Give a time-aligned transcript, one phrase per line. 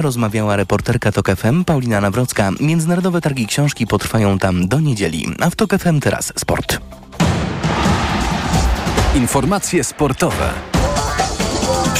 [0.00, 2.50] Rozmawiała reporterka TOK FM Paulina Nawrocka.
[2.60, 5.28] Międzynarodowe targi książki potrwają tam do niedzieli.
[5.40, 6.78] A w TOK FM teraz sport.
[9.14, 10.50] Informacje sportowe.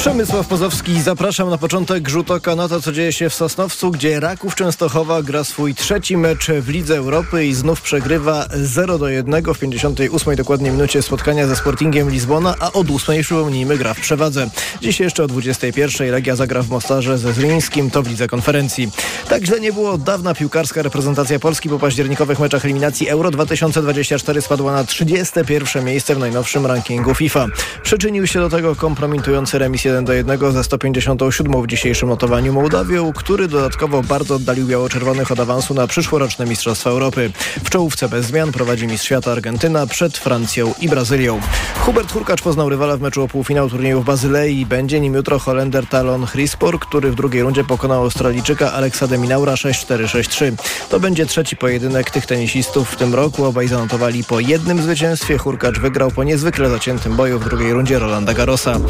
[0.00, 4.20] Przemysław Pozowski, zapraszam na początek rzut oka na to, co dzieje się w Sosnowcu, gdzie
[4.20, 9.44] Raków Częstochowa gra swój trzeci mecz w Lidze Europy i znów przegrywa 0 do 1
[9.54, 14.50] w 58 dokładnie minucie spotkania ze Sportingiem Lizbona, a od 8 przypomnijmy gra w przewadze.
[14.82, 18.90] Dziś jeszcze o 21 Legia zagra w Mostarze ze Zrińskim, to w Lidze Konferencji.
[19.28, 24.42] Tak źle nie było od dawna piłkarska reprezentacja Polski po październikowych meczach eliminacji Euro 2024
[24.42, 27.46] spadła na 31 miejsce w najnowszym rankingu FIFA.
[27.82, 33.12] Przyczynił się do tego kompromitujący remis 1 do 1 ze 157 w dzisiejszym notowaniu Mołdawią,
[33.12, 37.30] który dodatkowo bardzo oddalił biało-czerwonych od awansu na przyszłoroczne Mistrzostwa Europy.
[37.64, 41.40] W czołówce bez zmian prowadzi mistrz świata Argentyna przed Francją i Brazylią.
[41.78, 44.66] Hubert Hurkacz poznał rywala w meczu o półfinał turnieju w Bazylei.
[44.66, 50.52] Będzie nim jutro Holender Talon Hrispor, który w drugiej rundzie pokonał Australijczyka Aleksa Deminaura 6-4-6-3.
[50.90, 53.44] To będzie trzeci pojedynek tych tenisistów w tym roku.
[53.44, 55.38] Obaj zanotowali po jednym zwycięstwie.
[55.38, 58.80] Hurkacz wygrał po niezwykle zaciętym boju w drugiej rundzie Rolanda Garrosa.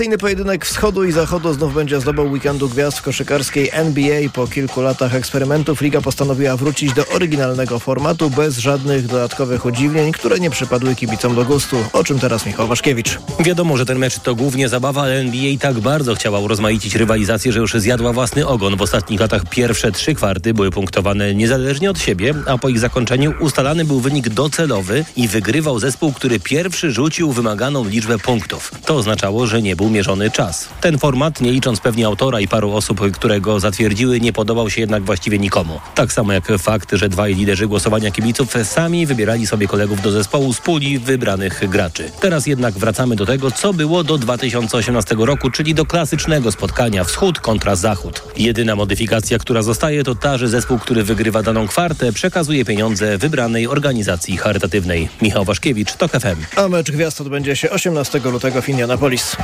[0.00, 4.20] Tradycyjny pojedynek wschodu i zachodu znów będzie zdobał weekendu gwiazd w koszykarskiej NBA.
[4.32, 10.40] Po kilku latach eksperymentów liga postanowiła wrócić do oryginalnego formatu bez żadnych dodatkowych udziwnień, które
[10.40, 11.76] nie przypadły kibicom do gustu.
[11.92, 13.18] O czym teraz Michał Waszkiewicz.
[13.40, 17.60] Wiadomo, że ten mecz to głównie zabawa, ale NBA tak bardzo chciała urozmaicić rywalizację, że
[17.60, 18.76] już zjadła własny ogon.
[18.76, 23.32] W ostatnich latach pierwsze trzy kwarty były punktowane niezależnie od siebie, a po ich zakończeniu
[23.40, 28.72] ustalany był wynik docelowy i wygrywał zespół, który pierwszy rzucił wymaganą liczbę punktów.
[28.84, 30.68] To oznaczało, że nie był mierzony czas.
[30.80, 34.80] Ten format, nie licząc pewnie autora i paru osób, które go zatwierdziły, nie podobał się
[34.80, 35.80] jednak właściwie nikomu.
[35.94, 40.52] Tak samo jak fakt, że dwaj liderzy głosowania kibiców sami wybierali sobie kolegów do zespołu
[40.52, 42.10] z puli wybranych graczy.
[42.20, 47.40] Teraz jednak wracamy do tego, co było do 2018 roku, czyli do klasycznego spotkania wschód
[47.40, 48.22] kontra zachód.
[48.36, 53.66] Jedyna modyfikacja, która zostaje, to ta, że zespół, który wygrywa daną kwartę, przekazuje pieniądze wybranej
[53.66, 55.08] organizacji charytatywnej.
[55.22, 56.44] Michał Waszkiewicz, TOK FM.
[56.56, 59.36] A mecz gwiazd odbędzie się 18 lutego w Indianapolis.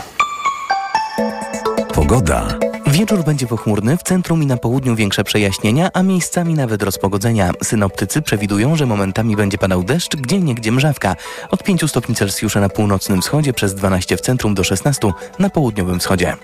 [2.09, 2.59] Pogoda.
[2.87, 7.51] Wieczór będzie pochmurny, w centrum i na południu większe przejaśnienia, a miejscami nawet rozpogodzenia.
[7.63, 11.17] Synoptycy przewidują, że momentami będzie padał deszcz, gdzie niegdzie mrzawka.
[11.51, 16.01] Od 5 stopni Celsjusza na północnym wschodzie, przez 12 w centrum do 16 na południowym
[16.01, 16.37] wschodzie.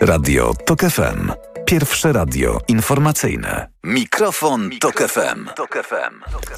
[0.00, 1.32] Radio TOK FM.
[1.66, 3.68] Pierwsze radio informacyjne.
[3.84, 5.48] Mikrofon, Tok FM.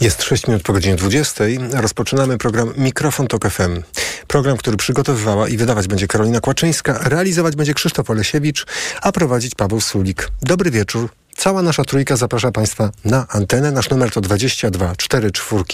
[0.00, 1.44] Jest 6 minut po godzinie 20.
[1.72, 3.82] Rozpoczynamy program Mikrofon Tok FM.
[4.26, 8.66] Program, który przygotowywała i wydawać będzie Karolina Kłaczyńska, realizować będzie Krzysztof Olesiewicz,
[9.02, 10.28] a prowadzić Paweł Sulik.
[10.42, 11.08] Dobry wieczór.
[11.36, 13.72] Cała nasza trójka zaprasza Państwa na antenę.
[13.72, 15.72] Nasz numer to 22 44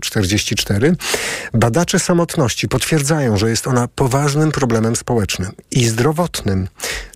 [0.00, 0.96] 044.
[1.54, 6.68] Badacze samotności potwierdzają, że jest ona poważnym problemem społecznym i zdrowotnym.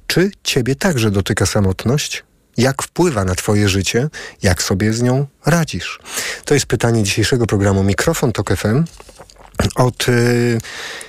[0.07, 2.25] Czy Ciebie także dotyka samotność?
[2.57, 4.09] Jak wpływa na Twoje życie?
[4.43, 6.01] Jak sobie z nią radzisz?
[6.45, 8.85] To jest pytanie dzisiejszego programu Mikrofon Tok FM.
[9.77, 10.59] Od y,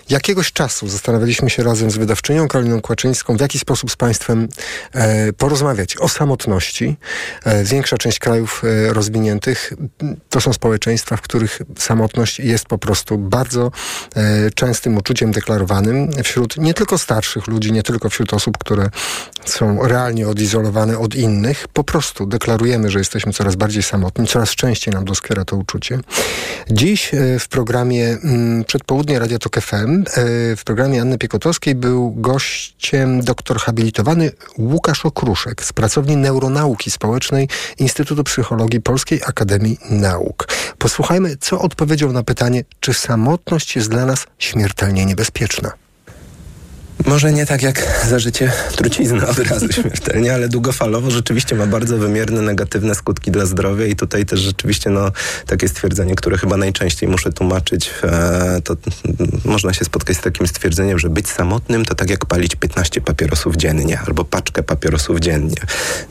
[0.09, 4.47] jakiegoś czasu zastanawialiśmy się razem z wydawczynią Karoliną Kłaczyńską, w jaki sposób z Państwem
[4.93, 6.97] e, porozmawiać o samotności.
[7.45, 9.73] E, większa część krajów e, rozwiniętych
[10.29, 13.71] to są społeczeństwa, w których samotność jest po prostu bardzo
[14.55, 18.89] częstym uczuciem deklarowanym wśród nie tylko starszych ludzi, nie tylko wśród osób, które
[19.45, 21.67] są realnie odizolowane od innych.
[21.67, 25.99] Po prostu deklarujemy, że jesteśmy coraz bardziej samotni, coraz częściej nam doskwiera to uczucie.
[26.71, 28.34] Dziś w programie m,
[28.67, 30.03] Przedpołudnie Radia Tok FM
[30.57, 38.23] w programie Anny Piekotowskiej był gościem doktor habilitowany Łukasz Okruszek z pracowni Neuronauki Społecznej Instytutu
[38.23, 40.47] Psychologii Polskiej Akademii Nauk.
[40.77, 45.84] Posłuchajmy, co odpowiedział na pytanie, czy samotność jest dla nas śmiertelnie niebezpieczna.
[47.05, 51.97] Może nie tak jak za życie trucizna od razu śmiertelnie, ale długofalowo rzeczywiście ma bardzo
[51.97, 55.11] wymierne negatywne skutki dla zdrowia i tutaj też rzeczywiście no,
[55.45, 58.75] takie stwierdzenie, które chyba najczęściej muszę tłumaczyć, e, to
[59.45, 63.55] można się spotkać z takim stwierdzeniem, że być samotnym to tak jak palić 15 papierosów
[63.55, 65.61] dziennie albo paczkę papierosów dziennie.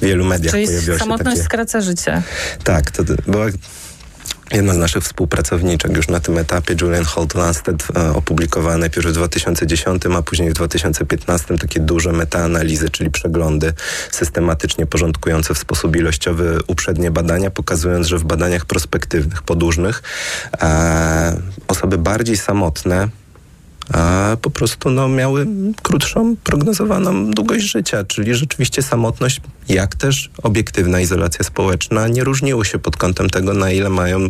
[0.00, 1.44] W wielu mediach Czyli pojawiło się samotność takie...
[1.44, 2.22] skraca życie.
[2.64, 3.46] Tak, to była
[4.52, 8.76] Jedna z naszych współpracowniczek już na tym etapie, Julian Holt Lansted, e, opublikowała
[9.06, 13.72] w 2010, a później w 2015 takie duże metaanalizy, czyli przeglądy
[14.10, 20.02] systematycznie porządkujące w sposób ilościowy uprzednie badania, pokazując, że w badaniach prospektywnych, podłużnych,
[20.62, 23.08] e, osoby bardziej samotne
[24.42, 25.46] po prostu no, miały
[25.82, 32.78] krótszą prognozowaną długość życia, czyli rzeczywiście samotność, jak też obiektywna izolacja społeczna nie różniły się
[32.78, 34.28] pod kątem tego, na ile mają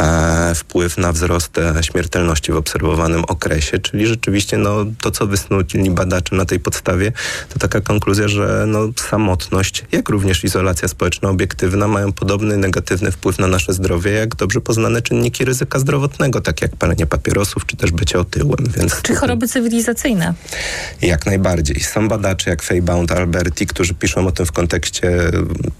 [0.00, 5.90] e, wpływ na wzrost e, śmiertelności w obserwowanym okresie, czyli rzeczywiście no, to, co wysnuli
[5.90, 7.12] badacze na tej podstawie,
[7.48, 13.38] to taka konkluzja, że no, samotność, jak również izolacja społeczna obiektywna mają podobny negatywny wpływ
[13.38, 17.90] na nasze zdrowie, jak dobrze poznane czynniki ryzyka zdrowotnego, tak jak palenie papierosów, czy też
[17.90, 18.66] bycie otyłym.
[18.76, 20.34] Więc Czy choroby cywilizacyjne?
[21.02, 21.80] Jak najbardziej.
[21.80, 25.12] Są badacze jak Feybound, Alberti, którzy piszą o tym w kontekście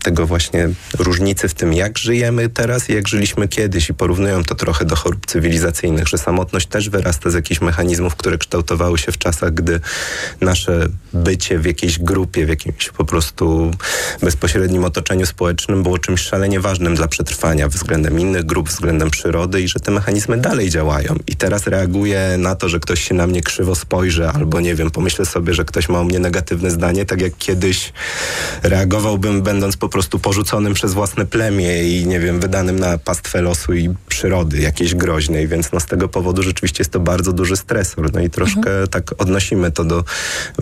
[0.02, 0.68] tego właśnie
[0.98, 4.96] różnicy w tym, jak żyjemy teraz i jak żyliśmy kiedyś i porównują to trochę do
[4.96, 9.80] chorób cywilizacyjnych, że samotność też wyrasta z jakichś mechanizmów, które kształtowały się w czasach, gdy
[10.40, 13.70] nasze bycie w jakiejś grupie, w jakimś po prostu
[14.22, 19.68] bezpośrednim otoczeniu społecznym było czymś szalenie ważnym dla przetrwania względem innych grup, względem przyrody i
[19.68, 21.16] że te mechanizmy dalej działają.
[21.26, 24.90] I teraz reaguję na to, że ktoś się na mnie krzywo spojrzy albo nie wiem,
[24.90, 27.92] pomyślę sobie, że ktoś ma o mnie negatywne zdanie, tak jak kiedyś
[28.62, 33.74] reagowałbym będąc po prostu porzuconym przez własne plemię i nie wiem, wydanym na pastwę losu
[33.74, 38.12] i przyrody jakiejś groźnej, więc no z tego powodu rzeczywiście jest to bardzo duży stresor.
[38.12, 38.88] No i troszkę mhm.
[38.88, 40.04] tak odnosimy to do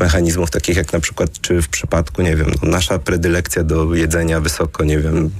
[0.00, 4.40] mechanizmów takich jak na przykład, czy w przypadku, nie wiem, no nasza predylekcja do jedzenia
[4.40, 5.30] wysoko, nie wiem,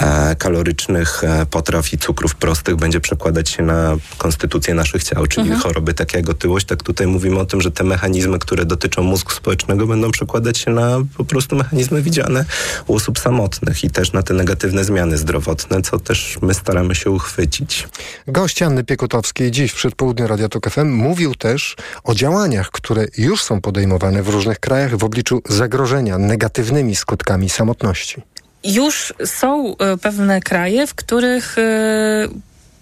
[0.00, 5.46] e, kalorycznych e, potraw i cukrów prostych będzie przekładać się na konstytucję naszych ciał, czyli
[5.46, 5.60] mhm.
[5.60, 9.30] choroby takie jak otyłość, tak tutaj mówimy o tym, że te mechanizmy, które dotyczą mózgu
[9.30, 12.44] społecznego będą przekładać się na po prostu mechanizmy widziane
[12.86, 17.10] u osób samotnych i też na te negatywne zmiany zdrowotne, co też my staramy się
[17.10, 17.88] uchwycić.
[18.28, 23.42] Gość Anny Piekutowskiej dziś w przedpołudniu Radia Tok FM mówił też o działaniach, które już
[23.42, 28.22] są podejmowane w różnych krajach w obliczu zagrożenia negatywnymi skutkami samotności
[28.64, 32.28] już są e, pewne kraje, w których e,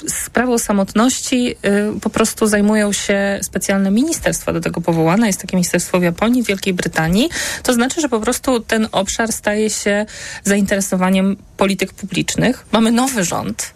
[0.08, 1.56] sprawą samotności
[1.96, 5.26] y, po prostu zajmują się specjalne ministerstwa do tego powołane.
[5.26, 7.28] Jest takie ministerstwo w Japonii, w Wielkiej Brytanii.
[7.62, 10.06] To znaczy, że po prostu ten obszar staje się
[10.44, 12.66] zainteresowaniem polityk publicznych.
[12.72, 13.75] Mamy nowy rząd,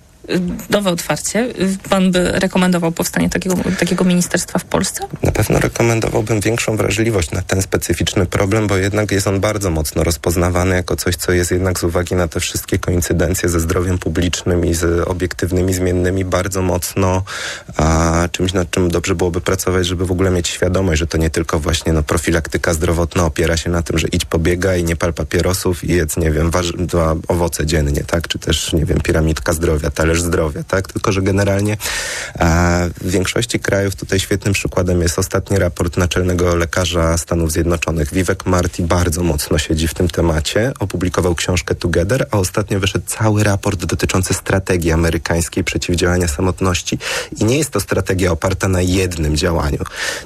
[0.71, 1.55] nowe otwarcie.
[1.91, 5.07] Pan by rekomendował powstanie takiego, takiego ministerstwa w Polsce?
[5.23, 10.05] Na pewno rekomendowałbym większą wrażliwość na ten specyficzny problem, bo jednak jest on bardzo mocno
[10.05, 14.65] rozpoznawany jako coś, co jest jednak z uwagi na te wszystkie koincydencje ze zdrowiem publicznym
[14.67, 17.23] i z obiektywnymi zmiennymi bardzo mocno
[17.77, 21.31] a, czymś, nad czym dobrze byłoby pracować, żeby w ogóle mieć świadomość, że to nie
[21.31, 25.13] tylko właśnie no, profilaktyka zdrowotna opiera się na tym, że idź pobiega i nie pal
[25.13, 28.29] papierosów i jedz, nie wiem, dwa owoce dziennie, tak?
[28.29, 30.93] Czy też, nie wiem, piramidka zdrowia, talerz zdrowia, tak?
[30.93, 31.77] Tylko, że generalnie
[32.39, 38.15] a, w większości krajów tutaj świetnym przykładem jest ostatni raport naczelnego lekarza Stanów Zjednoczonych.
[38.15, 40.73] Vivek Marty bardzo mocno siedzi w tym temacie.
[40.79, 46.99] Opublikował książkę Together, a ostatnio wyszedł cały raport dotyczący strategii amerykańskiej przeciwdziałania samotności.
[47.41, 49.79] I nie jest to strategia oparta na jednym działaniu.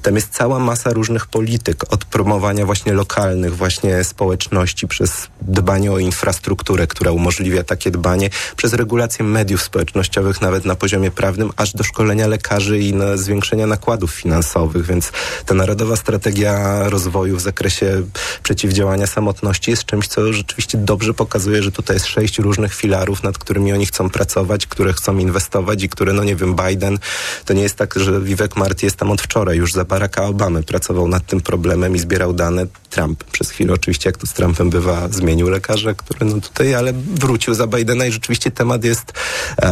[0.03, 5.99] Tam jest cała masa różnych polityk, od promowania właśnie lokalnych, właśnie społeczności, przez dbanie o
[5.99, 11.85] infrastrukturę, która umożliwia takie dbanie, przez regulację mediów społecznościowych, nawet na poziomie prawnym, aż do
[11.85, 14.87] szkolenia lekarzy i na zwiększenia nakładów finansowych.
[14.87, 15.13] Więc
[15.47, 18.03] ta Narodowa Strategia Rozwoju w zakresie
[18.43, 23.39] przeciwdziałania samotności jest czymś, co rzeczywiście dobrze pokazuje, że tutaj jest sześć różnych filarów, nad
[23.39, 26.99] którymi oni chcą pracować, które chcą inwestować i które, no nie wiem, Biden,
[27.45, 30.63] to nie jest tak, że Vivek Marty jest tam od wczoraj, już za Baracka Obamy
[30.63, 32.67] pracował nad tym problemem i zbierał dane.
[32.91, 36.93] Trump przez chwilę oczywiście, jak to z Trumpem bywa, zmienił lekarza, który no tutaj, ale
[36.93, 39.13] wrócił za Bidena i rzeczywiście temat jest
[39.57, 39.64] e,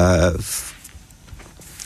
[0.43, 0.73] w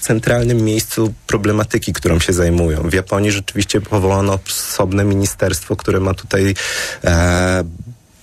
[0.01, 2.91] centralnym miejscu problematyki, którą się zajmują.
[2.91, 6.55] W Japonii rzeczywiście powołano osobne ministerstwo, które ma tutaj
[7.05, 7.65] e,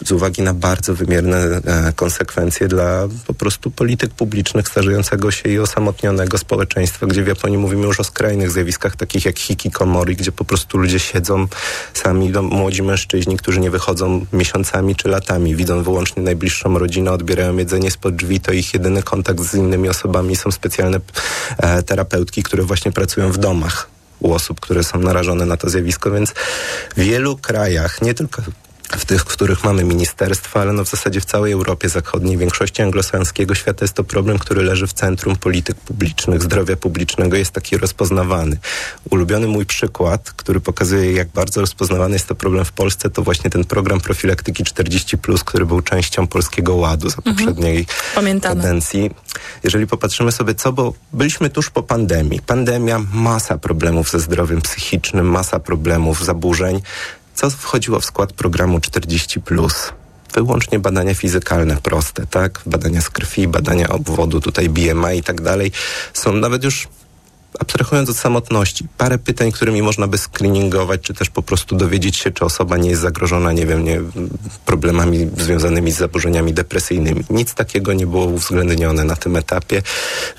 [0.06, 5.60] z uwagi na bardzo wymierne e, konsekwencje dla po prostu polityk publicznych starzejącego się i
[5.60, 10.46] osamotnionego społeczeństwa, gdzie w Japonii mówimy już o skrajnych zjawiskach takich jak hikikomori, gdzie po
[10.46, 11.48] prostu ludzie siedzą
[11.94, 17.58] sami, no, młodzi mężczyźni, którzy nie wychodzą miesiącami czy latami, widzą wyłącznie najbliższą rodzinę, odbierają
[17.58, 21.00] jedzenie spod drzwi, to ich jedyny kontakt z innymi osobami są specjalne
[21.58, 23.88] e, terapeutki, które właśnie pracują w domach
[24.20, 26.32] u osób, które są narażone na to zjawisko, więc
[26.96, 28.42] w wielu krajach, nie tylko
[28.90, 32.82] w tych, w których mamy ministerstwa, ale no w zasadzie w całej Europie Zachodniej, większości
[32.82, 37.78] anglosaskiego świata jest to problem, który leży w centrum polityk publicznych, zdrowia publicznego, jest taki
[37.78, 38.58] rozpoznawany.
[39.10, 43.50] Ulubiony mój przykład, który pokazuje, jak bardzo rozpoznawany jest to problem w Polsce, to właśnie
[43.50, 47.36] ten program profilaktyki 40+, który był częścią Polskiego Ładu za mhm.
[47.36, 47.86] poprzedniej
[48.16, 48.40] mhm.
[48.40, 49.12] kadencji.
[49.64, 52.40] Jeżeli popatrzymy sobie co, bo byliśmy tuż po pandemii.
[52.42, 56.82] Pandemia, masa problemów ze zdrowiem psychicznym, masa problemów, zaburzeń.
[57.36, 59.42] Co wchodziło w skład programu 40?
[60.34, 62.62] Wyłącznie badania fizykalne proste, tak?
[62.66, 65.72] Badania z krwi, badania obwodu, tutaj BMI i tak dalej.
[66.14, 66.88] Są nawet już
[67.60, 72.32] abstrahując od samotności, parę pytań, którymi można by screeningować, czy też po prostu dowiedzieć się,
[72.32, 74.02] czy osoba nie jest zagrożona, nie wiem, nie,
[74.66, 77.24] problemami związanymi z zaburzeniami depresyjnymi.
[77.30, 79.82] Nic takiego nie było uwzględnione na tym etapie,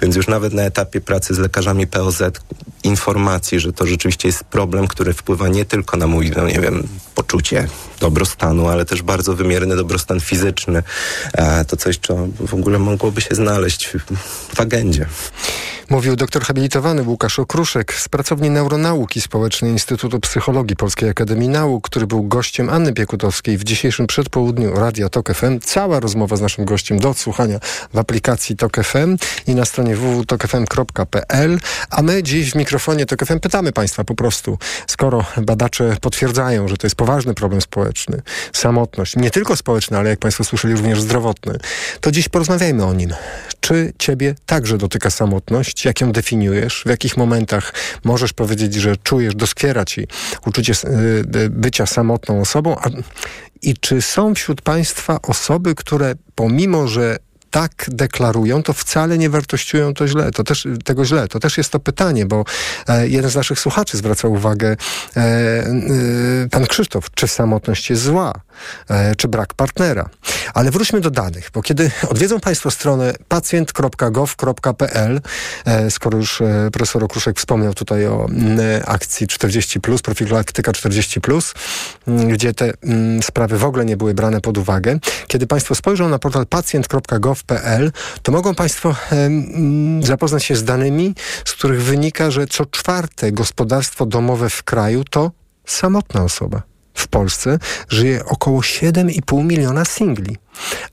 [0.02, 2.22] więc już nawet na etapie pracy z lekarzami POZ
[2.84, 6.88] informacji, że to rzeczywiście jest problem, który wpływa nie tylko na mój, no nie wiem,
[7.14, 7.68] poczucie
[8.00, 10.82] dobrostanu, ale też bardzo wymierny dobrostan fizyczny.
[11.68, 13.88] To coś, co w ogóle mogłoby się znaleźć
[14.54, 15.06] w agendzie.
[15.90, 22.06] Mówił doktor habilitowany Łukasz Okruszek z pracowni Neuronauki Społecznej Instytutu Psychologii Polskiej Akademii Nauk, który
[22.06, 25.60] był gościem Anny Piekutowskiej w dzisiejszym przedpołudniu Radia Tok FM.
[25.60, 27.58] Cała rozmowa z naszym gościem do odsłuchania
[27.94, 31.58] w aplikacji Tok FM i na stronie www.tokfm.pl.
[31.90, 36.76] A my dziś w mikrofonie Tok FM pytamy Państwa po prostu, skoro badacze potwierdzają, że
[36.76, 41.58] to jest poważny problem społeczny, samotność, nie tylko społeczna, ale jak Państwo słyszeli również zdrowotny,
[42.00, 43.10] to dziś porozmawiajmy o nim.
[43.60, 45.84] Czy Ciebie także dotyka samotność?
[45.84, 50.06] jak ją definiujesz, w jakich momentach możesz powiedzieć, że czujesz, doskwiera ci
[50.46, 52.88] uczucie y, bycia samotną osobą, a,
[53.62, 57.16] i czy są wśród Państwa osoby, które pomimo, że
[57.54, 61.28] tak deklarują, to wcale nie wartościują to źle, to też, tego źle.
[61.28, 62.44] To też jest to pytanie, bo
[62.88, 64.76] e, jeden z naszych słuchaczy zwracał uwagę,
[65.16, 68.32] e, e, pan Krzysztof, czy samotność jest zła,
[69.16, 70.08] czy brak partnera.
[70.54, 75.20] Ale wróćmy do danych, bo kiedy odwiedzą Państwo stronę pacjent.gov.pl,
[75.64, 78.26] e, skoro już e, profesor Okruszek wspomniał tutaj o
[78.86, 81.54] akcji 40+, profilaktyka 40+,
[82.06, 82.72] gdzie te
[83.22, 87.40] sprawy w ogóle nie były brane pod uwagę, kiedy Państwo spojrzą na portal pacjent.gov
[88.22, 88.96] to mogą Państwo
[90.00, 95.30] zapoznać się z danymi, z których wynika, że co czwarte gospodarstwo domowe w kraju to
[95.66, 96.73] samotna osoba.
[96.94, 97.58] W Polsce
[97.88, 100.36] żyje około 7,5 miliona singli.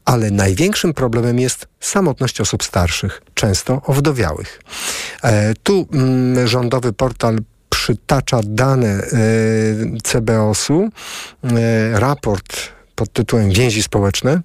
[0.05, 4.61] Ale największym problemem jest samotność osób starszych, często owdowiałych.
[5.23, 7.39] E, tu mm, rządowy portal
[7.69, 9.03] przytacza dane e,
[10.03, 10.89] CBOS-u,
[11.43, 12.57] e, raport
[12.95, 14.41] pod tytułem Więzi społeczne,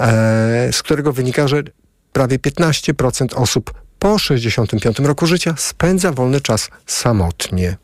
[0.00, 1.62] e, z którego wynika, że
[2.12, 7.76] prawie 15% osób po 65 roku życia spędza wolny czas samotnie.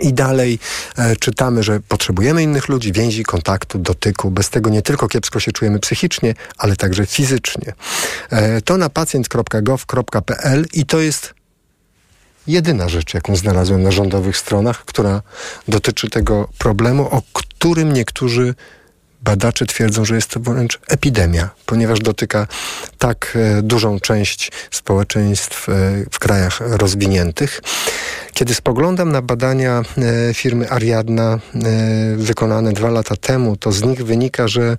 [0.00, 0.58] I dalej
[0.96, 4.30] e, czytamy, że potrzebujemy innych ludzi, więzi, kontaktu, dotyku.
[4.30, 7.72] Bez tego nie tylko kiepsko się czujemy psychicznie, ale także fizycznie.
[8.30, 11.34] E, to na pacjent.gov.pl i to jest
[12.46, 15.22] jedyna rzecz, jaką znalazłem na rządowych stronach, która
[15.68, 18.54] dotyczy tego problemu, o którym niektórzy
[19.22, 22.46] Badacze twierdzą, że jest to wręcz epidemia, ponieważ dotyka
[22.98, 25.72] tak e, dużą część społeczeństw e,
[26.10, 27.60] w krajach rozwiniętych.
[28.32, 31.38] Kiedy spoglądam na badania e, firmy Ariadna
[32.16, 34.76] wykonane dwa lata temu, to z nich wynika, że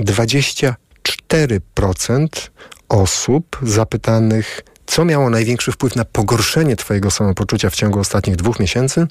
[0.00, 2.26] 24%
[2.88, 9.06] osób zapytanych co miało największy wpływ na pogorszenie Twojego samopoczucia w ciągu ostatnich dwóch miesięcy,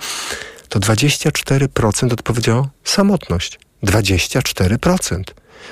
[0.70, 3.60] to 24% odpowiedziało samotność.
[3.84, 5.24] 24%.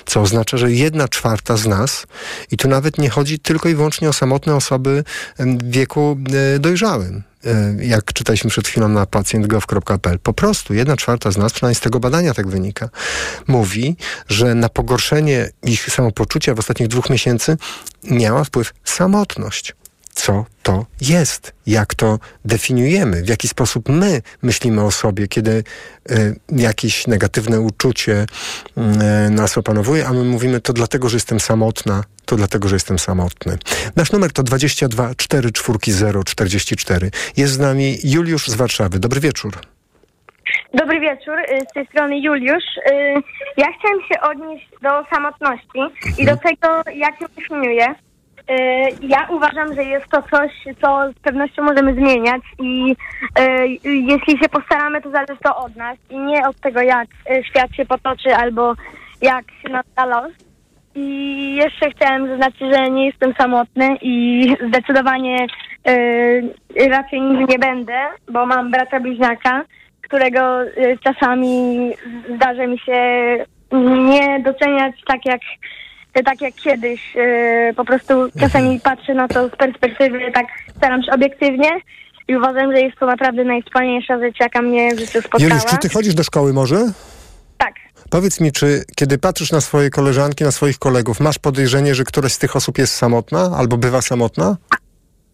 [0.05, 2.07] Co oznacza, że jedna czwarta z nas,
[2.51, 5.03] i tu nawet nie chodzi tylko i wyłącznie o samotne osoby
[5.39, 6.17] w wieku
[6.55, 10.19] e, dojrzałym, e, jak czytaliśmy przed chwilą na pacjentgov.pl.
[10.19, 12.89] Po prostu jedna czwarta z nas, przynajmniej z tego badania tak wynika,
[13.47, 13.95] mówi,
[14.29, 17.57] że na pogorszenie ich samopoczucia w ostatnich dwóch miesięcy
[18.03, 19.75] miała wpływ samotność
[20.13, 25.63] co to jest, jak to definiujemy, w jaki sposób my myślimy o sobie, kiedy
[26.11, 28.25] y, jakieś negatywne uczucie
[28.77, 32.99] y, nas opanowuje, a my mówimy to dlatego, że jestem samotna, to dlatego, że jestem
[32.99, 33.57] samotny.
[33.95, 37.11] Nasz numer to 22 440 44.
[37.37, 38.99] Jest z nami Juliusz z Warszawy.
[38.99, 39.53] Dobry wieczór.
[40.73, 41.37] Dobry wieczór,
[41.69, 42.63] z tej strony Juliusz.
[43.57, 45.79] Ja chciałem się odnieść do samotności
[46.17, 47.95] i do tego, jak ją definiuję.
[48.49, 48.53] Y,
[49.01, 50.51] ja uważam, że jest to coś,
[50.81, 52.95] co z pewnością możemy zmieniać i
[53.39, 57.43] y, jeśli się postaramy, to zależy to od nas i nie od tego, jak y,
[57.43, 58.73] świat się potoczy albo
[59.21, 60.31] jak się nada los.
[60.95, 65.47] I jeszcze chciałem zaznaczyć, że nie jestem samotny i zdecydowanie
[66.89, 69.63] raczej nigdy nie będę, bo mam brata bliźniaka,
[70.01, 70.39] którego
[71.03, 71.77] czasami
[72.35, 73.01] zdarza mi się
[74.09, 75.41] nie doceniać tak jak
[76.13, 77.15] tak jak kiedyś.
[77.15, 78.79] Yy, po prostu czasami mhm.
[78.79, 80.45] patrzę na to z perspektywy, tak
[80.77, 81.69] staram się obiektywnie
[82.27, 85.43] i uważam, że jest to naprawdę najwspanialsza rzecz, jaka mnie w życiu spotkała.
[85.43, 86.91] Juliusz, czy ty chodzisz do szkoły może?
[87.57, 87.73] Tak.
[88.09, 92.33] Powiedz mi, czy kiedy patrzysz na swoje koleżanki, na swoich kolegów, masz podejrzenie, że któraś
[92.33, 94.57] z tych osób jest samotna albo bywa samotna?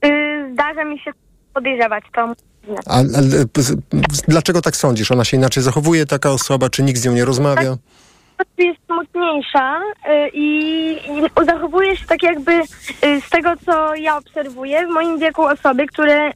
[0.04, 1.12] Yy, zdarza mi się
[1.54, 2.34] podejrzewać to.
[2.86, 3.04] A, a,
[4.28, 5.12] dlaczego tak sądzisz?
[5.12, 7.70] Ona się inaczej zachowuje, taka osoba, czy nikt z nią nie rozmawia?
[7.72, 8.05] Tak
[8.58, 10.50] jest smutniejsza y, i,
[10.94, 15.88] i zachowuje się tak jakby y, z tego, co ja obserwuję, w moim wieku osoby,
[15.88, 16.32] które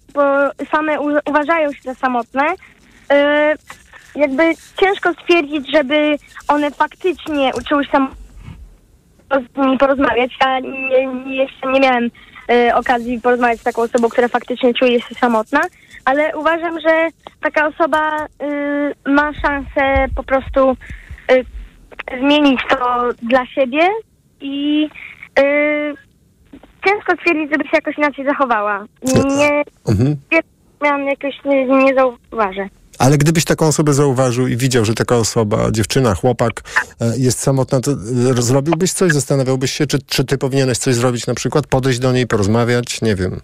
[0.71, 2.55] same uważają się za samotne, y,
[4.15, 4.43] jakby
[4.77, 8.07] ciężko stwierdzić, żeby one faktycznie uczyły się
[9.31, 10.31] z nimi porozmawiać.
[10.41, 12.09] Ja nie, jeszcze nie miałem
[12.75, 15.61] okazji porozmawiać z taką osobą, która faktycznie czuje się samotna,
[16.05, 17.07] ale uważam, że
[17.41, 18.27] taka osoba
[19.05, 20.77] ma szansę po prostu
[22.19, 23.79] zmienić to dla siebie
[24.41, 24.87] i
[25.39, 25.93] y,
[26.85, 28.85] ciężko stwierdzić, żeby się jakoś inaczej zachowała.
[29.37, 30.15] Nie, Mhm.
[30.83, 32.69] miałam jakoś, nie, nie zauważę.
[32.99, 36.61] Ale gdybyś taką osobę zauważył i widział, że taka osoba, dziewczyna, chłopak
[37.01, 37.91] e, jest samotna, to
[38.41, 39.11] zrobiłbyś coś?
[39.13, 41.67] Zastanawiałbyś się, czy, czy ty powinieneś coś zrobić na przykład?
[41.67, 43.01] Podejść do niej, porozmawiać?
[43.01, 43.41] Nie wiem.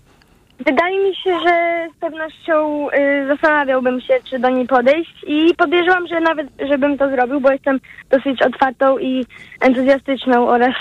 [0.59, 6.07] Wydaje mi się, że z pewnością y, zastanawiałbym się, czy do niej podejść i podejrzewam,
[6.07, 9.25] że nawet, żebym to zrobił, bo jestem dosyć otwartą i
[9.61, 10.73] entuzjastyczną oraz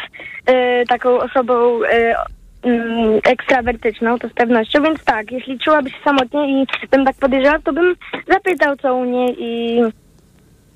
[0.51, 2.15] y, taką osobą y,
[2.63, 7.63] mm, ekstrawertyczną, to z pewnością, więc tak, jeśli czułaby się samotnie i bym tak podejrzewał,
[7.63, 7.95] to bym
[8.29, 9.81] zapytał co u niej i,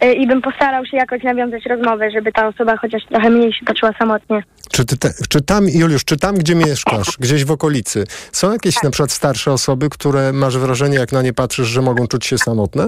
[0.07, 3.93] i bym postarał się jakoś nawiązać rozmowę, żeby ta osoba chociaż trochę mniej się poczuła
[3.99, 4.43] samotnie.
[4.73, 8.83] Czy, ty te, czy tam, Juliusz, czy tam, gdzie mieszkasz, gdzieś w okolicy, są jakieś
[8.83, 12.39] na przykład starsze osoby, które masz wrażenie, jak na nie patrzysz, że mogą czuć się
[12.39, 12.87] samotne?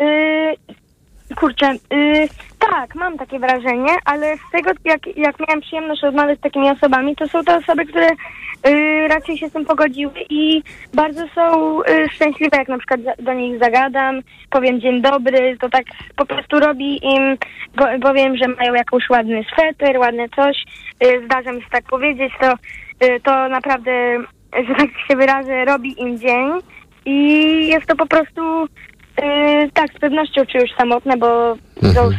[0.00, 0.76] Yy,
[1.34, 2.28] kurczę, yy,
[2.58, 7.16] tak, mam takie wrażenie, ale z tego, jak, jak miałam przyjemność rozmawiać z takimi osobami,
[7.16, 8.08] to są to osoby, które
[8.66, 10.62] yy, raczej się z tym pogodziły i
[10.94, 15.84] bardzo są yy, szczęśliwe, jak na przykład do nich zagadam, powiem dzień dobry, to tak
[16.16, 17.36] po prostu robi im,
[17.76, 20.64] po, powiem, że mają jakąś ładny sweter, ładne coś,
[21.00, 22.52] yy, zdarza mi się tak powiedzieć, to,
[23.06, 24.18] yy, to naprawdę,
[24.68, 26.50] że tak się wyrażę, robi im dzień
[27.06, 28.68] i jest to po prostu
[29.22, 31.56] Yy, tak, z pewnością czuję już samotne, bo
[31.94, 32.10] to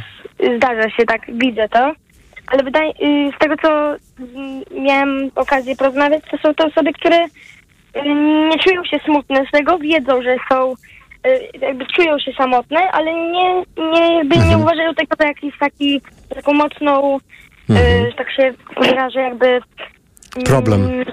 [0.57, 1.91] zdarza się, tak, widzę to.
[2.47, 3.69] Ale wydaje, yy, z tego, co
[4.19, 7.17] mm, miałem okazję porozmawiać, to są to osoby, które
[7.95, 8.15] yy,
[8.49, 10.73] nie czują się smutne z tego, wiedzą, że są,
[11.25, 13.63] yy, jakby czują się samotne, ale nie,
[13.93, 16.01] nie, jakby nie uważają tego za jakiś taki,
[16.35, 17.17] taką mocną,
[17.69, 17.75] yy,
[18.05, 19.47] że tak się wyrażę, jakby...
[19.47, 19.63] mm,
[20.45, 21.05] Problem.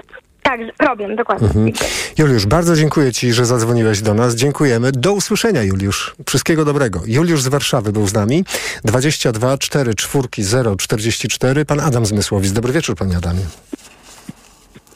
[0.45, 1.71] Tak, problem, dokładnie.
[2.17, 4.35] Juliusz, bardzo dziękuję Ci, że zadzwoniłeś do nas.
[4.35, 4.91] Dziękujemy.
[4.91, 6.15] Do usłyszenia, Juliusz.
[6.29, 7.01] Wszystkiego dobrego.
[7.05, 8.43] Juliusz z Warszawy był z nami.
[8.83, 11.65] 22 4 4 0 44.
[11.65, 12.51] Pan Adam Zmysłowic.
[12.51, 13.41] Dobry wieczór, Panie Adamie.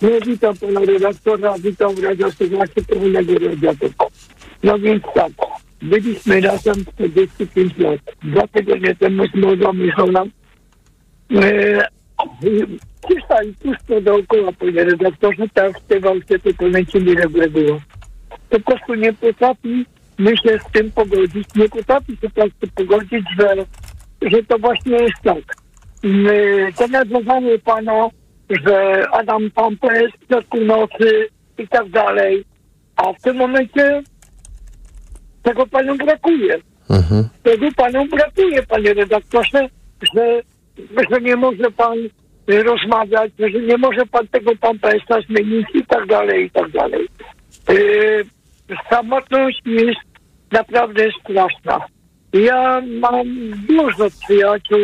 [0.02, 3.94] No witam pana redaktora, witam radiosłuchaczy pełnego radiatora.
[4.64, 5.32] No więc tak,
[5.82, 8.00] byliśmy razem 45 lat.
[8.24, 9.36] Dwa tygodnie temu z
[9.74, 10.26] Michała
[11.32, 11.99] e,
[13.02, 17.80] Puszczali puszczą dookoła, panie redaktorze, tak śpiewał się, tylko lęcimy jak było.
[18.50, 19.86] Po prostu nie potrafi
[20.20, 23.56] my się z tym pogodzić, nie potrafi się po prostu pogodzić, że,
[24.22, 25.56] że to właśnie jest tak.
[26.04, 28.10] My, to nazywanie pana,
[28.66, 31.28] że Adam Pampes w środku nocy
[31.58, 32.46] i tak dalej,
[32.96, 34.02] a w tym momencie
[35.44, 36.56] tego panu brakuje.
[36.90, 37.30] Mhm.
[37.44, 39.70] Tego panu brakuje, panie redaktorze,
[40.14, 40.42] że,
[41.12, 41.98] że nie może pan
[42.52, 47.08] y, rozmawiać, że nie może pan tego pampesa zmienić i tak dalej, i tak dalej.
[47.70, 48.26] Yy,
[48.90, 50.00] samotność jest
[50.52, 51.80] naprawdę straszna.
[52.34, 53.28] Ja mam
[53.68, 54.80] dużo przyjaciół,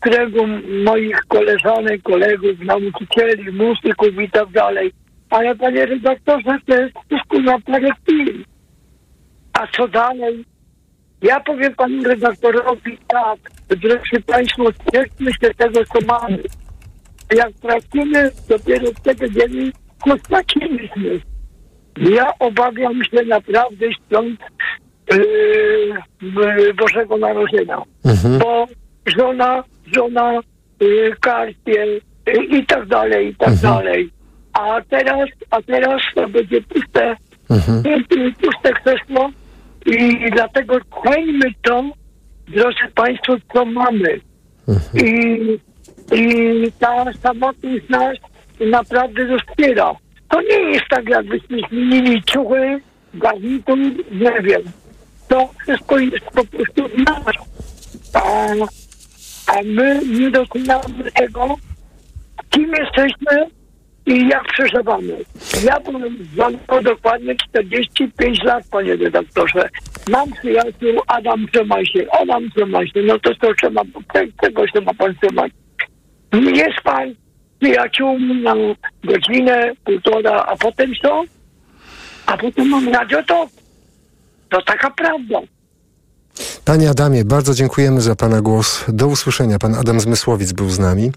[0.00, 0.46] kręgu
[0.84, 4.92] moich koleżanek, kolegów, nauczycieli, muzyków i tak dalej.
[5.30, 8.44] Ale panie redaktorze, to jest wszystko na parę chwil.
[9.52, 10.44] A co dalej?
[11.22, 16.38] Ja powiem panu redaktorowi tak, drodzy państwo, cieszmy się tego, co mamy.
[17.36, 19.72] Jak tracimy, dopiero wtedy wiemy,
[20.06, 21.20] co straciliśmy.
[21.98, 24.40] Ja obawiam się naprawdę świąt
[25.12, 28.38] yy, Bożego Narodzenia, Mhm.
[28.38, 28.66] bo
[29.18, 29.64] żona,
[29.96, 30.40] żona,
[30.80, 31.86] yy, karpie
[32.26, 34.10] yy, i tak dalej, i tak dalej.
[34.52, 37.16] A teraz, a teraz to będzie puste,
[37.50, 37.82] Mhm.
[38.42, 39.30] puste krzesło
[39.86, 41.84] i dlatego ceńmy to,
[42.48, 44.20] drodzy Państwo, co mamy.
[44.94, 45.38] I,
[46.12, 48.16] I ta samotność nas
[48.60, 49.92] naprawdę rozpiera.
[50.28, 52.80] To nie jest tak, jakbyśmy zmienili ciuchy,
[53.14, 53.78] garnitur,
[54.10, 54.62] nie wiem.
[55.28, 57.34] To wszystko jest po prostu w nas.
[58.14, 58.46] A,
[59.46, 61.56] a my nie dokonamy tego,
[62.50, 63.46] kim jesteśmy
[64.06, 65.16] i jak przeżywamy.
[65.64, 65.80] Ja
[66.34, 69.68] dzwonko dokładnie 45 lat, panie redaktorze.
[70.08, 73.82] Mam przyjaciół Adam trzymaj się, Adam trzymaj się, no to co trzeba,
[74.40, 75.52] tego się ma pan trzymać.
[76.32, 77.14] Jest pan
[77.60, 78.54] przyjaciółmi na
[79.04, 81.22] godzinę, półtora, a potem co?
[82.26, 83.48] A potem mam radio to.
[84.48, 85.40] To taka prawda.
[86.64, 88.84] Panie Adamie, bardzo dziękujemy za Pana głos.
[88.88, 89.58] Do usłyszenia.
[89.58, 91.12] Pan Adam Zmysłowic był z nami.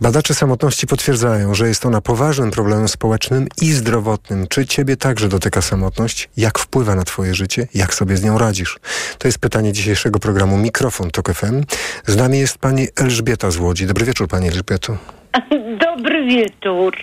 [0.00, 4.46] Badacze samotności potwierdzają, że jest ona poważnym problemem społecznym i zdrowotnym.
[4.48, 6.28] Czy Ciebie także dotyka samotność?
[6.36, 7.66] Jak wpływa na Twoje życie?
[7.74, 8.78] Jak sobie z nią radzisz?
[9.18, 11.62] To jest pytanie dzisiejszego programu Mikrofon Tok FM.
[12.06, 13.86] Z nami jest Pani Elżbieta z Łodzi.
[13.86, 14.96] Dobry wieczór Pani Elżbieto.
[15.86, 16.96] Dobry wieczór.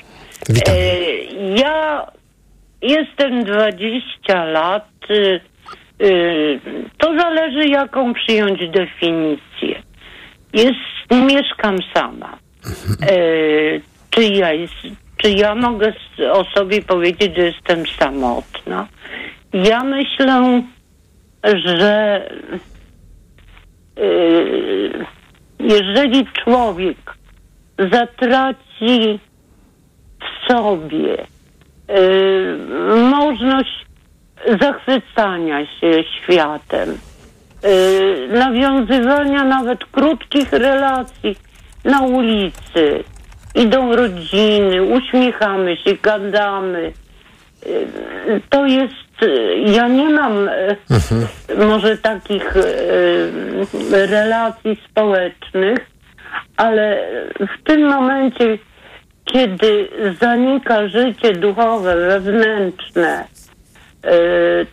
[0.50, 0.76] Witam.
[0.76, 0.80] E,
[1.56, 2.06] ja
[2.82, 4.90] jestem 20 lat.
[6.02, 6.60] Y, y,
[6.98, 9.84] To zależy, jaką przyjąć definicję.
[10.54, 10.80] Jest,
[11.12, 12.38] mieszkam sama.
[13.02, 13.16] E,
[14.10, 14.74] czy, ja jest,
[15.18, 15.94] czy ja mogę
[16.32, 18.88] o sobie powiedzieć, że jestem samotna?
[19.54, 20.64] Ja myślę,
[21.64, 22.22] że
[24.00, 25.06] y,
[25.60, 26.98] jeżeli człowiek
[27.78, 29.20] zatraci
[30.20, 32.58] w sobie y,
[33.12, 33.86] możliwość
[34.62, 36.90] zachwycania się światem,
[37.66, 41.36] y, nawiązywania nawet krótkich relacji
[41.86, 43.04] na ulicy.
[43.56, 46.94] Idą rodziny, uśmiechamy się, gadamy.
[47.66, 47.88] Y,
[48.50, 50.76] To jest, y, ja nie mam y,
[51.58, 53.32] może takich y,
[53.92, 55.80] relacji społecznych,
[56.58, 57.08] ale
[57.40, 58.58] w tym momencie,
[59.26, 59.90] kiedy
[60.22, 63.26] zanika życie duchowe, wewnętrzne,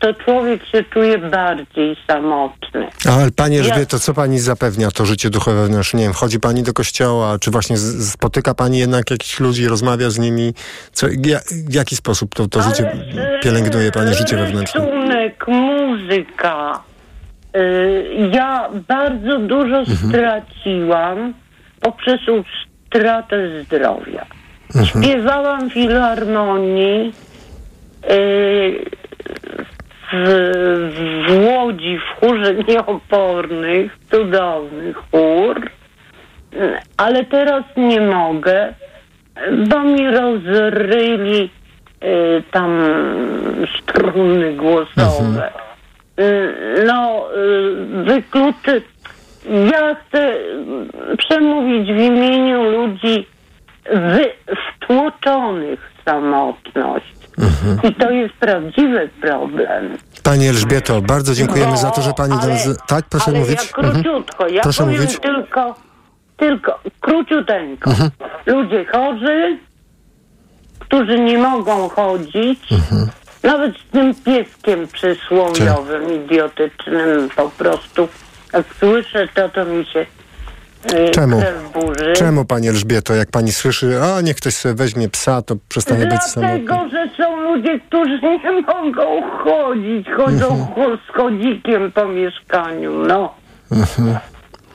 [0.01, 2.87] to człowiek się czuje bardziej samotny.
[3.11, 5.99] Ale Pani Elżbieto, co Pani zapewnia to życie duchowe wewnętrzne?
[6.01, 10.19] Nie wiem, chodzi Pani do kościoła, czy właśnie spotyka Pani jednak jakichś ludzi, rozmawia z
[10.19, 10.55] nimi?
[10.93, 14.81] Co, ja, w jaki sposób to, to życie Ale, y, pielęgnuje Pani życie wewnętrzne?
[14.87, 16.81] Rysunek, muzyka.
[17.57, 19.97] Y, Ja bardzo dużo Mhm.
[20.09, 21.35] straciłam
[21.81, 24.27] poprzez utratę zdrowia.
[24.75, 24.87] Mhm.
[24.87, 27.32] Śpiewałam w filharmonii y,
[30.13, 30.17] w,
[31.27, 35.71] w Łodzi, w chórze nieopornych, cudowny chór,
[36.97, 38.75] ale teraz nie mogę,
[39.69, 41.51] bo mi rozryli
[42.05, 42.81] y, tam
[43.81, 45.51] struny głosowe.
[46.21, 48.83] Y, No, y, wykluczy.
[49.73, 50.35] Ja chcę
[51.19, 53.27] przemówić w imieniu ludzi
[53.93, 54.31] wy,
[54.75, 57.22] wtłoczonych w samotność.
[57.83, 59.99] I to jest prawdziwy problem.
[60.23, 62.33] Pani Elżbieto, bardzo dziękujemy za to, że Pani...
[62.43, 63.61] ale, do- tak, proszę ale mówić.
[63.77, 65.19] Ja króciutko, ja Proszę powiem mówić.
[65.21, 65.75] tylko,
[66.37, 67.91] tylko króciuteńko.
[67.91, 68.11] Mhm.
[68.47, 69.59] Ludzie chorzy,
[70.79, 73.09] którzy nie mogą chodzić, Mhm.
[73.43, 78.09] nawet z tym pieskiem przysłowiowym, idiotycznym po prostu.
[78.53, 80.07] Jak słyszę to, to mi się
[81.13, 81.41] Czemu?
[81.41, 82.13] krew burzy.
[82.13, 86.23] Czemu Pani Elżbieto, jak Pani słyszy, a niech ktoś sobie weźmie psa, to przestanie być
[86.23, 86.59] samotny?
[86.67, 90.67] Dlatego, że są ludzie, którzy nie mogą chodzić, chodzą Mhm.
[90.75, 93.35] cho- z chodzikiem po mieszkaniu, no.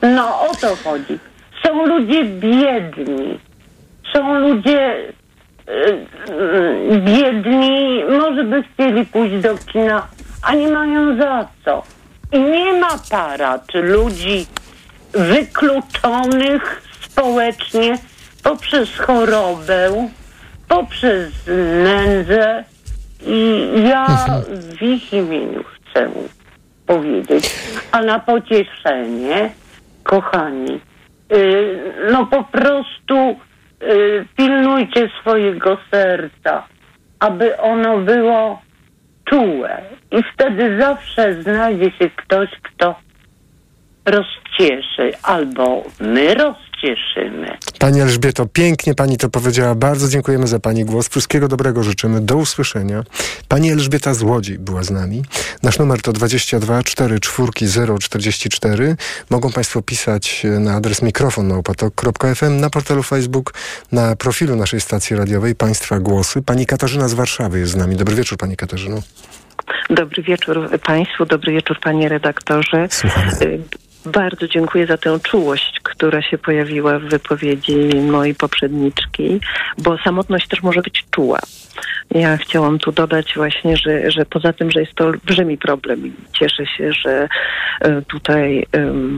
[0.02, 1.18] No, o to chodzi.
[1.66, 3.38] Są ludzie biedni.
[4.14, 4.96] Są ludzie
[5.68, 5.72] y,
[6.92, 10.06] y, biedni, może by chcieli pójść do kina,
[10.42, 11.82] a nie mają za co.
[12.32, 14.46] I nie ma para czy ludzi
[15.12, 17.98] wykluczonych społecznie
[18.42, 20.08] poprzez chorobę,
[20.68, 21.32] poprzez
[21.84, 22.64] nędzę.
[23.26, 24.06] I ja
[24.50, 26.10] w ich imieniu chcę
[26.86, 27.54] powiedzieć,
[27.92, 29.50] a na pocieszenie,
[30.02, 30.80] kochani,
[31.32, 31.78] y,
[32.12, 33.36] no po prostu
[33.82, 36.66] y, pilnujcie swojego serca,
[37.18, 38.62] aby ono było
[39.24, 39.82] czułe.
[40.10, 42.94] I wtedy zawsze znajdzie się ktoś, kto
[44.58, 47.58] rozcieszy, albo my rozcieszymy.
[47.78, 49.74] Pani Elżbieto, pięknie Pani to powiedziała.
[49.74, 51.08] Bardzo dziękujemy za Pani głos.
[51.08, 52.20] Wszystkiego dobrego życzymy.
[52.20, 53.02] Do usłyszenia.
[53.48, 55.22] Pani Elżbieta z Łodzi była z nami.
[55.62, 58.96] Nasz numer to 22 44 044.
[59.30, 63.54] Mogą Państwo pisać na adres mikrofon małpatok.fm, na portalu Facebook,
[63.92, 66.42] na profilu naszej stacji radiowej Państwa Głosy.
[66.42, 67.96] Pani Katarzyna z Warszawy jest z nami.
[67.96, 69.02] Dobry wieczór Pani Katarzyno.
[69.90, 72.88] Dobry wieczór Państwu, dobry wieczór Panie redaktorze.
[72.90, 73.32] Słuchamy.
[74.06, 79.40] Bardzo dziękuję za tę czułość, która się pojawiła w wypowiedzi mojej poprzedniczki,
[79.78, 81.38] bo samotność też może być czuła.
[82.14, 86.12] Ja chciałam tu dodać właśnie, że, że poza tym, że jest to olbrzymi problem i
[86.32, 87.28] cieszę się, że
[87.80, 88.66] e, tutaj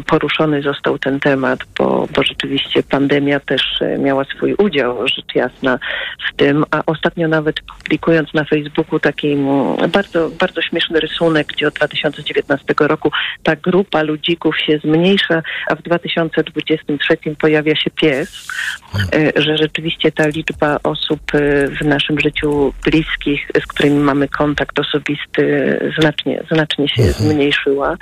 [0.07, 5.79] poruszony został ten temat, bo, bo rzeczywiście pandemia też e, miała swój udział, rzecz jasna,
[6.31, 9.37] w tym, a ostatnio nawet publikując na Facebooku taki
[9.93, 13.11] bardzo, bardzo śmieszny rysunek, gdzie od 2019 roku
[13.43, 18.49] ta grupa ludzików się zmniejsza, a w 2023 pojawia się pies,
[19.15, 21.21] e, że rzeczywiście ta liczba osób
[21.81, 27.97] w naszym życiu bliskich, z którymi mamy kontakt osobisty, znacznie, znacznie się zmniejszyła.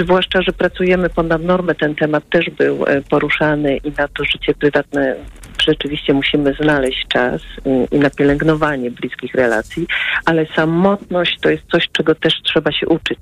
[0.00, 4.54] Zwłaszcza, że pracujemy ponad normę, ten temat też był e, poruszany i na to życie
[4.54, 5.16] prywatne
[5.62, 9.86] rzeczywiście musimy znaleźć czas i, i na pielęgnowanie bliskich relacji,
[10.24, 13.18] ale samotność to jest coś, czego też trzeba się uczyć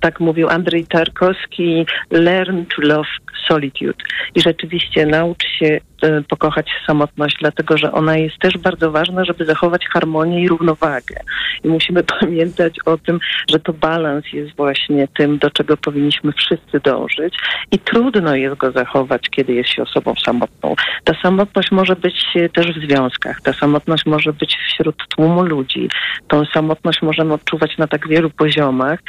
[0.00, 3.08] tak mówił Andrzej Tarkowski, learn to love
[3.48, 4.04] solitude.
[4.34, 9.44] I rzeczywiście naucz się e, pokochać samotność, dlatego że ona jest też bardzo ważna, żeby
[9.44, 11.16] zachować harmonię i równowagę.
[11.64, 16.80] I musimy pamiętać o tym, że to balans jest właśnie tym, do czego powinniśmy wszyscy
[16.80, 17.34] dążyć
[17.72, 20.74] i trudno jest go zachować, kiedy jest się osobą samotną.
[21.04, 25.88] Ta samotność może być też w związkach, ta samotność może być wśród tłumu ludzi.
[26.28, 29.00] Tą samotność możemy odczuwać na tak wielu poziomach,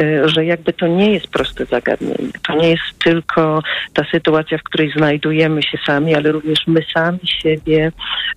[0.00, 2.32] e, że jakby to nie jest proste zagadnienie.
[2.46, 7.20] To nie jest tylko ta sytuacja, w której znajdujemy się sami, ale również my sami
[7.24, 7.92] siebie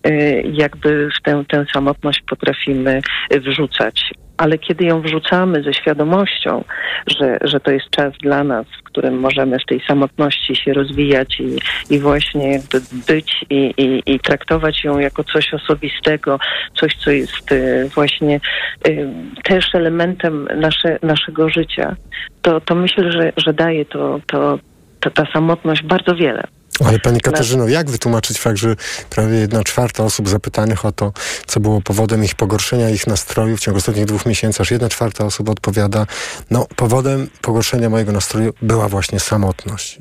[0.07, 4.11] y, jakby w tę, tę samotność potrafimy wrzucać.
[4.37, 6.63] Ale kiedy ją wrzucamy ze świadomością,
[7.07, 11.39] że, że to jest czas dla nas, w którym możemy w tej samotności się rozwijać
[11.39, 11.57] i,
[11.93, 16.39] i właśnie jakby być i, i, i traktować ją jako coś osobistego,
[16.79, 18.39] coś, co jest y, właśnie
[18.87, 19.07] y,
[19.43, 21.95] też elementem nasze, naszego życia,
[22.41, 24.59] to, to myślę, że, że daje to, to,
[24.99, 26.43] to ta samotność bardzo wiele.
[26.85, 28.75] Ale Pani Katarzyno, jak wytłumaczyć fakt, że
[29.09, 31.13] prawie jedna czwarta osób zapytanych o to,
[31.45, 35.25] co było powodem ich pogorszenia ich nastroju w ciągu ostatnich dwóch miesięcy, aż jedna czwarta
[35.25, 36.05] osób odpowiada,
[36.51, 39.97] no powodem pogorszenia mojego nastroju była właśnie samotność.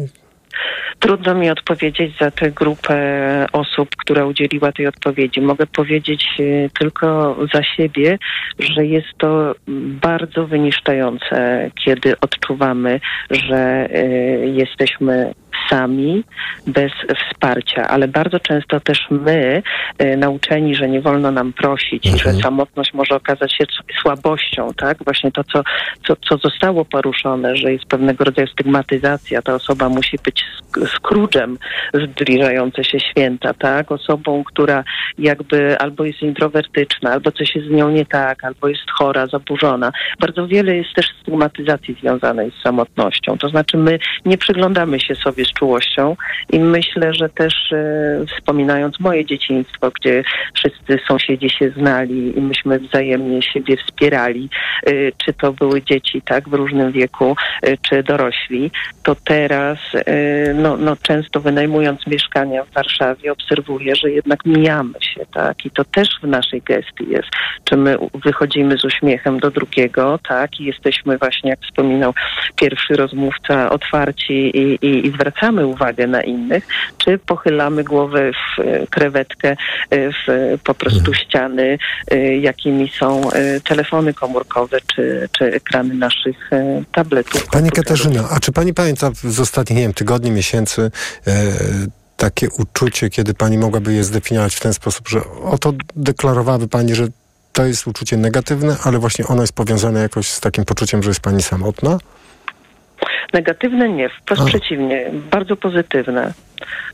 [0.98, 2.96] Trudno mi odpowiedzieć za tę grupę
[3.52, 5.40] osób, która udzieliła tej odpowiedzi.
[5.40, 8.18] Mogę powiedzieć e, tylko za siebie,
[8.58, 9.54] że jest to
[10.02, 14.06] bardzo wyniszczające, kiedy odczuwamy, że e,
[14.46, 15.34] jesteśmy
[15.70, 16.24] sami,
[16.66, 19.62] bez wsparcia, ale bardzo często też my,
[20.02, 22.34] y, nauczeni, że nie wolno nam prosić, mhm.
[22.34, 23.64] że samotność może okazać się
[24.02, 25.04] słabością, tak?
[25.04, 25.62] Właśnie to, co,
[26.06, 30.44] co, co zostało poruszone, że jest pewnego rodzaju stygmatyzacja, ta osoba musi być
[30.86, 31.58] skródżem
[31.94, 33.92] zbliżające się święta, tak?
[33.92, 34.84] Osobą, która
[35.18, 39.92] jakby albo jest introwertyczna, albo coś jest z nią nie tak, albo jest chora, zaburzona.
[40.20, 43.38] Bardzo wiele jest też stygmatyzacji związanej z samotnością.
[43.38, 46.16] To znaczy my nie przyglądamy się sobie z czułością
[46.52, 52.78] i myślę, że też e, wspominając moje dzieciństwo, gdzie wszyscy sąsiedzi się znali i myśmy
[52.78, 54.48] wzajemnie siebie wspierali,
[54.86, 54.92] e,
[55.24, 58.70] czy to były dzieci tak w różnym wieku, e, czy dorośli,
[59.02, 59.78] to teraz
[60.54, 65.66] no, no często wynajmując mieszkania w Warszawie obserwuję, że jednak mijamy się, tak?
[65.66, 67.28] I to też w naszej gestii jest.
[67.64, 70.60] Czy my wychodzimy z uśmiechem do drugiego, tak?
[70.60, 72.14] I jesteśmy właśnie, jak wspominał
[72.56, 76.66] pierwszy rozmówca, otwarci i, i, i zwracamy zwracamy uwagę na innych,
[76.98, 79.56] czy pochylamy głowę w e, krewetkę, e,
[79.90, 81.14] w po prostu mhm.
[81.14, 81.78] ściany,
[82.10, 83.30] e, jakimi są
[83.64, 86.50] telefony komórkowe, czy, czy ekrany naszych
[86.92, 87.46] tabletów.
[87.46, 90.90] Pani Katarzyna, a czy pani pamięta z ostatnich, nie wiem, tygodni, miesięcy
[92.18, 97.06] takie uczucie, kiedy pani mogłaby je zdefiniować w ten sposób, że oto deklarowałaby pani, że
[97.52, 101.20] to jest uczucie negatywne, ale właśnie ono jest powiązane jakoś z takim poczuciem, że jest
[101.20, 101.98] pani samotna?
[103.32, 104.44] Negatywne nie, wprost A.
[104.44, 106.32] przeciwnie, bardzo pozytywne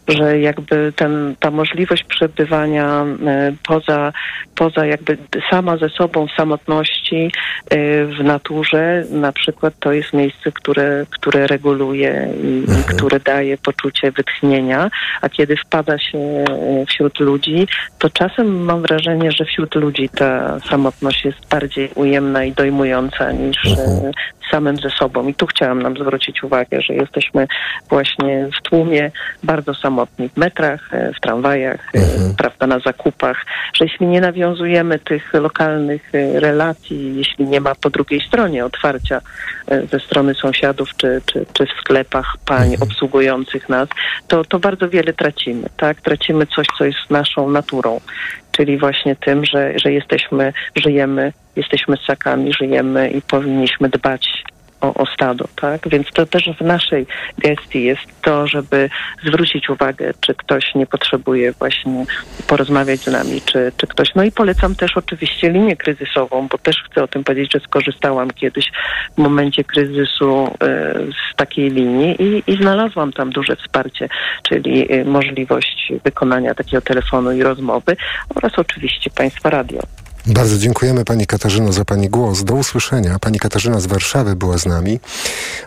[0.08, 4.12] że jakby ten, ta możliwość przebywania e, poza,
[4.54, 5.18] poza jakby
[5.50, 7.30] sama ze sobą w samotności
[7.70, 12.96] e, w naturze, na przykład to jest miejsce, które, które reguluje i, mhm.
[12.96, 16.44] które daje poczucie wytchnienia, a kiedy wpada się e,
[16.86, 17.66] wśród ludzi,
[17.98, 23.66] to czasem mam wrażenie, że wśród ludzi ta samotność jest bardziej ujemna i dojmująca niż
[23.66, 24.12] mhm.
[24.50, 25.28] samym ze sobą.
[25.28, 27.46] I tu chciałam nam zwrócić uwagę, że jesteśmy
[27.88, 29.10] właśnie w tłumie
[29.42, 32.34] bardzo samotni w metrach, e, w tramwajach, e, mhm.
[32.36, 37.90] prawda, na zakupach, że jeśli nie nawiązujemy tych lokalnych e, relacji, jeśli nie ma po
[37.90, 39.20] drugiej stronie otwarcia
[39.92, 42.82] ze strony sąsiadów czy, czy, czy w sklepach pań mhm.
[42.82, 43.88] obsługujących nas,
[44.28, 46.00] to, to bardzo wiele tracimy, tak?
[46.00, 48.00] Tracimy coś, co jest naszą naturą
[48.56, 54.44] czyli właśnie tym, że, że jesteśmy, żyjemy, jesteśmy ssakami, żyjemy i powinniśmy dbać
[54.84, 55.88] o, o stado, tak?
[55.88, 57.06] Więc to też w naszej
[57.38, 58.90] gestii jest to, żeby
[59.26, 62.04] zwrócić uwagę, czy ktoś nie potrzebuje właśnie
[62.46, 64.14] porozmawiać z nami, czy, czy ktoś.
[64.14, 68.30] No i polecam też oczywiście linię kryzysową, bo też chcę o tym powiedzieć, że skorzystałam
[68.30, 68.72] kiedyś
[69.14, 70.56] w momencie kryzysu y,
[71.12, 74.08] z takiej linii i, i znalazłam tam duże wsparcie,
[74.42, 77.96] czyli y, możliwość wykonania takiego telefonu i rozmowy
[78.34, 80.03] oraz oczywiście Państwa radio.
[80.26, 82.44] Bardzo dziękujemy Pani Katarzyno za Pani głos.
[82.44, 83.18] Do usłyszenia.
[83.18, 85.00] Pani Katarzyna z Warszawy była z nami.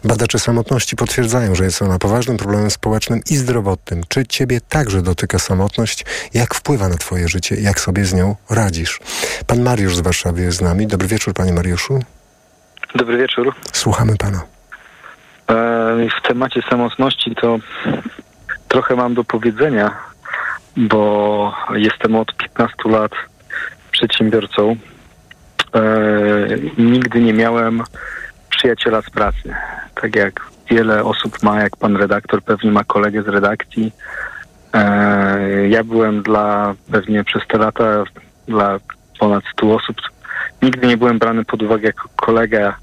[0.03, 4.03] Badacze samotności potwierdzają, że jest ona poważnym problemem społecznym i zdrowotnym.
[4.07, 6.05] Czy Ciebie także dotyka samotność?
[6.33, 7.55] Jak wpływa na Twoje życie?
[7.55, 8.99] Jak sobie z nią radzisz?
[9.47, 10.87] Pan Mariusz z Warszawy jest z nami.
[10.87, 11.99] Dobry wieczór Panie Mariuszu.
[12.95, 13.55] Dobry wieczór.
[13.73, 14.41] Słuchamy Pana.
[15.49, 17.57] E, w temacie samotności to
[18.67, 19.97] trochę mam do powiedzenia,
[20.77, 23.11] bo jestem od 15 lat
[23.97, 24.75] przedsiębiorcą.
[25.75, 25.81] E,
[26.77, 27.83] nigdy nie miałem
[28.49, 29.55] przyjaciela z pracy.
[30.01, 33.91] Tak jak wiele osób ma, jak pan redaktor pewnie ma kolegę z redakcji.
[34.73, 38.03] E, ja byłem dla pewnie przez te lata
[38.47, 38.79] dla
[39.19, 39.97] ponad 100 osób.
[40.61, 42.77] Nigdy nie byłem brany pod uwagę jako kolega,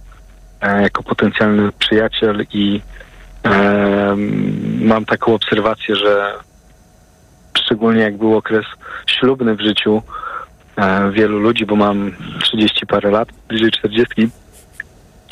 [0.61, 2.81] e, jako potencjalny przyjaciel i
[3.45, 4.17] e,
[4.81, 6.35] mam taką obserwację, że
[7.59, 8.67] szczególnie jak był okres
[9.07, 10.03] ślubny w życiu,
[11.13, 14.29] wielu ludzi, bo mam 30 parę lat, bliżej 40.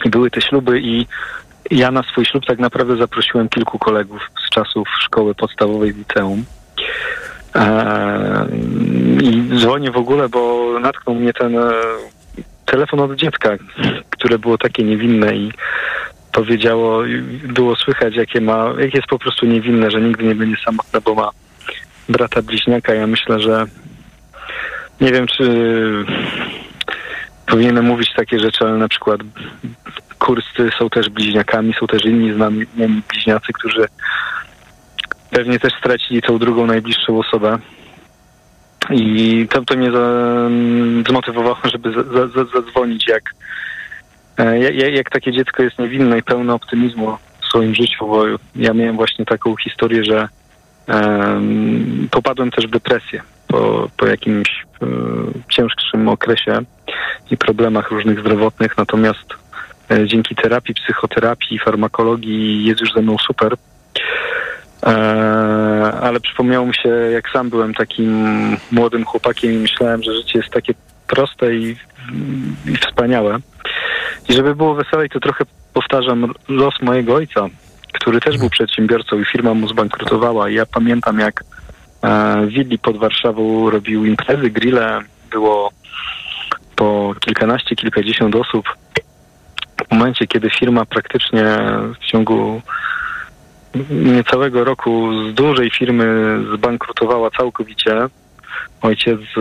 [0.05, 1.07] I były te śluby i
[1.71, 6.45] ja na swój ślub tak naprawdę zaprosiłem kilku kolegów z czasów szkoły podstawowej liceum.
[7.55, 8.47] E,
[9.23, 11.71] I dzwonię w ogóle, bo natknął mnie ten e,
[12.65, 13.51] telefon od dziecka,
[14.11, 15.53] które było takie niewinne i
[16.33, 17.03] powiedziało,
[17.45, 21.15] było słychać, jakie ma, jak jest po prostu niewinne, że nigdy nie będzie samotna, bo
[21.15, 21.31] ma
[22.09, 22.95] brata bliźniaka.
[22.95, 23.67] Ja myślę, że
[25.03, 25.45] nie wiem, czy
[27.47, 29.21] powinienem mówić takie rzeczy, ale na przykład
[30.19, 32.65] kurscy są też bliźniakami, są też inni znani
[33.11, 33.87] bliźniacy, którzy
[35.31, 37.59] pewnie też stracili tą drugą najbliższą osobę.
[38.91, 40.49] I to, to mnie za,
[41.09, 43.23] zmotywowało, żeby za, za, zadzwonić, jak,
[44.59, 48.25] jak, jak takie dziecko jest niewinne i pełne optymizmu w swoim życiu, bo
[48.57, 50.29] ja miałem właśnie taką historię, że
[50.89, 56.59] um, popadłem też w depresję po, po jakimś um, cięższym okresie
[57.31, 59.27] i problemach różnych zdrowotnych, natomiast
[59.91, 63.55] e, dzięki terapii, psychoterapii, farmakologii jest już ze mną super.
[64.87, 64.93] E,
[66.01, 68.27] ale przypomniało mi się, jak sam byłem takim
[68.71, 70.75] młodym chłopakiem i myślałem, że życie jest takie
[71.07, 71.77] proste i,
[72.67, 73.39] i wspaniałe.
[74.29, 77.47] I żeby było weselej, to trochę powtarzam los mojego ojca,
[77.93, 80.49] który też był przedsiębiorcą i firma mu zbankrutowała.
[80.49, 81.52] I ja pamiętam, jak e,
[82.47, 85.71] Willi pod Warszawą robił imprezy, grille, było
[86.77, 88.65] po kilkanaście, kilkadziesiąt osób.
[89.89, 91.45] W momencie, kiedy firma praktycznie
[92.01, 92.63] w ciągu
[93.91, 98.09] niecałego roku z dużej firmy zbankrutowała całkowicie,
[98.83, 99.39] ojciec z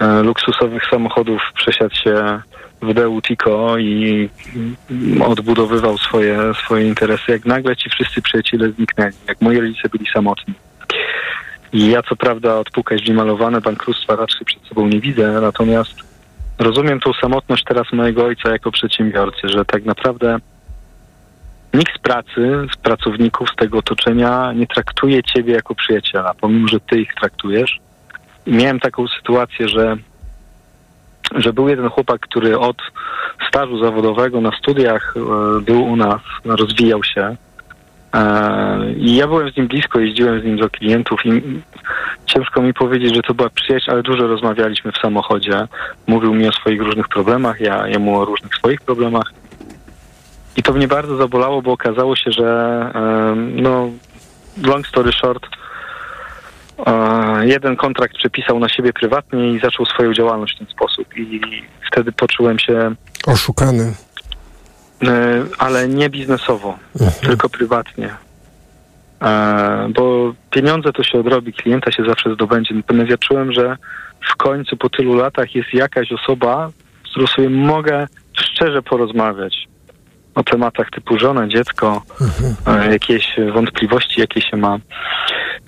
[0.00, 2.40] e, luksusowych samochodów przesiadł się
[2.82, 4.28] w DU Tico i
[5.24, 10.54] odbudowywał swoje, swoje interesy, jak nagle ci wszyscy przyjaciele zniknęli, jak moi rodzice byli samotni.
[11.72, 15.94] Ja co prawda od pukaźni malowane bankructwa raczej przed sobą nie widzę, natomiast
[16.58, 20.38] rozumiem tą samotność teraz mojego ojca jako przedsiębiorcy, że tak naprawdę
[21.74, 26.80] nikt z pracy, z pracowników, z tego otoczenia nie traktuje ciebie jako przyjaciela, pomimo, że
[26.80, 27.78] ty ich traktujesz.
[28.46, 29.96] I miałem taką sytuację, że,
[31.34, 32.76] że był jeden chłopak, który od
[33.48, 37.36] stażu zawodowego na studiach e, był u nas, rozwijał się.
[38.14, 41.42] E, I ja byłem z nim blisko, jeździłem z nim do klientów i
[42.26, 45.66] ciężko mi powiedzieć, że to była przyjaźń, ale dużo rozmawialiśmy w samochodzie.
[46.06, 49.32] Mówił mi o swoich różnych problemach, ja jemu o różnych swoich problemach.
[50.56, 52.90] I to mnie bardzo zabolało, bo okazało się, że
[53.54, 53.90] no,
[54.62, 55.46] long story short,
[57.42, 61.16] jeden kontrakt przepisał na siebie prywatnie i zaczął swoją działalność w ten sposób.
[61.16, 61.40] I
[61.92, 62.94] wtedy poczułem się.
[63.26, 63.94] Oszukany.
[65.58, 67.12] Ale nie biznesowo, mhm.
[67.22, 68.08] tylko prywatnie.
[69.88, 72.74] Bo pieniądze to się odrobi, klienta się zawsze zdobędzie.
[72.74, 73.76] Natomiast ja czułem, że
[74.32, 76.70] w końcu po tylu latach jest jakaś osoba,
[77.06, 79.68] z którą sobie mogę szczerze porozmawiać
[80.34, 82.92] o tematach typu żona, dziecko, mhm.
[82.92, 84.78] jakieś wątpliwości, jakie się ma.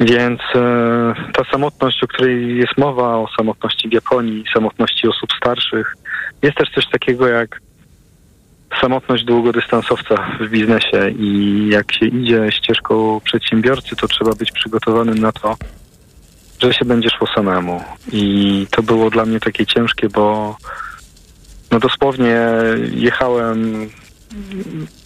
[0.00, 5.96] Więc e, ta samotność, o której jest mowa, o samotności w Japonii, samotności osób starszych,
[6.42, 7.60] jest też coś takiego jak
[8.80, 15.32] samotność długodystansowca w biznesie i jak się idzie ścieżką przedsiębiorcy, to trzeba być przygotowanym na
[15.32, 15.56] to,
[16.62, 17.80] że się będzie szło samemu.
[18.12, 20.56] I to było dla mnie takie ciężkie, bo
[21.70, 22.46] no dosłownie
[22.94, 23.88] jechałem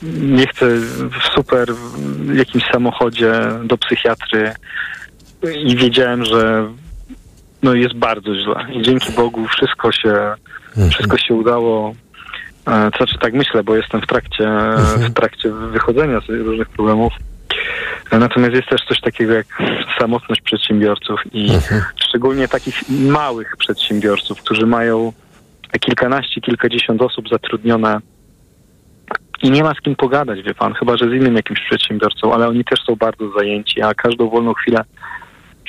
[0.02, 0.66] nie chcę
[1.11, 3.33] w super w jakimś samochodzie
[3.64, 4.52] do psychiatry
[5.64, 6.68] i wiedziałem, że
[7.62, 8.66] no jest bardzo źle.
[8.72, 10.35] I dzięki Bogu wszystko się,
[10.90, 11.94] wszystko się udało.
[12.68, 15.00] E, to znaczy tak myślę, bo jestem w trakcie, mhm.
[15.00, 17.12] w trakcie wychodzenia z różnych problemów.
[18.11, 19.46] E, natomiast jest też coś takiego jak
[19.98, 21.83] samotność przedsiębiorców i mhm.
[21.96, 25.12] szczególnie takich małych przedsiębiorców, którzy mają
[25.81, 28.00] kilkanaście, kilkadziesiąt osób zatrudnione
[29.42, 32.48] i nie ma z kim pogadać, wie pan, chyba że z innym jakimś przedsiębiorcą, ale
[32.48, 34.85] oni też są bardzo zajęci, a każdą wolną chwilę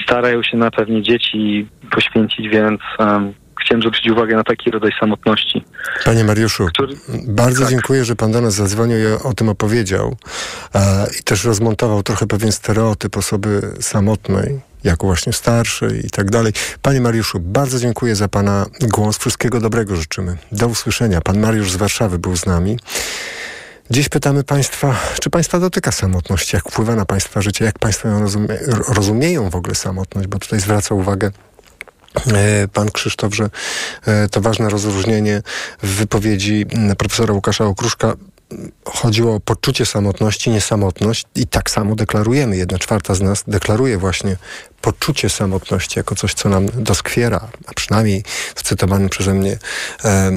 [0.03, 5.65] starają się na pewnie dzieci poświęcić, więc um, chciałem zwrócić uwagę na taki rodzaj samotności.
[6.05, 6.95] Panie Mariuszu, który...
[7.27, 7.69] bardzo tak.
[7.69, 10.15] dziękuję, że pan do nas zadzwonił i o tym opowiedział
[10.75, 16.53] e, i też rozmontował trochę pewien stereotyp osoby samotnej jako właśnie starszej i tak dalej.
[16.81, 19.17] Panie Mariuszu, bardzo dziękuję za Pana głos.
[19.17, 20.37] Wszystkiego dobrego życzymy.
[20.51, 21.21] Do usłyszenia.
[21.21, 22.77] Pan Mariusz z Warszawy był z nami.
[23.91, 28.19] Dziś pytamy Państwa, czy Państwa dotyka samotność, jak wpływa na Państwa życie, jak Państwo ją
[28.19, 28.47] rozumie,
[28.95, 31.31] rozumieją w ogóle samotność, bo tutaj zwraca uwagę
[32.73, 33.49] Pan Krzysztof, że
[34.05, 35.41] e, to ważne rozróżnienie
[35.83, 36.65] w wypowiedzi
[36.97, 38.13] profesora Łukasza Okruszka
[38.85, 42.57] chodziło o poczucie samotności, niesamotność i tak samo deklarujemy.
[42.57, 44.37] Jedna czwarta z nas deklaruje właśnie
[44.81, 48.23] poczucie samotności jako coś, co nam doskwiera, a przynajmniej
[48.55, 50.31] w cytowanym przeze mnie e, e,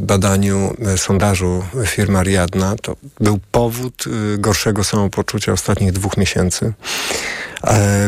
[0.00, 6.72] badaniu, e, sondażu firmy Ariadna, to był powód e, gorszego samopoczucia ostatnich dwóch miesięcy.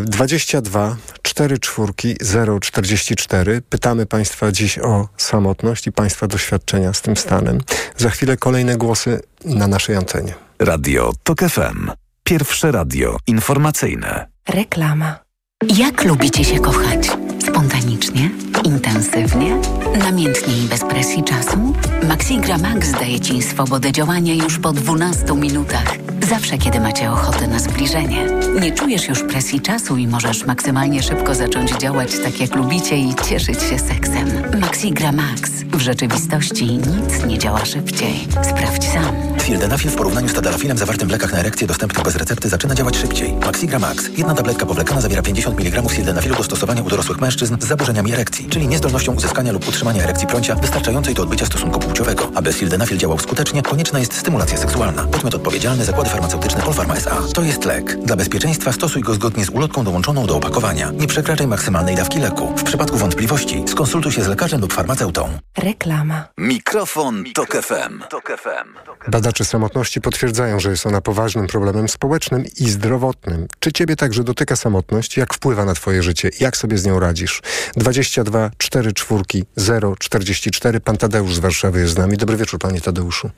[0.05, 2.17] 22 4 czwórki
[2.61, 3.63] 044.
[3.69, 7.61] Pytamy Państwa dziś o samotność i Państwa doświadczenia z tym stanem.
[7.97, 10.35] Za chwilę kolejne głosy na naszej antenie.
[10.59, 11.91] Radio TOK FM.
[12.25, 14.27] Pierwsze radio informacyjne.
[14.49, 15.30] Reklama.
[15.69, 17.11] Jak lubicie się kochać?
[17.49, 18.31] Spontanicznie?
[18.65, 19.57] Intensywnie?
[19.99, 21.75] Namiętnie i bez presji czasu?
[22.09, 25.97] Maxigra Max daje Ci swobodę działania już po 12 minutach.
[26.31, 28.27] Zawsze, kiedy macie ochotę na zbliżenie.
[28.61, 33.15] Nie czujesz już presji czasu i możesz maksymalnie szybko zacząć działać tak, jak lubicie i
[33.29, 34.61] cieszyć się seksem.
[34.61, 35.51] Maxigra Max.
[35.73, 38.29] W rzeczywistości nic nie działa szybciej.
[38.43, 39.31] Sprawdź sam.
[39.45, 42.97] Sildenafil w porównaniu z tadalafilem zawartym w lekach na erekcję dostępnych bez recepty zaczyna działać
[42.97, 43.33] szybciej.
[43.33, 44.09] Maxigra Max.
[44.17, 48.49] Jedna tabletka powlekana zawiera 50 mg sildenafilu do stosowania u dorosłych mężczyzn z zaburzeniami erekcji,
[48.49, 52.31] czyli niezdolnością uzyskania lub utrzymania erekcji prącia wystarczającej do odbycia stosunku płciowego.
[52.35, 55.03] Aby sildenafil działał skutecznie, konieczna jest stymulacja seksualna.
[55.03, 57.23] Podmiot odpowiedzialny zakłady farmaceutyczne Polpharma S.A.
[57.35, 57.97] To jest lek.
[58.05, 60.91] Dla bezpieczeństwa stosuj go zgodnie z ulotką dołączoną do opakowania.
[60.91, 62.57] Nie przekraczaj maksymalnej dawki leku.
[62.57, 65.39] W przypadku wątpliwości skonsultuj się z lekarzem lub farmaceutą.
[65.59, 66.29] Reklama.
[66.39, 68.01] Mikrofon, Tok FM.
[68.11, 68.91] Tok FM.
[69.11, 73.47] Badacze samotności potwierdzają, że jest ona poważnym problemem społecznym i zdrowotnym.
[73.61, 75.17] Czy ciebie także dotyka samotność?
[75.17, 76.31] Jak wpływa na twoje życie?
[76.41, 77.43] Jak sobie z nią radzisz?
[77.77, 80.81] 22 4 czwórki 0 44.
[80.81, 82.17] Pan Tadeusz z Warszawy jest z nami.
[82.17, 83.31] Dobry wieczór, panie Tadeuszu.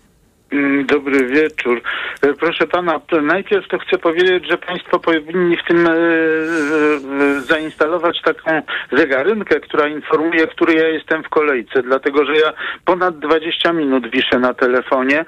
[0.84, 1.82] Dobry wieczór.
[2.22, 8.22] E, proszę pana, najpierw to chcę powiedzieć, że państwo powinni w tym e, e, zainstalować
[8.22, 12.52] taką zegarynkę, która informuje, który ja jestem w kolejce, dlatego że ja
[12.84, 15.24] ponad 20 minut wiszę na telefonie,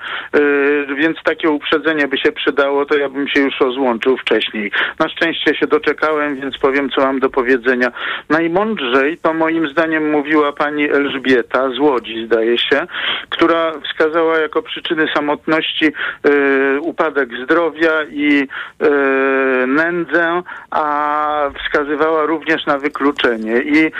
[0.96, 4.70] więc takie uprzedzenie by się przydało, to ja bym się już rozłączył wcześniej.
[4.98, 7.92] Na szczęście się doczekałem, więc powiem, co mam do powiedzenia.
[8.28, 12.86] Najmądrzej to moim zdaniem mówiła pani Elżbieta z Łodzi, zdaje się,
[13.30, 15.92] która wskazała jako przyczyny samotności,
[16.26, 23.58] y, upadek zdrowia i y, nędzę, a wskazywała również na wykluczenie.
[23.62, 23.90] I y,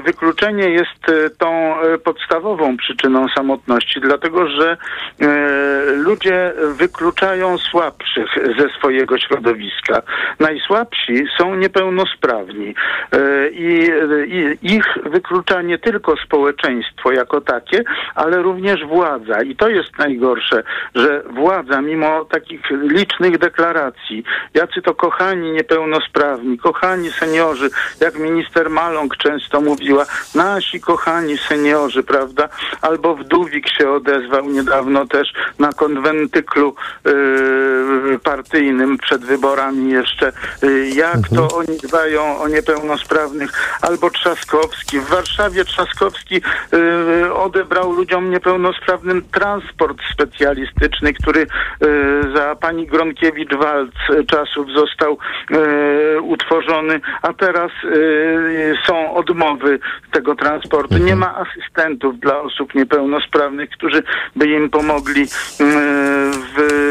[0.00, 4.76] wykluczenie jest tą podstawową przyczyną samotności, dlatego że
[5.94, 10.02] ludzie wykluczają słabszych ze swojego środowiska.
[10.40, 12.74] Najsłabsi są niepełnosprawni
[13.52, 13.90] i
[14.62, 17.82] ich wyklucza nie tylko społeczeństwo jako takie,
[18.14, 19.42] ale również władza.
[19.42, 20.61] I to jest najgorsze,
[20.94, 29.16] że władza, mimo takich licznych deklaracji, jacy to kochani niepełnosprawni, kochani seniorzy, jak minister Maląg
[29.16, 32.48] często mówiła, nasi kochani seniorzy, prawda?
[32.80, 40.32] Albo Wdówik się odezwał niedawno też na konwentyklu yy, partyjnym przed wyborami jeszcze,
[40.62, 45.00] yy, jak to oni dbają o niepełnosprawnych, albo Trzaskowski.
[45.00, 46.42] W Warszawie Trzaskowski
[46.72, 49.98] yy, odebrał ludziom niepełnosprawnym transport
[50.52, 51.46] specjalistyczny, który y,
[52.36, 53.92] za pani Gronkiewicz-Walc
[54.26, 55.18] czasów został
[55.50, 59.78] y, utworzony, a teraz y, są odmowy
[60.12, 60.98] tego transportu.
[60.98, 64.02] Nie ma asystentów dla osób niepełnosprawnych, którzy
[64.36, 65.26] by im pomogli
[66.56, 66.82] w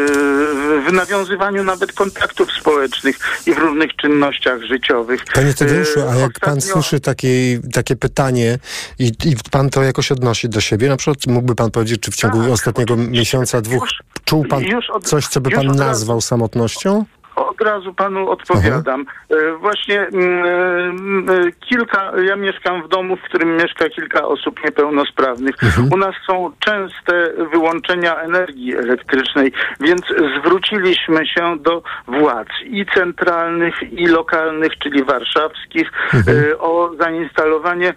[0.90, 5.26] w nawiązywaniu nawet kontaktów społecznych i w różnych czynnościach życiowych.
[5.34, 6.46] Panie Tadeuszu, a jak Ostatnio...
[6.46, 8.58] pan słyszy takie, takie pytanie
[9.00, 12.16] i, i, pan to jakoś odnosi do siebie, na przykład mógłby pan powiedzieć, czy w
[12.16, 13.88] ciągu tak, ostatniego miesiąca, dwóch,
[14.26, 14.64] czuł pan
[14.94, 17.06] od, coś, co by pan nazwał samotnością?
[17.36, 19.06] Od razu panu odpowiadam.
[19.30, 25.56] E, Właśnie mm, e, kilka, ja mieszkam w domu, w którym mieszka kilka osób niepełnosprawnych.
[25.94, 30.02] U nas są częste wyłączenia energii elektrycznej, więc
[30.40, 37.94] zwróciliśmy się do władz i centralnych, i lokalnych, czyli warszawskich, e, o zainstalowanie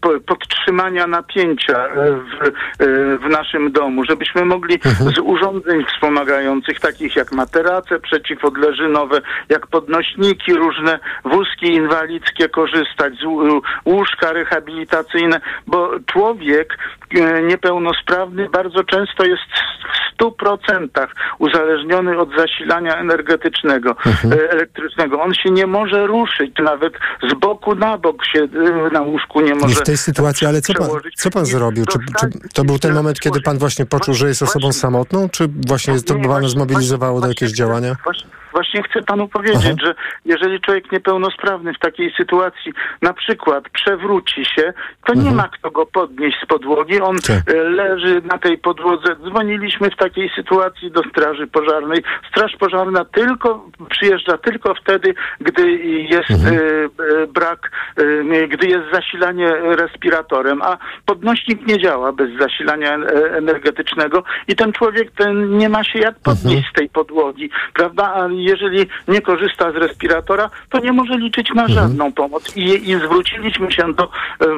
[0.00, 2.50] po- podtrzymania napięcia w,
[3.24, 4.78] w naszym domu, żebyśmy mogli
[5.14, 13.12] z urządzeń wspomagających, takich jak materace przeciwodleżynowe, jak podnośniki, różne wózki inwalidzkie korzystać,
[13.84, 16.78] łóżka rehabilitacyjne, bo człowiek
[17.14, 19.42] e, niepełnosprawny bardzo często jest
[19.92, 25.22] w stu procentach uzależniony od zasilania energetycznego, e, elektrycznego.
[25.22, 26.92] On się nie może ruszyć, nawet
[27.30, 30.60] z boku na bok się e, na łóżku nie I może w tej sytuacji, ale
[30.60, 31.84] co pan, co pan zrobił?
[31.86, 35.48] Czy, czy to był ten moment, kiedy pan właśnie poczuł, że jest osobą samotną, czy
[35.66, 37.85] właśnie to pana zmobilizowało do jakiegoś działania?
[38.04, 39.94] Właśnie, właśnie chcę panu powiedzieć, że
[40.24, 44.72] jeżeli człowiek niepełnosprawny w takiej sytuacji na przykład przewróci się,
[45.06, 47.00] to nie ma kto go podnieść z podłogi.
[47.00, 47.54] On Tak.
[47.54, 49.16] e, leży na tej podłodze.
[49.16, 52.02] Dzwoniliśmy w takiej sytuacji do Straży Pożarnej.
[52.30, 57.70] Straż Pożarna tylko przyjeżdża tylko wtedy, gdy jest e, e, brak,
[58.48, 59.48] gdy jest zasilanie
[59.82, 62.94] respiratorem, a podnośnik nie działa bez zasilania
[63.32, 68.28] energetycznego i ten człowiek ten nie ma się jak podnieść z tej podłogi, prawda?
[68.46, 72.56] Jeżeli nie korzysta z respiratora, to nie może liczyć na żadną pomoc.
[72.56, 74.08] I, I zwróciliśmy się do e,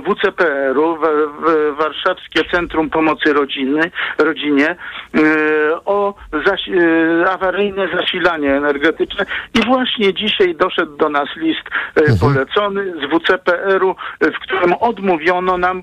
[0.02, 4.76] WCPR-u, w, w, Warszawskie Centrum Pomocy Rodziny, Rodzinie,
[5.14, 9.26] e, o zasi- e, awaryjne zasilanie energetyczne.
[9.54, 11.62] I właśnie dzisiaj doszedł do nas list
[11.94, 15.82] e, polecony z WCPR-u, w którym odmówiono nam,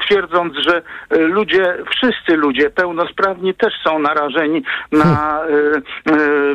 [0.00, 4.62] twierdząc, że ludzie, wszyscy ludzie pełnosprawni też są narażeni
[4.92, 5.40] na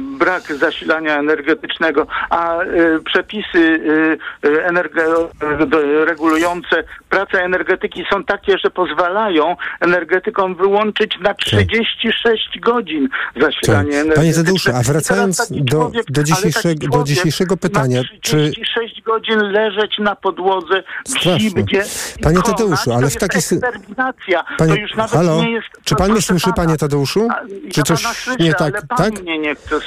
[0.01, 2.65] brak zasilania energetycznego, a e,
[3.05, 3.79] przepisy
[4.43, 13.09] e, do- regulujące pracę energetyki są takie, że pozwalają energetykom wyłączyć na 36 godzin
[13.41, 14.15] zasilanie Tak.
[14.15, 20.15] Panie Tadeuszu, a wracając do, do, dzisiejszego, do dzisiejszego pytania, czy 36 godzin leżeć na
[20.15, 21.83] podłodze w zimnie.
[22.23, 24.43] Panie Tadeuszu, ale w takiej sy- eksterminacja.
[24.57, 25.43] Panie, to już nawet halo?
[25.43, 25.67] nie jest...
[25.83, 27.27] Czy pan mnie słyszy, panie Tadeuszu?
[27.73, 28.03] Czy coś
[28.39, 28.81] nie tak?
[28.97, 29.13] tak?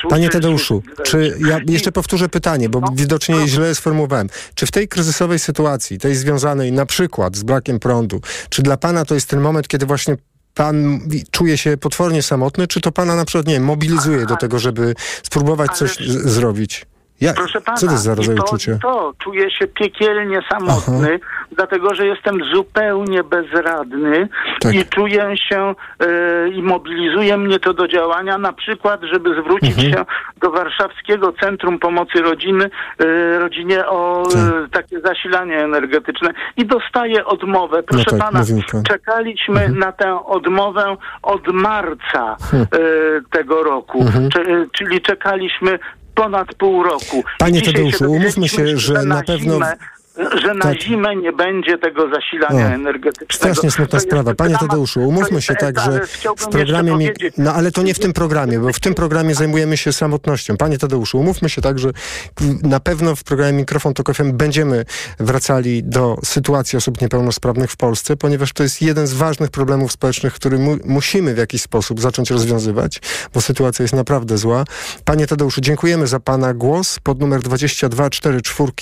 [0.08, 0.61] Panie Tadeuszu,
[1.02, 4.28] czy ja jeszcze powtórzę pytanie, bo widocznie źle sformułowałem.
[4.54, 9.04] Czy w tej kryzysowej sytuacji, tej związanej na przykład z brakiem prądu, czy dla pana
[9.04, 10.16] to jest ten moment, kiedy właśnie
[10.54, 11.00] pan
[11.30, 15.70] czuje się potwornie samotny, czy to pana na przykład, nie mobilizuje do tego, żeby spróbować
[15.70, 16.86] coś zrobić?
[17.22, 18.78] Ja, Proszę pana, co to jest za rodzaj to, uczucia?
[18.82, 21.20] to czuję się piekielnie samotny,
[21.52, 24.28] dlatego że jestem zupełnie bezradny
[24.60, 24.74] Tak.
[24.74, 29.92] i czuję się e, i mobilizuje mnie to do działania, na przykład, żeby zwrócić Mhm.
[29.92, 30.04] się
[30.40, 34.40] do Warszawskiego Centrum Pomocy Rodziny, e, Rodzinie o Tak.
[34.64, 37.82] e, takie zasilanie energetyczne i dostaję odmowę.
[37.82, 38.40] Proszę tak, pana,
[38.72, 38.82] pan.
[38.82, 42.66] czekaliśmy na tę odmowę od marca e,
[43.30, 44.30] tego roku, Mhm.
[44.30, 45.78] Cze- czyli czekaliśmy
[46.14, 47.24] ponad pół roku.
[47.38, 49.58] Panie dzisiaj Tadeuszu, umówmy się, że na pewno-
[50.16, 50.82] że na Tak.
[50.82, 53.34] zimę nie będzie tego zasilania energetycznego.
[53.34, 54.34] Strasznie smutna To sprawa.
[54.34, 54.56] Panie.
[54.58, 56.00] Tadeuszu, To umówmy się tak, że
[56.36, 56.96] w programie...
[56.96, 57.10] Mi...
[57.38, 60.56] No ale to nie w tym programie, bo w tym programie zajmujemy się samotnością.
[60.56, 61.90] Panie Tadeuszu, umówmy się tak, że
[62.62, 64.84] na pewno w programie Mikrofon Tok FM będziemy
[65.20, 70.34] wracali do sytuacji osób niepełnosprawnych w Polsce, ponieważ to jest jeden z ważnych problemów społecznych,
[70.34, 73.00] który mu musimy w jakiś sposób zacząć rozwiązywać,
[73.34, 74.64] bo sytuacja jest naprawdę zła.
[75.04, 76.98] Panie Tadeuszu, dziękujemy za Pana głos.
[77.02, 78.72] Pod numer 22 44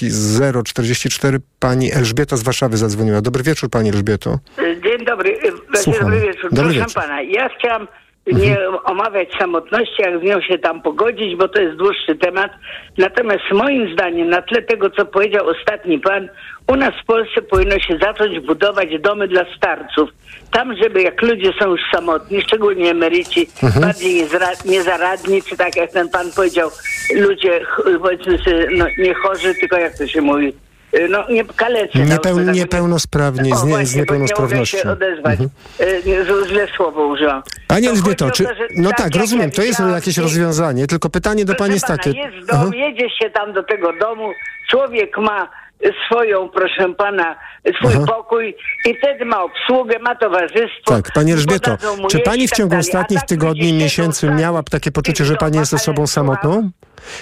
[0.64, 1.19] 044
[1.58, 3.20] Pani Elżbieta z Warszawy zadzwoniła.
[3.20, 4.38] Dobry wieczór Pani Elżbieto.
[4.84, 5.36] Dzień dobry,
[5.74, 6.02] Słucham.
[6.02, 6.50] dobry wieczór.
[6.52, 6.94] Dobry Proszę wieczór.
[7.02, 7.88] pana, ja chciałam
[8.26, 12.50] nie omawiać samotności, jak z nią się tam pogodzić, bo to jest dłuższy temat.
[12.98, 16.28] Natomiast moim zdaniem, na tle tego, co powiedział ostatni pan,
[16.68, 20.10] u nas w Polsce powinno się zacząć budować domy dla starców.
[20.52, 23.84] Tam, żeby jak ludzie są już samotni, szczególnie emeryci, Mhm.
[23.86, 24.24] bardziej
[24.64, 26.70] niezaradni, czy tak jak ten pan powiedział,
[27.14, 27.60] ludzie
[28.02, 30.52] powiedzmy sobie, no, nie chorzy, tylko jak to się mówi,
[31.10, 31.98] no nie kalecy.
[31.98, 34.90] no, Niepeł, tak- niepełnosprawni, o, z, nie, z bo Nie się niepełnosprawnością.
[34.90, 35.40] odezwać.
[35.40, 35.50] Mhm.
[35.78, 37.42] E, nie, z- Źle słowo użyłam.
[37.66, 38.44] Pani To Elżbieto, czy...
[38.76, 42.02] No tak tak, rozumiem, to jest jakieś i- rozwiązanie, tylko pytanie do Pani jest Proszę
[42.02, 42.18] takie...
[42.18, 44.32] jest dom, jedzie się tam do tego domu,
[44.70, 45.50] człowiek ma
[46.06, 47.36] swoją, proszę pana,
[47.78, 48.04] swój Aha.
[48.06, 48.56] pokój
[48.86, 50.94] i wtedy ma obsługę, ma towarzystwo.
[50.94, 51.76] Tak, Pani Elżbieto,
[52.10, 52.80] czy Pani w tak ciągu dalej.
[52.88, 56.70] ostatnich tak tygodni, miesięcy miała takie poczucie, że Pani jest osobą samotną?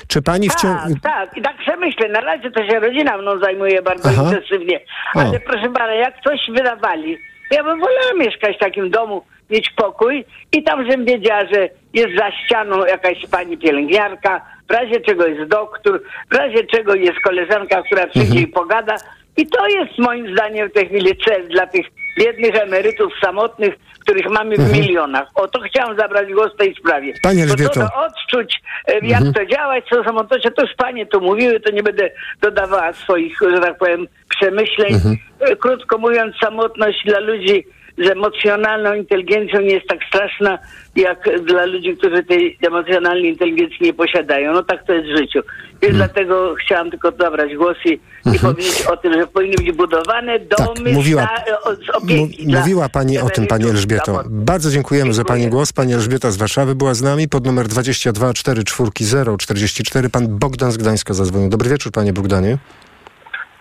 [0.09, 0.95] Czy Pani w ciągu...
[1.03, 1.45] Tak, tak.
[1.45, 2.09] Tak przemyślę.
[2.09, 4.23] Na razie to się rodzina mną zajmuje bardzo Aha.
[4.23, 4.81] intensywnie.
[5.15, 5.21] O.
[5.21, 7.19] Ale proszę pana, jak coś wydawali,
[7.51, 12.17] ja bym wolała mieszkać w takim domu, mieć pokój i tam, żebym wiedziała, że jest
[12.19, 16.01] za ścianą jakaś pani pielęgniarka, w razie czego jest doktor,
[16.31, 18.97] w razie czego jest koleżanka, która przyjdzie i pogada.
[19.37, 21.87] I to jest moim zdaniem w tej chwili cel dla tych
[22.19, 25.29] biednych emerytów samotnych, których mamy w milionach.
[25.35, 27.13] O to chciałam zabrać głos w tej sprawie.
[27.23, 27.73] Pani Bo Elżbieto.
[27.75, 29.33] to do odczuć, e, jak Mhm.
[29.33, 32.11] to działać, co samotnością, to już panie tu mówiły, to nie będę
[32.43, 34.93] dodawała swoich, że tak powiem, przemyśleń.
[35.41, 37.65] E, Krótko mówiąc, samotność dla ludzi
[38.05, 40.59] z emocjonalną inteligencją nie jest tak straszna,
[40.97, 44.53] jak dla ludzi, którzy tej emocjonalnej inteligencji nie posiadają.
[44.53, 45.41] No tak to jest w życiu.
[45.83, 48.01] Więc dlatego chciałam tylko zabrać głos i,
[48.35, 52.47] i powiedzieć o tym, że powinny być budowane domy mówiła- za, o, z opieki.
[52.47, 54.23] Mówiła Pani o tym, Pani Elżbieto.
[54.27, 55.73] Bardzo dziękujemy za Pani głos.
[55.73, 60.09] Pani Elżbieta z Warszawy była z nami pod numer 22 44 044.
[60.11, 61.49] Pan Bogdan z Gdańska zadzwonił.
[61.49, 62.59] Dobry wieczór, Panie Bogdanie.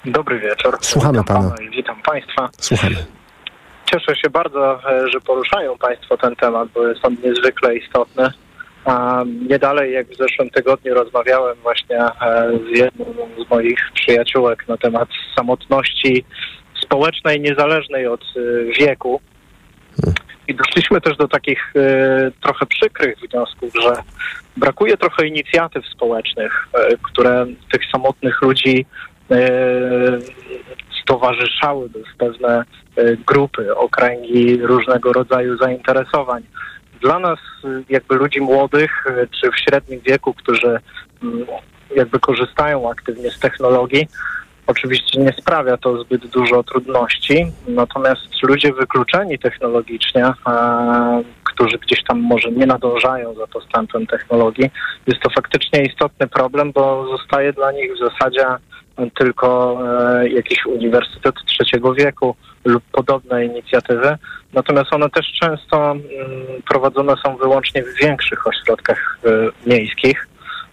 [0.05, 0.77] Dobry wieczór.
[0.81, 1.55] Słuchamy witam pana.
[1.61, 2.49] i witam Państwa.
[2.59, 3.16] Słuchamy.
[3.91, 8.29] Cieszę się bardzo, e, że poruszają Państwo ten temat, bo jest on niezwykle istotny.
[9.49, 12.11] Nie dalej jak w zeszłym tygodniu rozmawiałem właśnie e,
[12.67, 13.05] z jedną
[13.47, 16.25] z moich przyjaciółek na temat samotności
[16.81, 19.21] społecznej, niezależnej od e, wieku.
[20.47, 21.73] I doszliśmy też do takich
[22.43, 23.93] trochę przykrych wniosków, że
[24.57, 26.67] brakuje trochę inicjatyw społecznych,
[27.03, 28.85] które tych samotnych ludzi
[31.07, 32.63] stowarzyszałyby w pewne
[32.95, 36.43] e, grupy, okręgi różnego rodzaju zainteresowań.
[37.01, 40.79] Dla nas, e, jakby ludzi młodych, e, czy w średnim wieku, którzy
[41.23, 41.45] mm,
[41.95, 44.07] jakby korzystają aktywnie z technologii,
[44.67, 50.33] oczywiście nie sprawia to zbyt dużo trudności, natomiast ludzie wykluczeni technologicznie, e,
[51.43, 54.69] którzy gdzieś tam może nie nadążają za postępem technologii,
[55.07, 58.45] jest to faktycznie istotny problem, bo zostaje dla nich w zasadzie
[59.15, 59.79] tylko
[60.21, 64.17] e, jakiś uniwersytet trzeciego wieku lub podobne inicjatywy.
[64.53, 66.01] Natomiast one też często mm,
[66.69, 69.29] prowadzone są wyłącznie w większych ośrodkach e,
[69.69, 70.27] miejskich.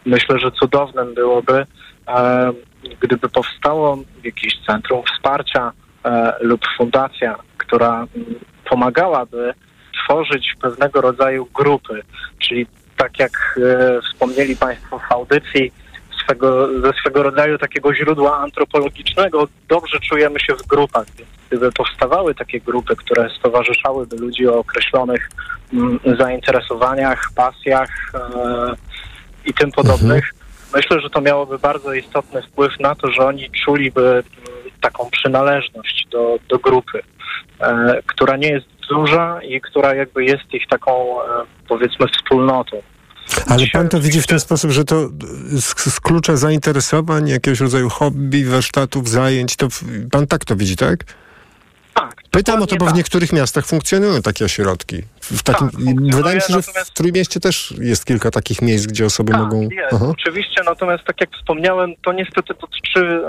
[0.06, 1.66] Myślę, że cudownym byłoby,
[3.00, 5.72] gdyby powstało jakieś centrum wsparcia
[6.04, 8.34] e, lub fundacja, która mm,
[8.70, 9.54] pomagałaby
[10.04, 12.02] tworzyć pewnego rodzaju grupy,
[12.38, 15.72] czyli tak jak e, wspomnieli Państwo w audycji,
[16.24, 21.06] swego, ze swego rodzaju takiego źródła antropologicznego dobrze czujemy się w grupach.
[21.48, 25.30] Gdyby powstawały takie grupy, które stowarzyszałyby ludzi o określonych
[25.72, 28.20] mm, zainteresowaniach, pasjach e,
[29.46, 30.34] i tym podobnych,
[30.74, 34.24] myślę, że to miałoby bardzo istotny wpływ na to, że oni czuliby mm,
[34.80, 37.02] taką przynależność do, do grupy,
[37.60, 41.26] e, która nie jest duża i która jakby jest ich taką, e,
[41.68, 42.82] powiedzmy, wspólnotą.
[43.48, 45.08] Ale pan to widzi w ten sposób, że to
[45.50, 49.68] z, z klucza zainteresowań, jakiegoś rodzaju hobby, warsztatów, zajęć, to
[50.10, 51.04] pan tak to widzi, tak?
[52.34, 52.44] Tak.
[52.44, 55.02] Pytam o to, bo w niektórych miastach funkcjonują takie ośrodki.
[55.20, 55.80] W takim, Tak,
[56.16, 59.62] wydaje mi się, że w Trójmieście też jest kilka takich miejsc, gdzie osoby Tak, mogą...
[59.62, 60.06] jest, Aha.
[60.08, 63.20] oczywiście, natomiast tak jak wspomniałem, to niestety dotyczy e,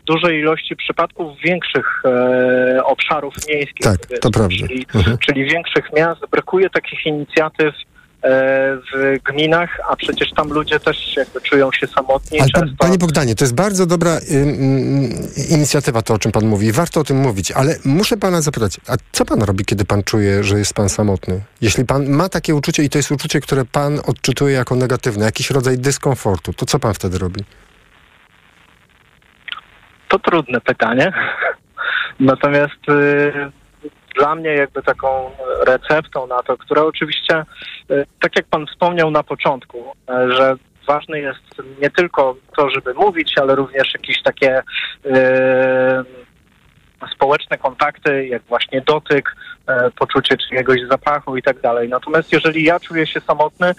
[0.00, 3.84] w dużej ilości przypadków większych e, obszarów miejskich.
[3.86, 4.56] Tak, to prawda.
[4.56, 5.18] Czyli, Mhm.
[5.18, 6.20] czyli większych miast.
[6.30, 7.74] Brakuje takich inicjatyw
[8.24, 12.40] w gminach, a przecież tam ludzie też jakby czują się samotni.
[12.40, 15.10] Ale często pan, panie Bogdanie, to jest bardzo dobra ym, ym,
[15.50, 16.72] inicjatywa, to o czym pan mówi.
[16.72, 20.44] Warto o tym mówić, ale muszę pana zapytać, a co pan robi, kiedy pan czuje,
[20.44, 21.40] że jest pan samotny?
[21.60, 25.50] Jeśli pan ma takie uczucie i to jest uczucie, które pan odczytuje jako negatywne, jakiś
[25.50, 27.40] rodzaj dyskomfortu, to co pan wtedy robi?
[30.08, 31.12] To trudne pytanie.
[32.20, 33.63] Natomiast y,
[34.14, 35.30] dla mnie jakby taką
[35.66, 37.44] receptą na to, która oczywiście,
[37.90, 40.56] y, tak jak pan wspomniał na początku, y, że
[40.86, 44.62] ważne jest nie tylko to, żeby mówić, ale również jakieś takie
[45.06, 46.24] y,
[47.14, 49.36] społeczne kontakty, jak właśnie dotyk,
[49.66, 51.88] e, poczucie czyjegoś zapachu i tak dalej.
[51.88, 53.72] Natomiast jeżeli ja czuję się samotny,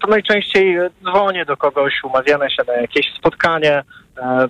[0.00, 3.82] to najczęściej e, dzwonię do kogoś, umawiamy się na jakieś spotkanie, e,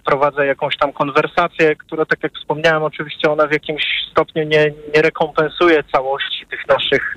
[0.04, 5.02] prowadzę jakąś tam konwersację, która, tak jak wspomniałem, oczywiście ona w jakimś stopniu nie, nie
[5.02, 7.16] rekompensuje całości tych naszych,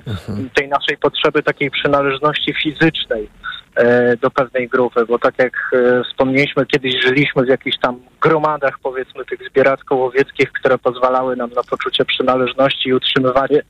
[0.55, 3.29] tej naszej potrzeby takiej przynależności fizycznej
[3.75, 8.79] e, do pewnej grupy, bo tak jak e, wspomnieliśmy, kiedyś żyliśmy w jakichś tam gromadach,
[8.83, 13.61] powiedzmy, tych zbieracko-łowieckich, które pozwalały nam na poczucie przynależności i utrzymywanie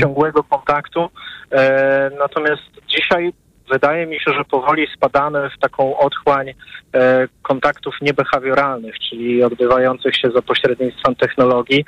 [0.00, 1.08] ciągłego kontaktu.
[1.52, 3.32] E, natomiast dzisiaj
[3.70, 10.30] wydaje mi się, że powoli spadamy w taką otchłań e, kontaktów niebehawioralnych, czyli odbywających się
[10.30, 11.84] za pośrednictwem technologii.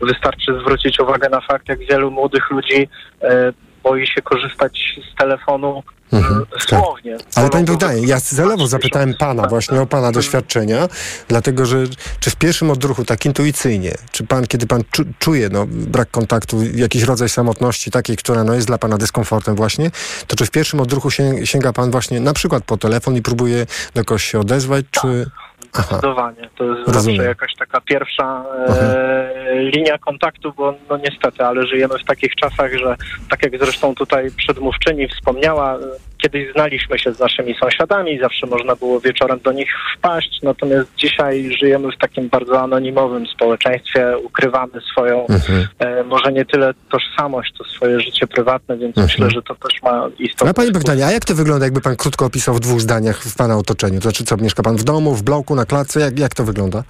[0.00, 2.88] Wystarczy zwrócić uwagę na fakt, jak wielu młodych ludzi
[3.22, 3.52] e,
[3.86, 5.82] boi się korzystać z telefonu
[6.12, 6.62] Mhm, tak.
[6.62, 7.16] słownie.
[7.34, 10.88] Ale pani Bogdanie, ja celowo zapytałem pana właśnie o pana doświadczenia,
[11.28, 11.84] dlatego że
[12.20, 16.56] czy w pierwszym odruchu, tak intuicyjnie, czy pan, kiedy pan czu, czuje no, brak kontaktu,
[16.74, 19.90] jakiś rodzaj samotności takiej, która no, jest dla pana dyskomfortem właśnie,
[20.26, 21.10] to czy w pierwszym odruchu
[21.44, 25.26] sięga, pan właśnie na przykład po telefon i próbuje do kogoś się odezwać, czy...
[25.26, 25.45] Aha.
[25.82, 26.48] Zdecydowanie.
[26.58, 27.16] To jest Rozumiem.
[27.16, 32.72] zawsze jakaś taka pierwsza e, linia kontaktu, bo no niestety, ale żyjemy w takich czasach,
[32.78, 32.96] że
[33.30, 35.78] tak jak zresztą tutaj przedmówczyni wspomniała, e,
[36.22, 41.50] kiedyś znaliśmy się z naszymi sąsiadami, zawsze można było wieczorem do nich wpaść, natomiast dzisiaj
[41.60, 45.66] żyjemy w takim bardzo anonimowym społeczeństwie, ukrywamy swoją, Mhm.
[45.78, 49.06] e, może nie tyle tożsamość, to swoje życie prywatne, więc Mhm.
[49.06, 51.96] myślę, że to też ma istotny A pani Bogdanie, a jak to wygląda, jakby pan
[51.96, 53.96] krótko opisał w dwóch zdaniach w pana otoczeniu?
[53.96, 56.00] To znaczy co, mieszka pan w domu, w bloku, na klatce?
[56.00, 56.82] Jak, jak to wygląda?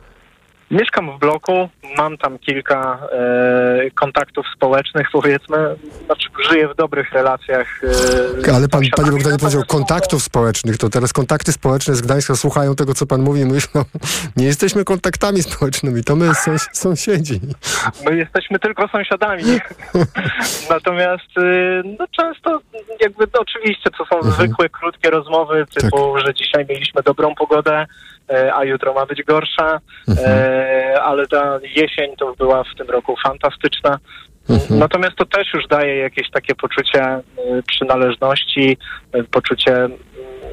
[0.71, 5.77] Mieszkam w bloku, mam tam kilka e, kontaktów społecznych, powiedzmy.
[6.07, 7.81] Znaczy, żyję w dobrych relacjach.
[8.49, 9.11] E, Ale pan, panie.
[9.11, 13.41] Bogdanie powiedział kontaktów społecznych, to teraz kontakty społeczne z Gdańska słuchają tego, co pan mówi
[13.41, 13.85] i myślą,
[14.37, 17.41] nie jesteśmy kontaktami społecznymi, to my sąs sąsiedzi.
[18.05, 19.45] My jesteśmy tylko sąsiadami.
[20.71, 22.61] Natomiast y, no, często
[23.01, 27.87] jakby no, oczywiście to są zwykłe, krótkie rozmowy typu, że dzisiaj mieliśmy dobrą pogodę, e,
[28.55, 33.99] a jutro ma być gorsza, e, ale ta jesień to była w tym roku fantastyczna.
[34.71, 38.79] Natomiast to też już daje jakieś takie poczucie y, przynależności,
[39.31, 39.89] poczucie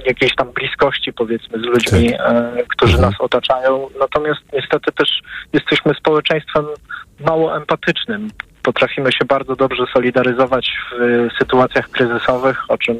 [0.05, 3.87] jakiejś tam bliskości powiedzmy z ludźmi, e, którzy nas otaczają.
[3.99, 5.09] Natomiast niestety też
[5.53, 6.65] jesteśmy społeczeństwem
[7.19, 8.29] mało empatycznym.
[8.63, 12.97] Potrafimy się bardzo dobrze solidaryzować w y, sytuacjach kryzysowych, o czym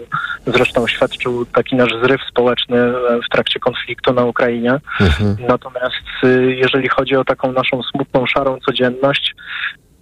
[0.48, 4.80] zresztą świadczył taki nasz zryw społeczny e, w trakcie konfliktu na Ukrainie.
[5.48, 9.36] Natomiast y, jeżeli chodzi o taką naszą smutną, szarą codzienność,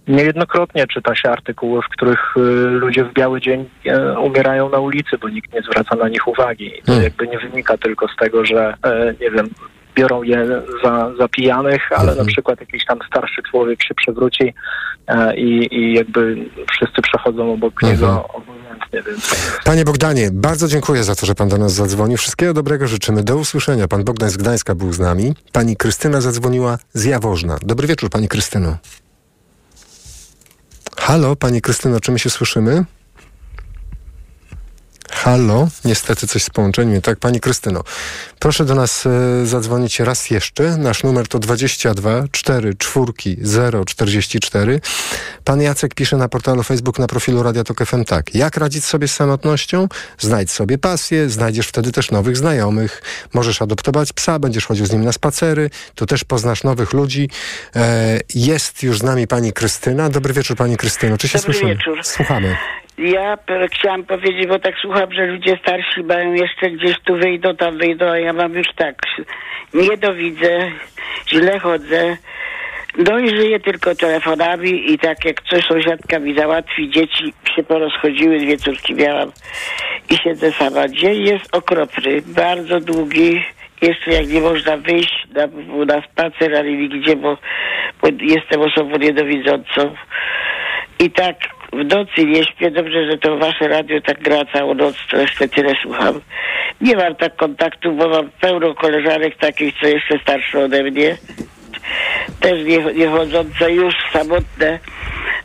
[0.08, 2.34] Niejednokrotnie czyta się artykuły, w których
[2.70, 6.66] ludzie w biały dzień e, umierają na ulicy, bo nikt nie zwraca na nich uwagi.
[6.66, 7.04] I to Hmm.
[7.04, 9.48] jakby nie wynika tylko z tego, że e, nie wiem,
[9.94, 14.54] biorą je za, za pijanych, ale na przykład jakiś tam starszy człowiek się przewróci
[15.06, 16.36] e, i, i jakby
[16.72, 21.58] wszyscy przechodzą obok niego obojętnie, więc Panie Bogdanie, bardzo dziękuję za to, że pan do
[21.58, 22.18] nas zadzwonił.
[22.18, 23.22] Wszystkiego dobrego życzymy.
[23.22, 23.88] Do usłyszenia.
[23.88, 25.34] Pan Bogdan z Gdańska był z nami.
[25.52, 27.56] Pani Krystyna zadzwoniła z Jaworzna.
[27.62, 28.76] Dobry wieczór, pani Krystyno.
[30.96, 32.84] Halo, pani Krystyno, czy my się słyszymy?
[35.14, 36.92] Halo, niestety coś z połączeniem.
[36.94, 37.84] nie Tak, pani Krystyno,
[38.38, 40.76] proszę do nas e, zadzwonić raz jeszcze.
[40.76, 44.80] Nasz numer to 22 4 4 0 44.
[45.44, 48.34] Pan Jacek pisze na portalu Facebook na profilu Radia Tok FM tak.
[48.34, 49.88] Jak radzić sobie z samotnością?
[50.18, 53.02] Znajdź sobie pasję, znajdziesz wtedy też nowych znajomych.
[53.34, 55.70] Możesz adoptować psa, będziesz chodził z nim na spacery.
[55.94, 57.28] Tu też poznasz nowych ludzi.
[57.76, 60.10] E, jest już z nami pani Krystyna.
[60.10, 61.18] Dobry wieczór pani Krystyno.
[61.18, 61.74] Czy się Dobry słyszymy?
[61.74, 62.00] wieczór.
[62.04, 62.56] Słuchamy.
[62.98, 63.38] Ja
[63.72, 68.06] chciałam powiedzieć, bo tak słucham, że ludzie starsi mają jeszcze gdzieś tu wyjdą, tam wyjdą,
[68.10, 68.94] a ja mam już tak,
[69.74, 70.70] nie dowidzę,
[71.28, 72.16] źle chodzę,
[72.98, 78.38] no i żyję tylko telefonami i tak jak coś sąsiadka mi załatwi, dzieci się porozchodziły,
[78.38, 79.32] dwie córki miałam
[80.10, 80.88] i siedzę sama.
[80.88, 83.44] Dzień jest okropny, bardzo długi,
[83.82, 85.46] jeszcze jak nie można wyjść na,
[85.86, 87.38] na spacer, ale nigdzie, bo,
[88.02, 89.94] bo jestem osobą niedowidzącą.
[90.98, 91.36] I tak
[91.72, 92.70] w nocy nie śpię.
[92.70, 96.20] Dobrze, że to wasze radio tak gra całą noc, to jeszcze tyle słucham.
[96.80, 101.16] Nie mam tak kontaktu, bo mam pełno koleżanek takich, co jeszcze starsze ode mnie.
[102.40, 104.78] Też nie, nie chodzące, już samotne.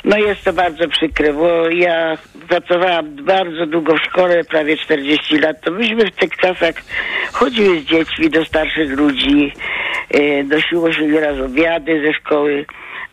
[0.04, 2.18] No jest to bardzo przykre, bo ja
[2.50, 5.62] pracowałam bardzo długo w szkole, prawie 40 lat.
[5.62, 6.76] To myśmy w tych czasach
[7.34, 9.54] chodziły z dziećmi do starszych ludzi,
[10.12, 12.66] e, nosiło się nieraz obiady ze szkoły.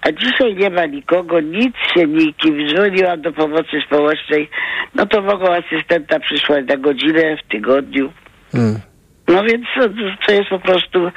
[0.05, 2.69] A dzisiaj nie ma nikogo, nic się nikim.
[2.69, 4.51] Dzwoniłam do pomocy społecznej,
[4.95, 8.13] no to mogą asystenta przysłać na godzinę w tygodniu.
[8.53, 8.81] Hmm.
[9.29, 9.89] No więc to,
[10.27, 11.11] to jest po prostu,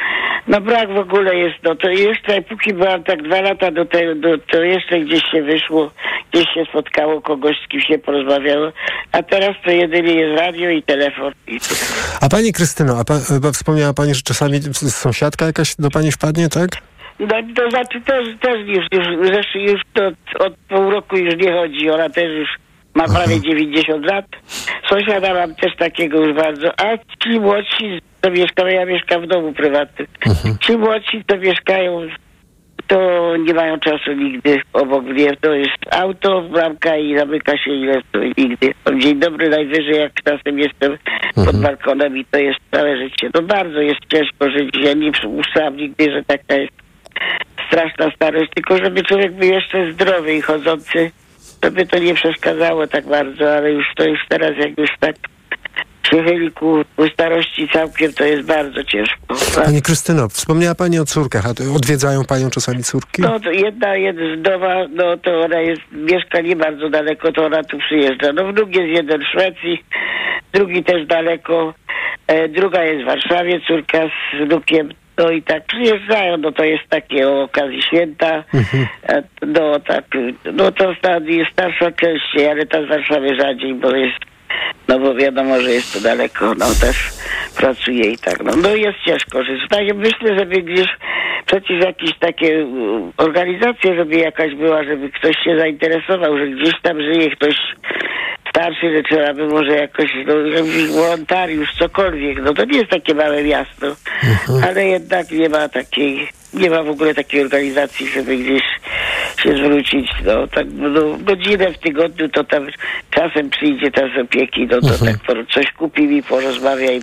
[0.47, 4.15] no brak w ogóle jest, no to jeszcze póki byłam tak dwa lata do tego,
[4.15, 5.91] do, to jeszcze gdzieś się wyszło,
[6.31, 8.71] gdzieś się spotkało kogoś, z kim się porozmawiało,
[9.11, 11.33] a teraz to jedynie jest radio i telefon.
[11.47, 11.59] I
[12.21, 16.69] A pani Krystyno, a pa, wspomniała pani, że czasami sąsiadka jakaś do pani wpadnie, tak?
[17.19, 20.07] No to znaczy też, też już, już, zresztą już to
[20.45, 22.49] od pół roku już nie chodzi, ona też już
[22.95, 24.25] ma prawie 90 lat.
[24.89, 29.53] Sąsiada mam też takiego już bardzo, a ci młodsi to mieszkają, ja mieszkam w domu
[29.53, 30.07] prywatnym.
[30.61, 32.07] Ci młodsi to mieszkają,
[32.87, 32.97] to
[33.37, 35.35] nie mają czasu nigdy obok mnie.
[35.41, 38.73] To jest auto, bramka i zamyka się ile to nigdy.
[38.97, 40.97] Dzień dobry najwyżej, jak czasem jestem
[41.35, 43.29] pod balkonem i to jest całe życie.
[43.35, 44.77] No bardzo jest ciężko żyć.
[44.83, 46.86] Ja nie przypuszczałam nigdy, że taka jest
[47.67, 51.11] straszna starość, tylko żeby człowiek był jeszcze zdrowy i chodzący.
[51.59, 55.15] to by to nie przeszkadzało tak bardzo, ale już to jest teraz jak już tak
[56.11, 59.17] się chyli ku, ku starości całkiem, to jest bardzo ciężko.
[59.55, 63.21] Pani Krystyno, wspomniała Pani o córkach, a to odwiedzają Panią czasami córki?
[63.21, 67.63] No to jedna jest wdowa, no to ona jest, mieszka nie bardzo daleko, to ona
[67.63, 68.33] tu przyjeżdża.
[68.33, 69.83] No wnuk jest jeden w Szwecji,
[70.53, 71.73] drugi też daleko,
[72.27, 74.89] e, druga jest w Warszawie, córka z wnukiem.
[75.17, 78.43] No i tak przyjeżdżają, no to jest takie o okazji święta.
[79.09, 80.05] E, No tak,
[80.53, 80.93] no to
[81.51, 84.19] starsza częściej, ale ta z Warszawy rzadziej, bo jest,
[84.87, 87.09] no bo wiadomo, że jest to daleko, no też
[87.57, 89.61] pracuje i tak, no, no jest ciężko żyć.
[89.69, 90.87] Tak, myślę, żeby gdzieś
[91.45, 97.01] przecież jakieś takie um, organizacje, żeby jakaś była, żeby ktoś się zainteresował, że gdzieś tam
[97.01, 97.55] żyje ktoś
[98.57, 103.13] starszy, że trzeba by może jakoś, no, jakiś wolontariusz, cokolwiek, no to nie jest takie
[103.13, 103.95] małe miasto,
[104.67, 108.63] ale jednak nie ma takiej, nie ma w ogóle takiej organizacji, żeby gdzieś
[109.43, 112.67] się zwrócić, no tak, no, godzinę w tygodniu to tam
[113.11, 117.01] czasem przyjdzie ta z opieki, no to tak po- coś kupi mi, porozmawia i,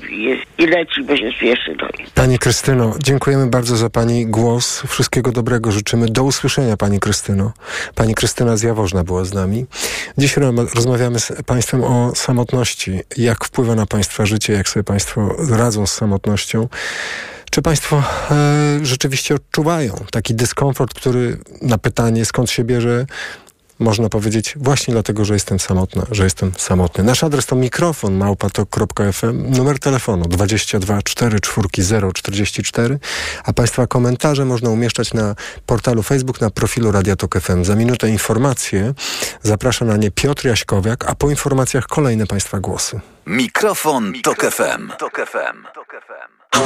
[0.58, 4.82] i, leci, bo się spieszy, no Pani Krystyno, dziękujemy bardzo za Pani głos.
[4.86, 6.06] Wszystkiego dobrego życzymy.
[6.08, 7.52] Do usłyszenia Pani Krystyno.
[7.94, 9.66] Pani Krystyna z Jaworzna była z nami.
[10.18, 13.00] Dziś ro- rozmawiamy z Państwem o samotności.
[13.16, 16.68] Jak wpływa na Państwa życie, jak sobie Państwo radzą z samotnością.
[17.54, 23.06] Czy Państwo e, rzeczywiście odczuwają taki dyskomfort, który na pytanie skąd się bierze,
[23.78, 27.04] można powiedzieć właśnie dlatego, że jestem samotna, że jestem samotny.
[27.04, 32.98] Nasz adres to mikrofon małpatok.fm, numer telefonu 22 44 044,
[33.44, 35.34] a Państwa komentarze można umieszczać na
[35.66, 37.64] portalu Facebook, na profilu Radia Tok FM.
[37.64, 38.94] Za minutę informacje.
[39.42, 43.00] Zaprasza na nie Piotr Jaśkowiak, a po informacjach kolejne Państwa głosy.
[43.26, 44.90] Mikrofon, Tok FM.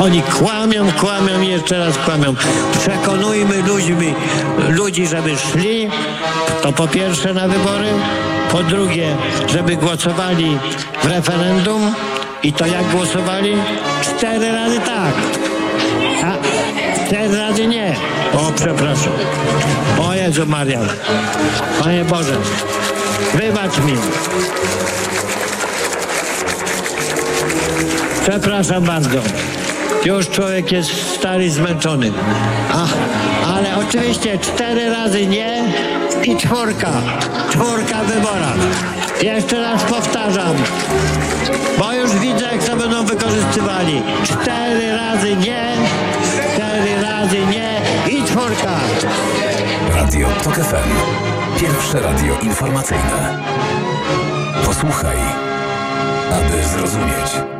[0.01, 2.34] Oni kłamią, kłamią i jeszcze raz kłamią.
[2.80, 4.14] Przekonujmy ludźmi,
[4.68, 5.89] ludzi, żeby szli,
[6.62, 7.89] to po pierwsze na wybory,
[8.53, 9.16] po drugie,
[9.53, 10.59] żeby głosowali
[11.03, 11.95] w referendum
[12.43, 13.57] i to jak głosowali?
[14.03, 15.14] Cztery razy tak,
[16.24, 16.36] a
[17.07, 17.97] cztery razy nie.
[18.34, 19.12] O, przepraszam.
[20.03, 20.89] O Jezu Marian.
[21.82, 22.36] Panie Boże,
[23.34, 23.95] wybacz mi.
[28.22, 29.18] Przepraszam bardzo.
[30.09, 32.12] Już człowiek jest stary i zmęczony.
[32.72, 32.86] A,
[33.54, 35.64] ale oczywiście cztery razy nie
[36.24, 36.92] i czwórka.
[37.50, 38.56] Czwórka w wyborach.
[39.22, 40.56] Jeszcze raz powtarzam,
[41.78, 44.02] bo już widzę, jak to będą wykorzystywali.
[44.22, 45.72] Cztery razy nie,
[46.54, 47.80] cztery razy nie
[48.12, 48.76] i czwórka.
[49.94, 50.90] Radio Tok FM.
[51.61, 53.38] Pierwsze radio informacyjne.
[54.64, 55.16] Posłuchaj,
[56.32, 57.59] aby zrozumieć.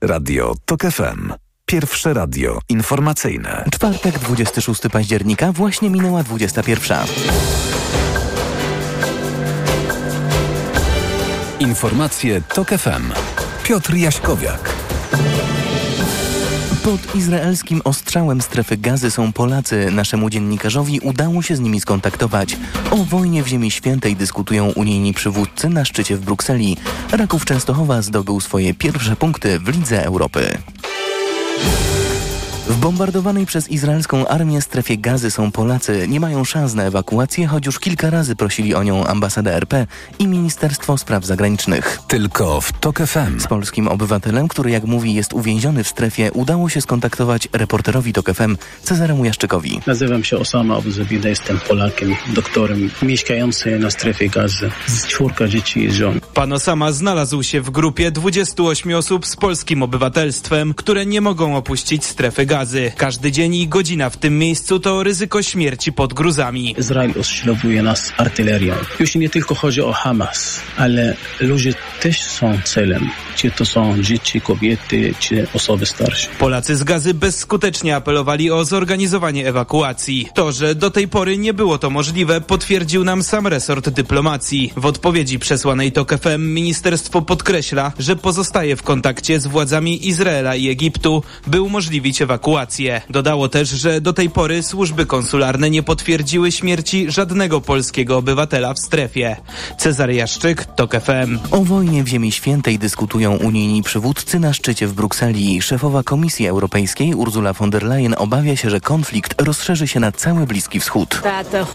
[0.00, 1.51] Radio Tok FM.
[1.72, 3.64] Pierwsze radio informacyjne.
[3.72, 6.98] Czwartek, 26 października, właśnie minęła 21.
[11.60, 13.12] Informacje Tok FM.
[13.64, 14.74] Piotr Jaśkowiak.
[16.84, 19.90] Pod izraelskim ostrzałem strefy gazy są Polacy.
[19.90, 22.56] Naszemu dziennikarzowi udało się z nimi skontaktować.
[22.90, 26.76] O wojnie w Ziemi Świętej dyskutują unijni przywódcy na szczycie w Brukseli.
[27.12, 30.58] Raków Częstochowa zdobył swoje pierwsze punkty w Lidze Europy.
[31.62, 31.91] Thank you.
[32.68, 36.08] W bombardowanej przez izraelską armię strefie gazy są Polacy.
[36.08, 39.86] Nie mają szans na ewakuację, choć już kilka razy prosili o nią ambasada RP
[40.18, 41.98] i Ministerstwo Spraw Zagranicznych.
[42.08, 43.40] Tylko w TOK FM.
[43.40, 48.32] Z polskim obywatelem, który jak mówi jest uwięziony w strefie, udało się skontaktować reporterowi TOK
[48.34, 49.80] FM Cezaremu Jaszczykowi.
[49.86, 55.92] Nazywam się Osama Abuzabida, jestem Polakiem, doktorem mieszkającym na strefie gazy z czwórka dzieci i
[55.92, 56.20] żon.
[56.34, 62.04] Pan Osama znalazł się w grupie 28 osób z polskim obywatelstwem, które nie mogą opuścić
[62.04, 62.51] strefy gazy.
[62.96, 66.74] Każdy dzień i godzina w tym miejscu to ryzyko śmierci pod gruzami.
[66.78, 68.74] Izrael oślewuje nas artylerią.
[69.00, 73.10] Już nie tylko chodzi o Hamas, ale ludzie też są celem.
[73.36, 76.28] Czy to są dzieci, kobiety, czy osoby starsze.
[76.38, 80.28] Polacy z gazy bezskutecznie apelowali o zorganizowanie ewakuacji.
[80.34, 84.72] To, że do tej pory nie było to możliwe, potwierdził nam sam resort dyplomacji.
[84.76, 90.68] W odpowiedzi przesłanej TOK FM ministerstwo podkreśla, że pozostaje w kontakcie z władzami Izraela i
[90.68, 92.41] Egiptu, by umożliwić ewakuację.
[93.10, 98.78] Dodało też, że do tej pory służby konsularne nie potwierdziły śmierci żadnego polskiego obywatela w
[98.78, 99.36] strefie.
[99.78, 101.38] Cezary Jaszczyk, TOK FM.
[101.50, 105.62] O wojnie w Ziemi Świętej dyskutują unijni przywódcy na szczycie w Brukseli.
[105.62, 110.46] Szefowa Komisji Europejskiej Ursula von der Leyen obawia się, że konflikt rozszerzy się na cały
[110.46, 111.22] Bliski Wschód.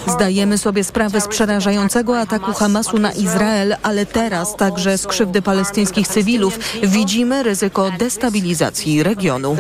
[0.08, 6.08] Zdajemy sobie sprawę z przerażającego ataku Hamasu na Izrael, ale teraz także z krzywdy palestyńskich
[6.08, 9.58] cywilów widzimy ryzyko destabilizacji regionu.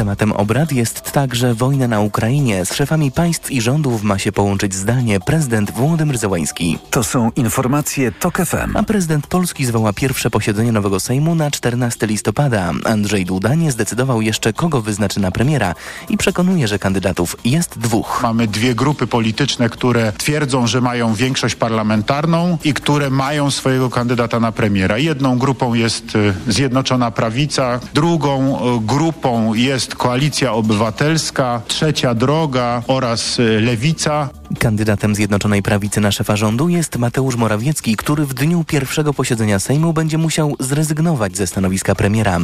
[0.00, 2.64] Tematem obrad jest także wojna na Ukrainie.
[2.64, 6.78] Z szefami państw i rządów ma się połączyć zdalnie prezydent Włodymyr Zełański.
[6.90, 8.76] To są informacje TOK FM.
[8.76, 12.72] A prezydent Polski zwoła pierwsze posiedzenie nowego Sejmu na 14 listopada.
[12.84, 15.74] Andrzej Duda nie zdecydował jeszcze, kogo wyznaczy na premiera
[16.08, 18.20] i przekonuje, że kandydatów jest dwóch.
[18.22, 24.40] Mamy dwie grupy polityczne, które twierdzą, że mają większość parlamentarną i które mają swojego kandydata
[24.40, 24.98] na premiera.
[24.98, 33.38] Jedną grupą jest y, Zjednoczona Prawica, drugą y, grupą jest Koalicja Obywatelska, Trzecia Droga oraz
[33.38, 34.28] y, Lewica.
[34.58, 39.92] Kandydatem Zjednoczonej Prawicy na szefa rządu jest Mateusz Morawiecki, który w dniu pierwszego posiedzenia Sejmu
[39.92, 42.38] będzie musiał zrezygnować ze stanowiska premiera.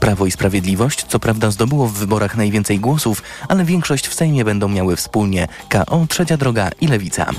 [0.00, 4.68] Prawo i Sprawiedliwość co prawda zdobyło w wyborach najwięcej głosów, ale większość w Sejmie będą
[4.68, 7.30] miały wspólnie KO, Trzecia Droga i Lewica.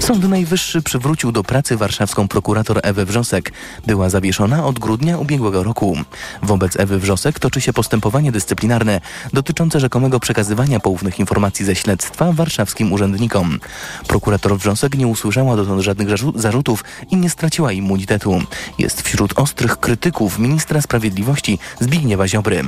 [0.00, 3.52] Sąd Najwyższy przywrócił do pracy warszawską prokurator Ewę Wrzosek.
[3.86, 5.96] Była zawieszona od grudnia ubiegłego roku.
[6.42, 8.85] Wobec Ewy Wrzosek toczy się postępowanie dyscyplinarne
[9.32, 13.60] dotyczące rzekomego przekazywania poufnych informacji ze śledztwa warszawskim urzędnikom.
[14.08, 18.42] Prokurator Wrzosek nie usłyszała dotąd żadnych zarzutów i nie straciła immunitetu.
[18.78, 22.62] Jest wśród ostrych krytyków ministra sprawiedliwości Zbigniewa Ziobry.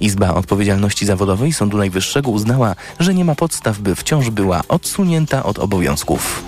[0.00, 5.58] Izba Odpowiedzialności Zawodowej Sądu Najwyższego uznała, że nie ma podstaw, by wciąż była odsunięta od
[5.58, 6.44] obowiązków.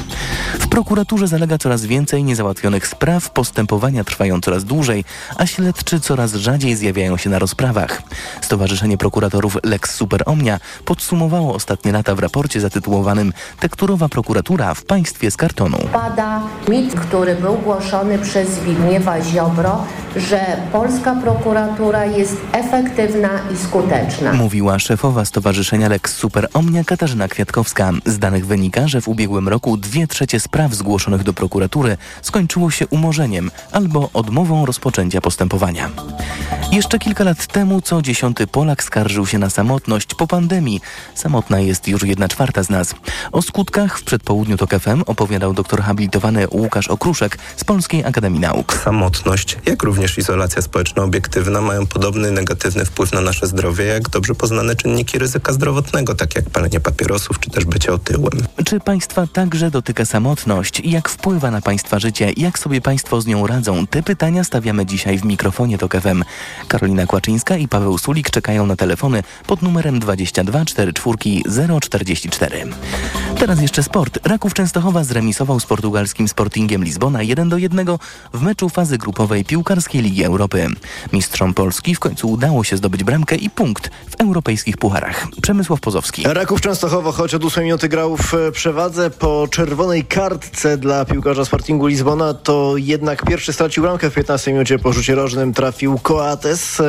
[0.61, 5.05] W prokuraturze zalega coraz więcej niezałatwionych spraw, postępowania trwają coraz dłużej,
[5.37, 8.03] a śledczy coraz rzadziej zjawiają się na rozprawach.
[8.41, 9.16] Stowarzyszenie Prokuratorów
[9.65, 15.79] Lex Super Omnia podsumowało ostatnie lata w raporcie zatytułowanym Tekturowa prokuratura w państwie z kartonu.
[15.93, 19.85] Pada mit, który był głoszony przez Zbigniewa Ziobro,
[20.17, 20.41] że
[20.73, 24.33] polska prokuratura jest efektywna i skuteczna.
[24.33, 27.93] Mówiła szefowa Stowarzyszenia Lex Super Omnia Katarzyna Kwiatkowska.
[28.05, 32.87] Z danych wynika, że w ubiegłym roku dwie trzecie spraw zgłoszonych do prokuratury skończyło się
[32.87, 35.91] umorzeniem albo odmową rozpoczęcia postępowania.
[36.73, 40.81] Jeszcze kilka lat temu co dziesiąty Polak skarżył się na samotność po pandemii.
[41.15, 42.95] Samotna jest już jedna czwarta z nas.
[43.33, 48.75] O skutkach w przedpołudniu TOK FM opowiadał doktor habilitowany Łukasz Okruszek z Polskiej Akademii Nauk.
[48.85, 54.77] Samotność, jak również izolacja społeczno-obiektywna mają podobny negatywny wpływ na nasze zdrowie, jak dobrze poznane
[54.77, 58.47] czynniki ryzyka zdrowotnego, tak jak palenie papierosów czy też bycie otyłym.
[58.65, 60.81] Czy państwa także dotyka samotność?
[60.85, 62.33] Jak wpływa na państwa życie?
[62.37, 63.87] Jak sobie państwo z nią radzą?
[63.87, 66.25] Te pytania stawiamy dzisiaj w mikrofonie TOK FM.
[66.69, 71.43] Karolina Kłaczyńska i Paweł Sulik czekają na telefony pod numerem 22 44
[71.81, 72.65] 044.
[73.39, 74.19] Teraz jeszcze sport.
[74.27, 77.87] Raków Częstochowa zremisował z portugalskim Sportingiem Lizbona 1 do 1
[78.35, 80.67] w meczu fazy grupowej piłkarskiej Ligi Europy.
[81.13, 85.27] Mistrzom Polski w końcu udało się zdobyć bramkę i punkt w europejskich pucharach.
[85.43, 86.23] Przemysław Pozowski.
[86.27, 91.87] Raków Częstochowa, choć od 8 minuty grał w przewadze po czerwonej kartce dla piłkarza Sportingu
[91.87, 96.83] Lizbona, to jednak pierwszy stracił bramkę w 15 minucie po rzucie rożnym trafił Coates.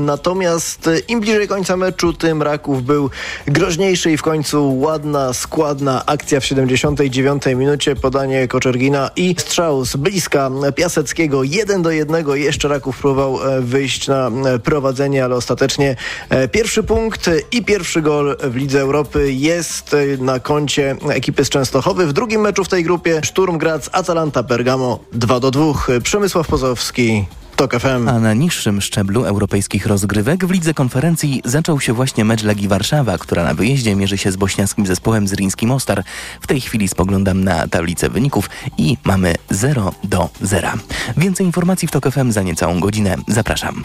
[0.00, 3.10] Natomiast im bliżej końca meczu, tym Raków był
[3.46, 9.96] groźniejszy i w końcu ładna, składna akcja w 79 minucie, podanie Koczergina i strzał z
[9.96, 12.26] bliska Piaseckiego 1 do 1.
[12.34, 14.30] Jeszcze Raków próbował wyjść na
[14.64, 15.96] prowadzenie, ale ostatecznie
[16.52, 22.06] pierwszy punkt i pierwszy gol w Lidze Europy jest na koncie ekipy z Częstochowy.
[22.06, 25.64] W drugim meczu w tej grupie Szturm Graz, Atalanta Bergamo 2 do 2.
[26.02, 27.24] Przemysław Pozowski,
[27.60, 28.08] TOK FM.
[28.08, 33.18] A na niższym szczeblu europejskich rozgrywek w lidze konferencji zaczął się właśnie mecz Legii Warszawa,
[33.18, 36.02] która na wyjeździe mierzy się z bośniackim zespołem z Rimski Mostar.
[36.40, 40.68] W tej chwili spoglądam na tablicę wyników i mamy 0 do 0.
[41.16, 43.16] Więcej informacji w TOK FM za niecałą godzinę.
[43.28, 43.84] Zapraszam.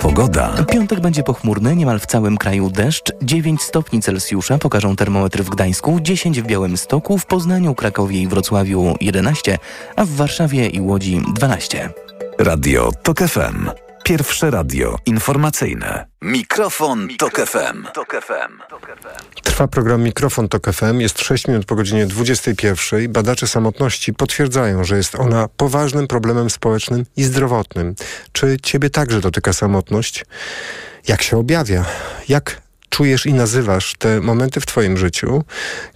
[0.00, 0.64] Pogoda.
[0.70, 3.12] Piątek będzie pochmurny, niemal w całym kraju deszcz.
[3.22, 8.94] 9 stopni Celsjusza pokażą termometry w Gdańsku, 10 w Białymstoku, w Poznaniu, Krakowie i Wrocławiu
[9.00, 9.58] 11,
[9.96, 11.90] a w Warszawie i Łodzi 12.
[12.38, 13.87] Radio TOK FM.
[14.08, 16.06] Pierwsze radio informacyjne.
[16.22, 17.86] Mikrofon, Tok FM.
[19.42, 21.00] Trwa program Mikrofon Tok FM.
[21.00, 23.12] Jest 6 minut po godzinie 21.
[23.12, 27.94] Badacze samotności potwierdzają, że jest ona poważnym problemem społecznym i zdrowotnym.
[28.32, 30.24] Czy ciebie także dotyka samotność?
[31.08, 31.84] Jak się objawia?
[32.28, 35.44] Jak czujesz i nazywasz te momenty w twoim życiu,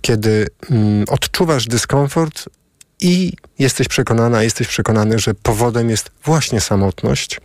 [0.01, 2.45] kiedy mm, odczuwasz dyskomfort
[3.03, 7.41] i jesteś przekonana, jesteś przekonany, że powodem jest właśnie samotność.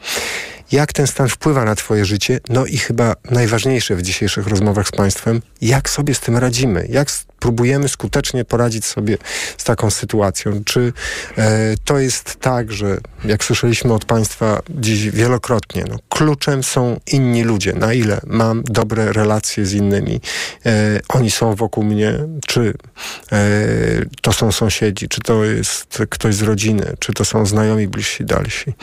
[0.71, 2.39] Jak ten stan wpływa na Twoje życie?
[2.49, 6.87] No i chyba najważniejsze w dzisiejszych rozmowach z Państwem, jak sobie z tym radzimy?
[6.89, 7.07] Jak
[7.39, 9.17] próbujemy skutecznie poradzić sobie
[9.57, 10.63] z taką sytuacją?
[10.65, 10.93] Czy
[11.37, 17.43] e, to jest tak, że jak słyszeliśmy od Państwa dziś wielokrotnie, no, kluczem są inni
[17.43, 17.73] ludzie.
[17.73, 20.21] Na ile mam dobre relacje z innymi?
[20.65, 22.13] E, oni są wokół mnie?
[22.47, 22.73] Czy
[23.31, 23.37] e,
[24.21, 25.09] to są sąsiedzi?
[25.09, 26.95] Czy to jest ktoś z rodziny?
[26.99, 28.73] Czy to są znajomi bliżsi, dalsi?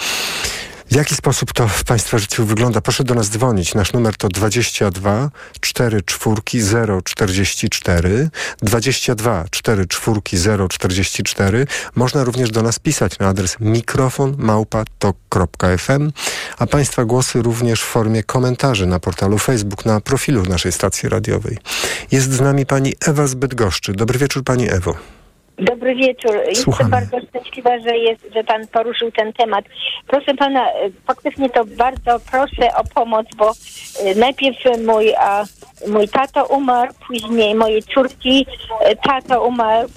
[0.90, 2.80] W jaki sposób to w Państwa życiu wygląda?
[2.80, 3.74] Proszę do nas dzwonić.
[3.74, 5.30] Nasz numer to 22
[5.60, 8.30] 44 044
[8.62, 11.66] 22 44 044.
[11.94, 16.12] Można również do nas pisać na adres mikrofon małpa.tok.fm,
[16.58, 21.58] a Państwa głosy również w formie komentarzy na portalu Facebook, na profilu naszej stacji radiowej.
[22.10, 23.92] Jest z nami pani Ewa z Bydgoszczy.
[23.92, 25.13] Dobry wieczór pani Ewo.
[25.58, 26.32] Dobry wieczór.
[26.54, 26.90] Słuchamy.
[26.90, 29.64] Jestem bardzo szczęśliwa, że, jest, że pan poruszył ten temat.
[30.06, 33.52] Proszę pana, e, faktycznie to bardzo proszę o pomoc, bo
[34.00, 35.44] e, najpierw mój, a,
[35.88, 38.46] mój tato umarł, później moje córki,
[38.80, 39.88] e, tato umarł,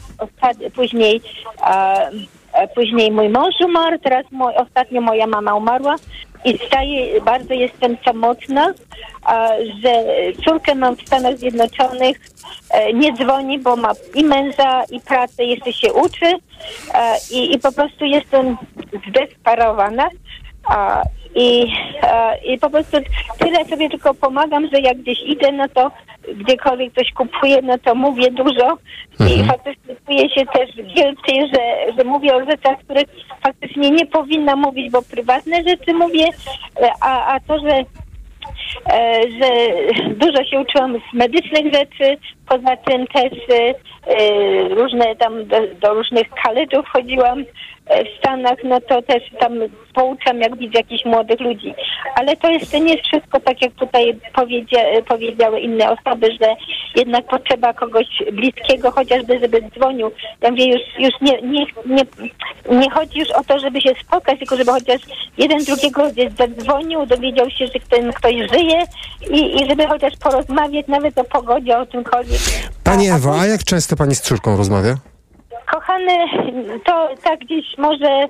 [0.75, 1.21] później,
[1.61, 1.97] a,
[2.53, 5.95] a później mój mąż umarł, teraz mój, ostatnio moja mama umarła
[6.45, 8.73] i staję, bardzo jestem samotna,
[9.83, 10.03] że
[10.45, 12.17] córkę mam w Stanach Zjednoczonych,
[12.69, 16.25] e, nie dzwoni, bo ma i męża, i pracę, jeszcze się uczy
[16.93, 18.57] e, i, i po prostu jestem
[19.09, 20.09] zdesperowana.
[21.37, 21.73] I,
[22.03, 22.97] e, I po prostu
[23.39, 25.91] tyle sobie tylko pomagam, że jak gdzieś idę, no to
[26.33, 28.77] gdziekolwiek coś kupuję, no to mówię dużo.
[29.19, 33.07] I faktycznie czuję się też guilty, że, że mówię o rzeczach, których
[33.43, 36.25] faktycznie nie powinna mówić, bo prywatne rzeczy mówię,
[37.01, 37.83] a, a to, że
[38.93, 39.49] e, że
[40.13, 42.17] dużo się uczyłam z medycznych rzeczy,
[42.49, 43.73] poza tym też e,
[44.07, 47.39] e, różne tam do, do różnych college'ów chodziłam
[47.85, 49.53] e, w Stanach, no to też tam
[49.93, 51.73] pouczam, jak widzę jakichś młodych ludzi.
[52.15, 56.55] Ale to jeszcze nie jest wszystko tak, jak tutaj powiedzia, powiedziały inne osoby, że
[56.95, 60.11] jednak potrzeba kogoś bliskiego, chociażby, żeby dzwonił.
[60.41, 62.03] Ja mówię, już, już nie, nie, nie,
[62.79, 65.01] nie chodzi już o to, żeby się spotkać, tylko żeby chociaż
[65.37, 66.03] jeden drugiego
[66.37, 68.83] zadzwonił, dowiedział się, że ten ktoś żyje
[69.31, 72.36] i, i żeby chociaż porozmawiać nawet o pogodzie, o czymkolwiek.
[72.83, 74.95] Pani Ewo, a jak często pani z córką rozmawia?
[75.71, 76.17] Kochany,
[76.85, 78.27] to tak gdzieś może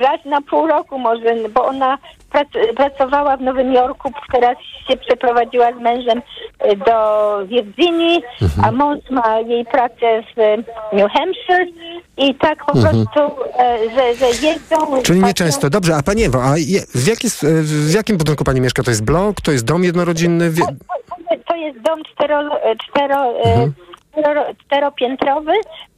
[0.00, 1.98] raz na pół roku może, bo ona
[2.32, 4.56] prac, pracowała w Nowym Jorku, teraz
[4.88, 6.22] się przeprowadziła z mężem
[6.58, 8.22] e, do Virginii,
[8.62, 10.62] a mąż ma jej pracę w
[10.96, 11.66] New Hampshire
[12.16, 13.06] i tak po Mhm.
[13.06, 13.20] prostu,
[13.58, 15.02] e, że, że jeżdżą...
[15.02, 15.70] Czyli nie często.
[15.70, 16.54] Dobrze, a pani Ewo, a
[16.94, 17.28] w, jaki,
[17.62, 18.82] w jakim budynku pani mieszka?
[18.82, 19.40] To jest blok?
[19.40, 20.52] To jest dom jednorodzinny?
[21.48, 22.50] To jest dom cztero,
[22.90, 23.70] cztero, e,
[24.12, 25.52] cztero, czteropiętrowy.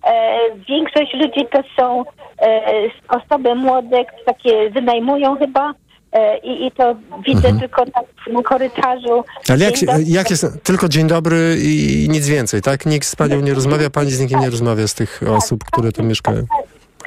[0.04, 2.04] E, większość ludzi to są
[2.42, 2.62] e,
[3.08, 5.72] osoby młode, takie wynajmują chyba.
[6.12, 6.94] E, I, I to
[7.26, 9.24] widzę tylko tak w korytarzu.
[9.48, 10.46] Ale jak, się- jak jest?
[10.62, 12.86] Tylko dzień dobry i nic więcej, tak?
[12.86, 16.06] Nikt z panią nie rozmawia, pani z nikim nie rozmawia z tych osób, które tam
[16.06, 16.42] mieszkają.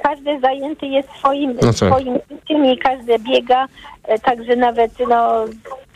[0.03, 1.75] Każdy zajęty jest swoim, No tak.
[1.75, 3.67] swoim życiem i każdy biega, e,
[4.23, 5.45] także nawet no,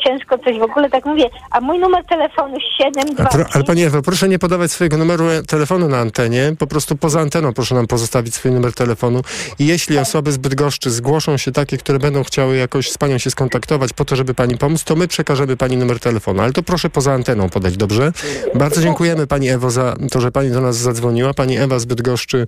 [0.04, 1.30] ciężko coś w ogóle tak mówię.
[1.52, 5.26] A mój numer telefonu A 72 pro, ale pani Ewo, proszę nie podawać swojego numeru
[5.48, 9.22] telefonu na antenie, po prostu poza anteną proszę nam pozostawić swój numer telefonu
[9.60, 13.32] i jeśli osoby z Bydgoszczy zgłoszą się takie, które będą chciały jakoś z panią się
[13.32, 16.90] skontaktować po to, żeby pani pomóc, to my przekażemy pani numer telefonu, ale to proszę
[16.90, 18.12] poza anteną podać, dobrze?
[18.56, 21.34] Bardzo dziękujemy pani Ewo za to, że pani do nas zadzwoniła.
[21.34, 22.48] Pani Ewa z Bydgoszczy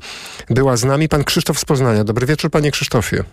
[0.49, 1.09] była z nami.
[1.09, 2.03] Pan Krzysztof z Poznania.
[2.03, 3.23] Dobry wieczór panie Krzysztofie.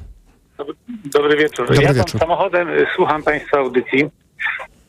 [1.04, 1.66] Dobry wieczór.
[1.68, 2.20] Dobry ja wieczór.
[2.20, 4.10] samochodem y, słucham Państwa audycji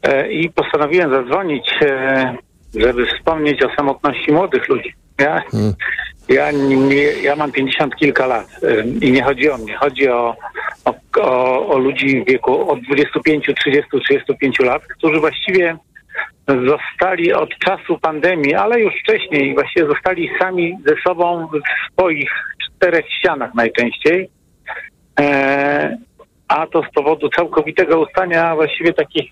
[0.04, 2.36] e, i postanowiłem zadzwonić, e,
[2.76, 4.94] żeby wspomnieć o samotności młodych ludzi.
[5.20, 5.74] Ja, Hmm.
[6.30, 10.36] ja, nie, ja mam 50 kilka lat e, i nie chodzi o mnie, chodzi o,
[10.86, 15.78] o, o, o ludzi w wieku od 25, 30, 35 lat, którzy właściwie
[16.48, 22.32] zostali od czasu pandemii, ale już wcześniej właściwie zostali sami ze sobą w swoich
[22.66, 24.30] czterech ścianach najczęściej.
[25.20, 25.98] E,
[26.48, 29.32] a to z powodu całkowitego ustania właściwie takich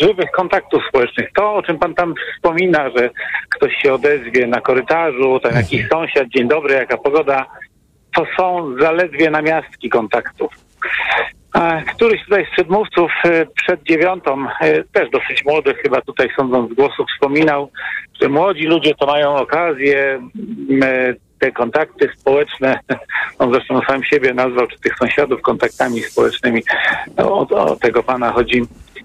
[0.00, 1.32] żywych kontaktów społecznych.
[1.36, 3.10] To, o czym pan tam wspomina, że
[3.48, 7.46] ktoś się odezwie na korytarzu, tam jakiś sąsiad, dzień dobry, jaka pogoda,
[8.16, 10.52] to są zaledwie namiastki kontaktów.
[11.52, 16.72] A Któryś tutaj z przedmówców e, przed dziewiątą, e, też dosyć młody, chyba tutaj sądząc
[16.72, 17.70] z głosu, wspominał,
[18.22, 20.22] że młodzi ludzie to mają okazję
[20.82, 21.14] e,
[21.44, 22.78] te kontakty społeczne,
[23.38, 26.62] on zresztą sam siebie nazwał, czy tych sąsiadów kontaktami społecznymi,
[27.16, 28.62] o, o tego pana chodzi,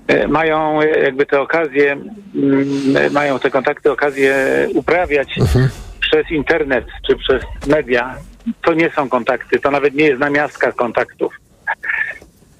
[0.08, 4.36] e, mają e, jakby te okazje, mm, mają te kontakty okazję
[4.74, 5.40] uprawiać
[6.00, 8.16] przez internet czy przez media.
[8.62, 11.34] To nie są kontakty, to nawet nie jest namiastka kontaktów.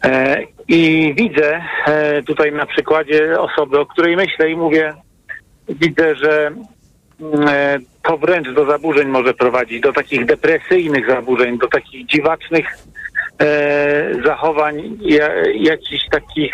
[0.04, 4.94] E, I widzę e, tutaj na przykładzie osoby, o której myślę i mówię,
[5.70, 6.52] widzę, że e,
[8.04, 12.66] to wręcz do zaburzeń może prowadzić, do takich depresyjnych zaburzeń, do takich dziwacznych
[13.42, 16.54] e, zachowań, ja, jakichś takich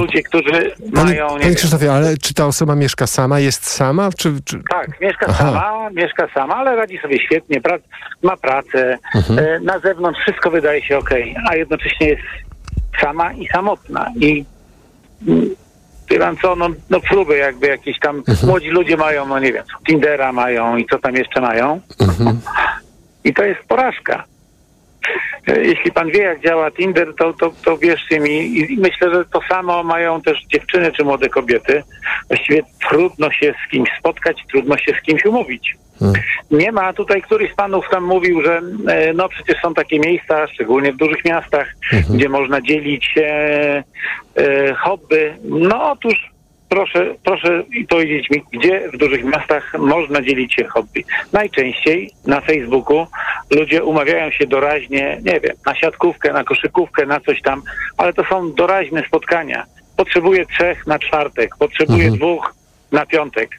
[0.00, 1.34] ludzie, którzy Panie, mają...
[1.36, 4.32] Nie panie Krzysztofie, ale czy ta osoba mieszka sama, jest sama, czy...
[4.44, 4.60] czy...
[4.70, 5.44] tak, mieszka Aha.
[5.52, 7.82] sama, mieszka sama, ale radzi sobie świetnie, prac,
[8.22, 9.38] ma pracę, Mhm.
[9.38, 11.10] e, na zewnątrz wszystko wydaje się ok,
[11.50, 12.22] a jednocześnie jest
[13.00, 14.44] sama i samotna i
[16.18, 18.48] pan co, no, no próby jakby jakieś tam, Mhm.
[18.48, 22.40] młodzi ludzie mają, no nie wiem, Tindera mają i co tam jeszcze mają Mhm.
[23.24, 24.24] i to jest porażka.
[25.48, 29.24] E, Jeśli pan wie, jak działa Tinder, to, to, to wierzcie mi, i myślę, że
[29.24, 31.82] to samo mają też dziewczyny czy młode kobiety.
[32.28, 35.76] Właściwie trudno się z kimś spotkać, trudno się z kimś umówić.
[36.50, 40.46] Nie ma tutaj, któryś z panów tam mówił, że e, no przecież są takie miejsca,
[40.46, 41.74] szczególnie w dużych miastach,
[42.10, 43.24] gdzie można dzielić się
[44.36, 45.34] e, hobby.
[45.44, 46.35] No otóż
[46.68, 51.04] proszę, proszę powiedzieć mi, gdzie w dużych miastach można dzielić się hobby.
[51.32, 53.06] Najczęściej na Facebooku
[53.50, 57.62] ludzie umawiają się doraźnie, nie wiem, na siatkówkę, na koszykówkę, na coś tam,
[57.96, 59.64] ale to są doraźne spotkania.
[59.96, 62.54] Potrzebuję trzech na czwartek, potrzebuję dwóch
[62.92, 63.50] na piątek.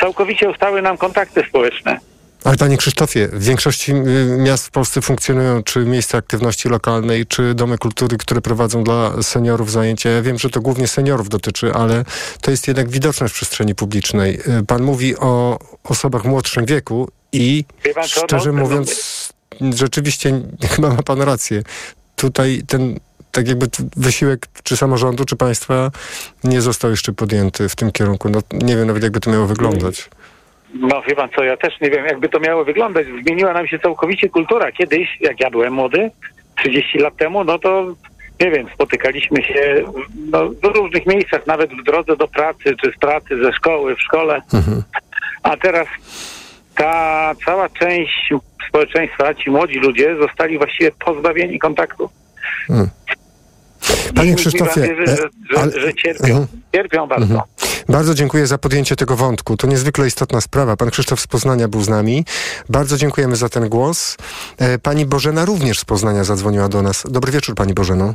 [0.00, 1.98] Całkowicie ustały nam kontakty społeczne.
[2.46, 7.54] Ale panie Krzysztofie, w większości y, miast w Polsce funkcjonują czy miejsca aktywności lokalnej, czy
[7.54, 10.10] domy kultury, które prowadzą dla seniorów zajęcia.
[10.10, 12.04] Ja wiem, że to głównie seniorów dotyczy, ale
[12.40, 14.40] to jest jednak widoczne w przestrzeni publicznej.
[14.60, 17.64] Y, Pan mówi o osobach w młodszym wieku i
[17.94, 19.32] pan co, szczerze no, mówiąc,
[19.74, 20.42] rzeczywiście
[20.74, 21.62] chyba ma pan rację.
[22.16, 23.00] Tutaj ten
[23.32, 25.90] tak jakby wysiłek czy samorządu, czy państwa
[26.44, 28.28] nie został jeszcze podjęty w tym kierunku.
[28.28, 30.10] No, nie wiem nawet jakby to miało wyglądać.
[30.74, 33.06] No wie pan co, ja też nie wiem, jakby to miało wyglądać.
[33.22, 34.72] Zmieniła nam się całkowicie kultura.
[34.72, 36.10] Kiedyś, jak ja byłem młody,
[36.58, 37.94] 30 lat temu, no to
[38.40, 39.84] nie wiem, spotykaliśmy się
[40.30, 44.00] no, w różnych miejscach, nawet w drodze do pracy, czy z pracy, ze szkoły, w
[44.02, 44.42] szkole.
[45.42, 45.86] A teraz
[46.74, 48.32] ta cała część
[48.68, 52.10] społeczeństwa, ci młodzi ludzie zostali właściwie pozbawieni kontaktu.
[54.14, 56.26] Panie I mi Krzysztofie, wierzy, że, że, ale- że cierpią.
[56.26, 56.46] Mhm.
[56.74, 57.24] Cierpią bardzo.
[57.24, 57.40] Mhm.
[57.88, 59.56] Bardzo dziękuję za podjęcie tego wątku.
[59.56, 60.76] To niezwykle istotna sprawa.
[60.76, 62.24] Pan Krzysztof z Poznania był z nami.
[62.68, 64.16] Bardzo dziękujemy za ten głos.
[64.58, 67.04] E, Pani Bożena również z Poznania zadzwoniła do nas.
[67.10, 68.14] Dobry wieczór, Pani Bożeno.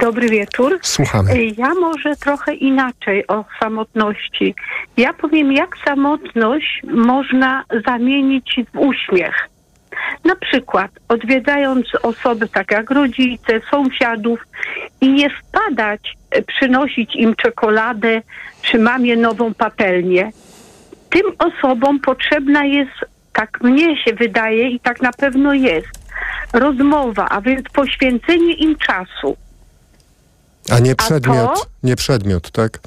[0.00, 0.78] Dobry wieczór.
[0.82, 1.46] Słuchamy.
[1.46, 4.54] Ja może trochę inaczej o samotności.
[4.96, 9.49] Ja powiem, jak samotność można zamienić w uśmiech.
[10.24, 14.40] Na przykład odwiedzając osoby tak jak rodzice, sąsiadów
[15.00, 18.22] i nie wpadać, e, przynosić im czekoladę
[18.62, 20.30] czy mamie nową patelnię.
[21.10, 22.92] Tym osobom potrzebna jest,
[23.32, 25.88] tak mnie się wydaje i tak na pewno jest,
[26.52, 29.36] rozmowa, a więc poświęcenie im czasu.
[30.70, 31.66] A nie A przedmiot, to?
[31.82, 32.78] nie przedmiot, tak?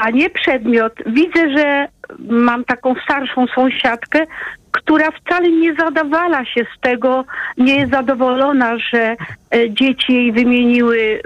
[0.00, 0.92] A nie przedmiot.
[1.06, 4.26] Widzę, że mam taką starszą sąsiadkę,
[4.72, 7.24] która wcale nie zadawala się z tego,
[7.58, 9.16] nie jest zadowolona, że
[9.54, 11.20] e, dzieci jej wymieniły,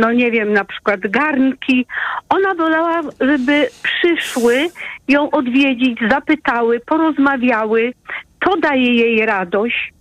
[0.00, 1.86] no nie wiem, na przykład garnki.
[2.28, 4.68] Ona wolała, żeby przyszły
[5.08, 7.92] ją odwiedzić, zapytały, porozmawiały.
[8.40, 9.92] To daje jej radość.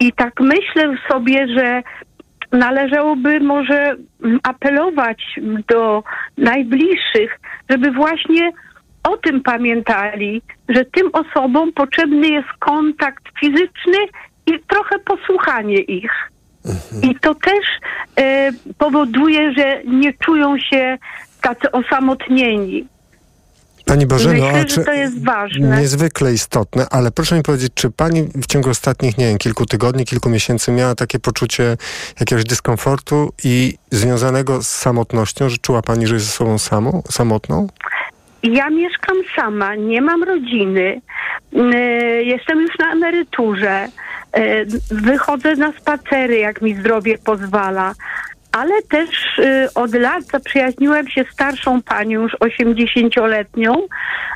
[0.00, 1.82] I tak myślę sobie, że
[2.52, 6.02] należałoby może mm, apelować do
[6.38, 7.40] najbliższych,
[7.70, 8.52] żeby właśnie
[9.08, 13.98] o tym pamiętali, że tym osobom potrzebny jest kontakt fizyczny
[14.46, 16.30] i trochę posłuchanie ich.
[17.02, 17.64] I to też
[18.16, 20.98] e, powoduje, że nie czują się
[21.40, 22.86] tacy osamotnieni.
[23.84, 25.80] Pani Bożeno, Myślę, czy to jest ważne.
[25.80, 30.04] niezwykle istotne, ale proszę mi powiedzieć, czy pani w ciągu ostatnich, nie wiem, kilku tygodni,
[30.04, 31.76] kilku miesięcy miała takie poczucie
[32.20, 37.66] jakiegoś dyskomfortu i związanego z samotnością, że czuła pani, że jest ze sobą samą, samotną?
[38.42, 41.00] Ja mieszkam sama, nie mam rodziny,
[41.52, 43.88] Yy, jestem już na emeryturze,
[44.36, 47.94] Yy, wychodzę na spacery, jak mi zdrowie pozwala,
[48.52, 53.76] ale też yy, od lat zaprzyjaźniłem się starszą panią, już 80-letnią,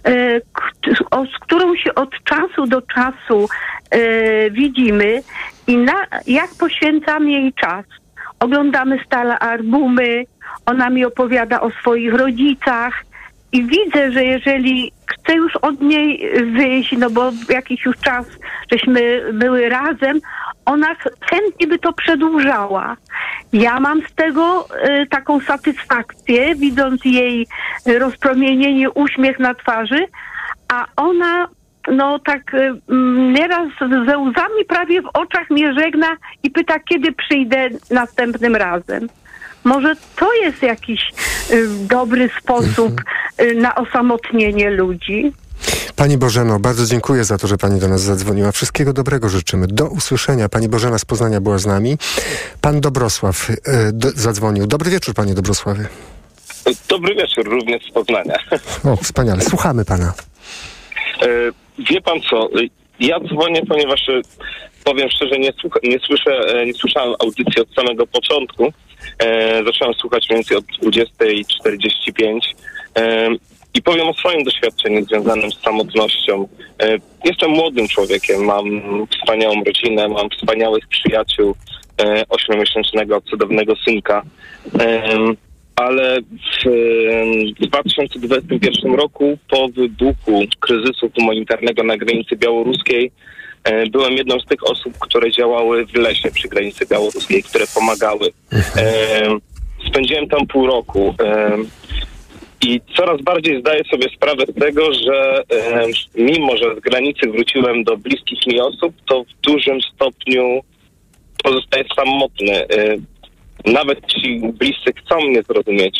[0.06, 0.70] yy, k-
[1.10, 3.48] o- z którą się od czasu do czasu
[3.94, 5.22] yy, widzimy
[5.66, 7.84] i na, jak poświęcam jej czas.
[8.40, 10.24] Oglądamy stale albumy,
[10.66, 13.04] ona mi opowiada o swoich rodzicach,
[13.52, 18.26] i widzę, że jeżeli chcę już od niej wyjść, no bo jakiś już czas
[18.72, 20.20] żeśmy były razem,
[20.64, 22.96] ona ch- chętnie by to przedłużała.
[23.52, 24.68] Ja mam z tego
[25.02, 27.46] y, taką satysfakcję, widząc jej
[27.98, 30.06] rozpromienienie, uśmiech na twarzy,
[30.68, 31.48] a ona
[31.92, 33.68] no tak y, mm, nieraz
[34.06, 39.08] ze łzami prawie w oczach mnie żegna i pyta, kiedy przyjdę następnym razem.
[39.64, 41.00] Może to jest jakiś
[41.50, 43.00] y, dobry sposób
[43.40, 45.32] y, na osamotnienie ludzi.
[45.96, 48.52] Pani Bożeno, bardzo dziękuję za to, że Pani do nas zadzwoniła.
[48.52, 49.66] Wszystkiego dobrego życzymy.
[49.66, 50.48] Do usłyszenia.
[50.48, 51.96] Pani Bożena z Poznania była z nami.
[52.60, 53.48] Pan Dobrosław
[53.92, 54.66] do, zadzwonił.
[54.66, 55.88] Dobry wieczór, Panie Dobrosławie.
[56.88, 58.36] Dobry wieczór, również z Poznania.
[58.84, 59.42] O, wspaniale.
[59.42, 60.12] Słuchamy Pana.
[61.22, 61.28] E,
[61.78, 62.48] wie pan co,
[63.00, 64.20] ja dzwonię, ponieważ e,
[64.84, 68.72] powiem szczerze, nie, słucha, nie, słyszę, e, nie słyszałem audycji od samego początku.
[69.18, 72.40] E, zacząłem słuchać mniej więcej od 20.45
[72.96, 73.28] e,
[73.74, 76.48] i powiem o swoim doświadczeniu związanym z samotnością.
[76.82, 81.54] E, jestem młodym człowiekiem, mam wspaniałą rodzinę, mam wspaniałych przyjaciół,
[82.02, 84.22] e, ośmiomiesięcznego, cudownego synka.
[84.80, 85.02] E,
[85.76, 93.10] ale w em, 2021 roku po wybuchu kryzysu humanitarnego na granicy białoruskiej
[93.90, 98.28] byłem jedną z tych osób, które działały w lesie przy granicy białoruskiej, które pomagały.
[98.76, 99.40] Em,
[99.88, 101.14] Spędziłem tam pół roku.
[101.18, 101.68] em,
[102.66, 105.42] I coraz bardziej zdaję sobie sprawę z tego, że
[106.14, 110.60] mimo, że z granicy wróciłem do bliskich mi osób, to w dużym stopniu
[111.44, 112.52] pozostaję samotny.
[112.68, 112.96] E,
[113.72, 115.98] Nawet ci bliscy chcą mnie zrozumieć,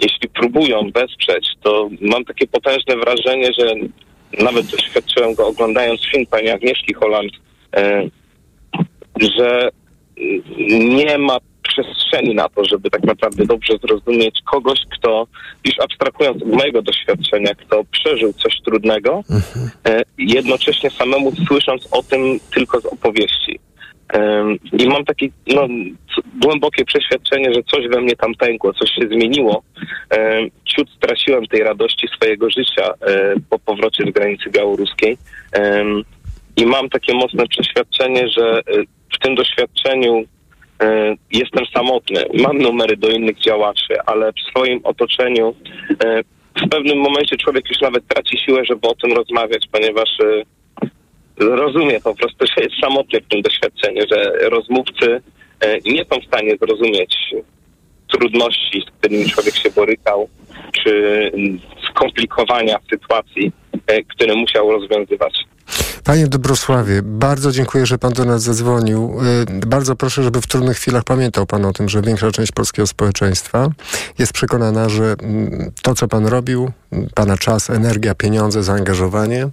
[0.00, 3.74] jeśli próbują wesprzeć, to mam takie potężne wrażenie, że
[4.38, 7.32] nawet doświadczyłem go oglądając film pani Agnieszki Holland,
[7.76, 8.08] e,
[9.38, 9.70] że
[10.78, 15.26] nie ma przestrzeni na to, żeby tak naprawdę dobrze zrozumieć kogoś, kto,
[15.64, 19.22] już abstrahując od mojego doświadczenia, kto przeżył coś trudnego,
[19.88, 23.58] e, jednocześnie samemu słysząc o tym tylko z opowieści.
[24.72, 25.68] I mam takie no,
[26.42, 29.62] głębokie przeświadczenie, że coś we mnie tam pękło, coś się zmieniło.
[30.64, 35.18] Ciut straciłem tej radości swojego życia e, po powrocie z granicy białoruskiej.
[36.56, 38.62] I mam takie mocne przeświadczenie, że e,
[39.14, 40.24] w tym doświadczeniu
[40.82, 42.24] e, jestem samotny.
[42.34, 45.54] Mam numery do innych działaczy, ale w swoim otoczeniu
[46.66, 50.08] w pewnym momencie człowiek już nawet traci siłę, żeby o tym rozmawiać, ponieważ
[51.40, 55.22] e, rozumie po prostu, że jest samotny w tym doświadczeniu, że rozmówcy
[55.60, 57.16] e, nie są w stanie zrozumieć
[58.08, 60.28] trudności, z którymi człowiek się borykał,
[60.72, 61.30] czy
[61.90, 63.52] skomplikowania sytuacji,
[63.86, 65.44] e, które musiał rozwiązywać.
[66.04, 69.20] Panie Dobrosławie, bardzo dziękuję, że Pan do nas zadzwonił.
[69.62, 72.86] Y, Bardzo proszę, żeby w trudnych chwilach pamiętał Pan o tym, że większa część polskiego
[72.86, 73.68] społeczeństwa
[74.18, 76.70] jest przekonana, że mm, to, co Pan robił,
[77.14, 79.48] Pana czas, energia, pieniądze, zaangażowanie,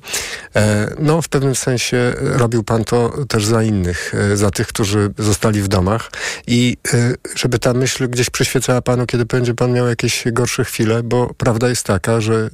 [0.55, 5.13] e, no w pewnym sensie robił Pan to też za innych, e, za tych, którzy
[5.17, 6.11] zostali w domach
[6.47, 11.03] i e, żeby ta myśl gdzieś przyświecała Panu, kiedy będzie Pan miał jakieś gorsze chwile,
[11.03, 12.49] bo prawda jest taka, że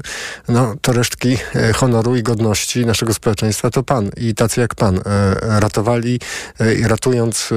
[0.47, 1.37] no, to resztki
[1.75, 4.99] honoru i godności naszego społeczeństwa to Pan i tacy jak Pan
[5.41, 6.19] ratowali
[6.79, 7.49] i ratując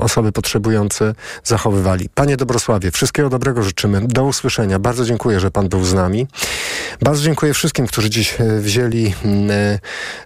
[0.00, 2.08] osoby potrzebujące zachowywali.
[2.14, 4.00] Panie Dobrosławie, wszystkiego dobrego życzymy.
[4.08, 4.78] Do usłyszenia.
[4.78, 6.26] Bardzo dziękuję, że Pan był z nami.
[7.02, 9.78] Bardzo dziękuję wszystkim, którzy dziś e, wzięli mm, e,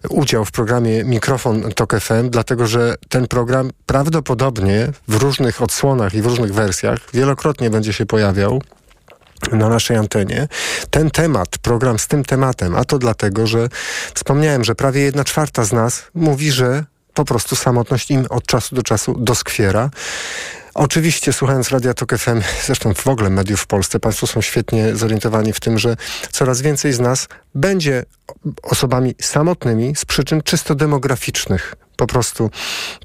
[0.08, 6.22] udział w programie Mikrofon Tok FM, dlatego że ten program prawdopodobnie w różnych odsłonach i
[6.22, 8.62] w różnych wersjach wielokrotnie będzie się pojawiał
[9.52, 10.48] na naszej antenie.
[10.90, 13.68] Ten temat, program z tym tematem, a to dlatego, że
[14.14, 16.84] wspomniałem, że prawie jedna czwarta z nas mówi, że
[17.14, 19.90] po prostu samotność im od czasu do czasu doskwiera.
[20.74, 25.53] Oczywiście słuchając Radia Tok FM, zresztą w ogóle mediów w Polsce, Państwo są świetnie zorientowani
[25.53, 25.97] w tym, że
[26.31, 28.05] coraz więcej z nas będzie
[28.62, 31.74] osobami samotnymi z przyczyn czysto demograficznych.
[32.02, 32.50] Po prostu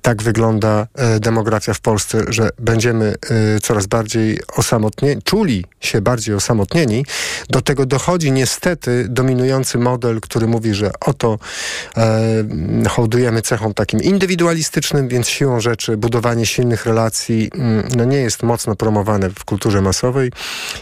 [0.01, 3.15] tak wygląda e, demografia w Polsce, że będziemy
[3.55, 7.05] e, coraz bardziej osamotnieni, czuli się bardziej osamotnieni.
[7.49, 11.39] Do tego dochodzi niestety dominujący model, który mówi, że oto
[11.97, 12.43] e,
[12.89, 18.75] hołdujemy cechom takim indywidualistycznym, więc siłą rzeczy budowanie silnych relacji mm, no nie jest mocno
[18.75, 20.31] promowane w kulturze masowej.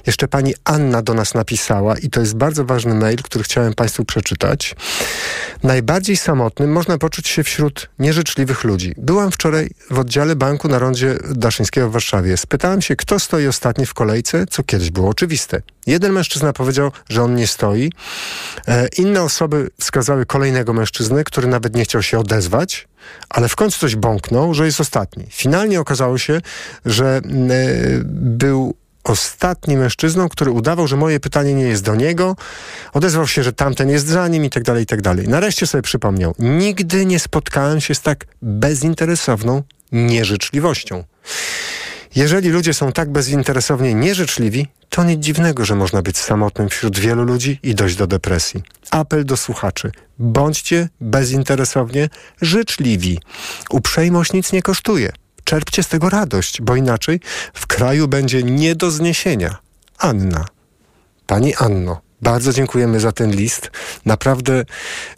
[0.07, 4.05] Jeszcze pani Anna do nas napisała i to jest bardzo ważny mail, który chciałem Państwu
[4.05, 4.75] przeczytać.
[5.63, 8.94] Najbardziej samotnym można poczuć się wśród nieżyczliwych ludzi.
[8.98, 12.38] Byłam wczoraj w oddziale banku na rondzie Daszyńskiego w Warszawie.
[12.38, 15.61] Spytałem się, kto stoi ostatni w kolejce, co kiedyś było oczywiste.
[15.88, 17.91] Jeden mężczyzna powiedział, że on nie stoi.
[18.68, 22.88] E, inne osoby wskazały kolejnego mężczyznę, który nawet nie chciał się odezwać,
[23.30, 25.26] ale w końcu coś bąknął, że jest ostatni.
[25.32, 26.41] Finalnie okazało się,
[26.86, 27.56] że mm, e,
[28.06, 28.76] był
[29.06, 32.36] ostatnim mężczyzną, który udawał, że moje pytanie nie jest do niego,
[32.94, 35.27] odezwał się, że tamten jest za nim i tak dalej, i tak dalej.
[35.27, 41.03] Nareszcie sobie przypomniał, nigdy nie spotkałem się z tak bezinteresowną nieżyczliwością.
[42.15, 47.23] Jeżeli ludzie są tak bezinteresownie nieżyczliwi, to nic dziwnego, że można być samotnym wśród wielu
[47.23, 48.64] ludzi i dojść do depresji.
[48.91, 49.91] Apel do słuchaczy.
[50.19, 52.10] Bądźcie bezinteresownie
[52.41, 53.19] życzliwi.
[53.69, 55.11] Uprzejmość nic nie kosztuje.
[55.45, 57.19] Czerpcie z tego radość, bo inaczej
[57.53, 59.57] w kraju będzie nie do zniesienia.
[59.97, 60.45] Anna.
[61.27, 62.01] Pani Anno.
[62.22, 63.72] Bardzo dziękujemy za ten list.
[64.05, 64.65] Naprawdę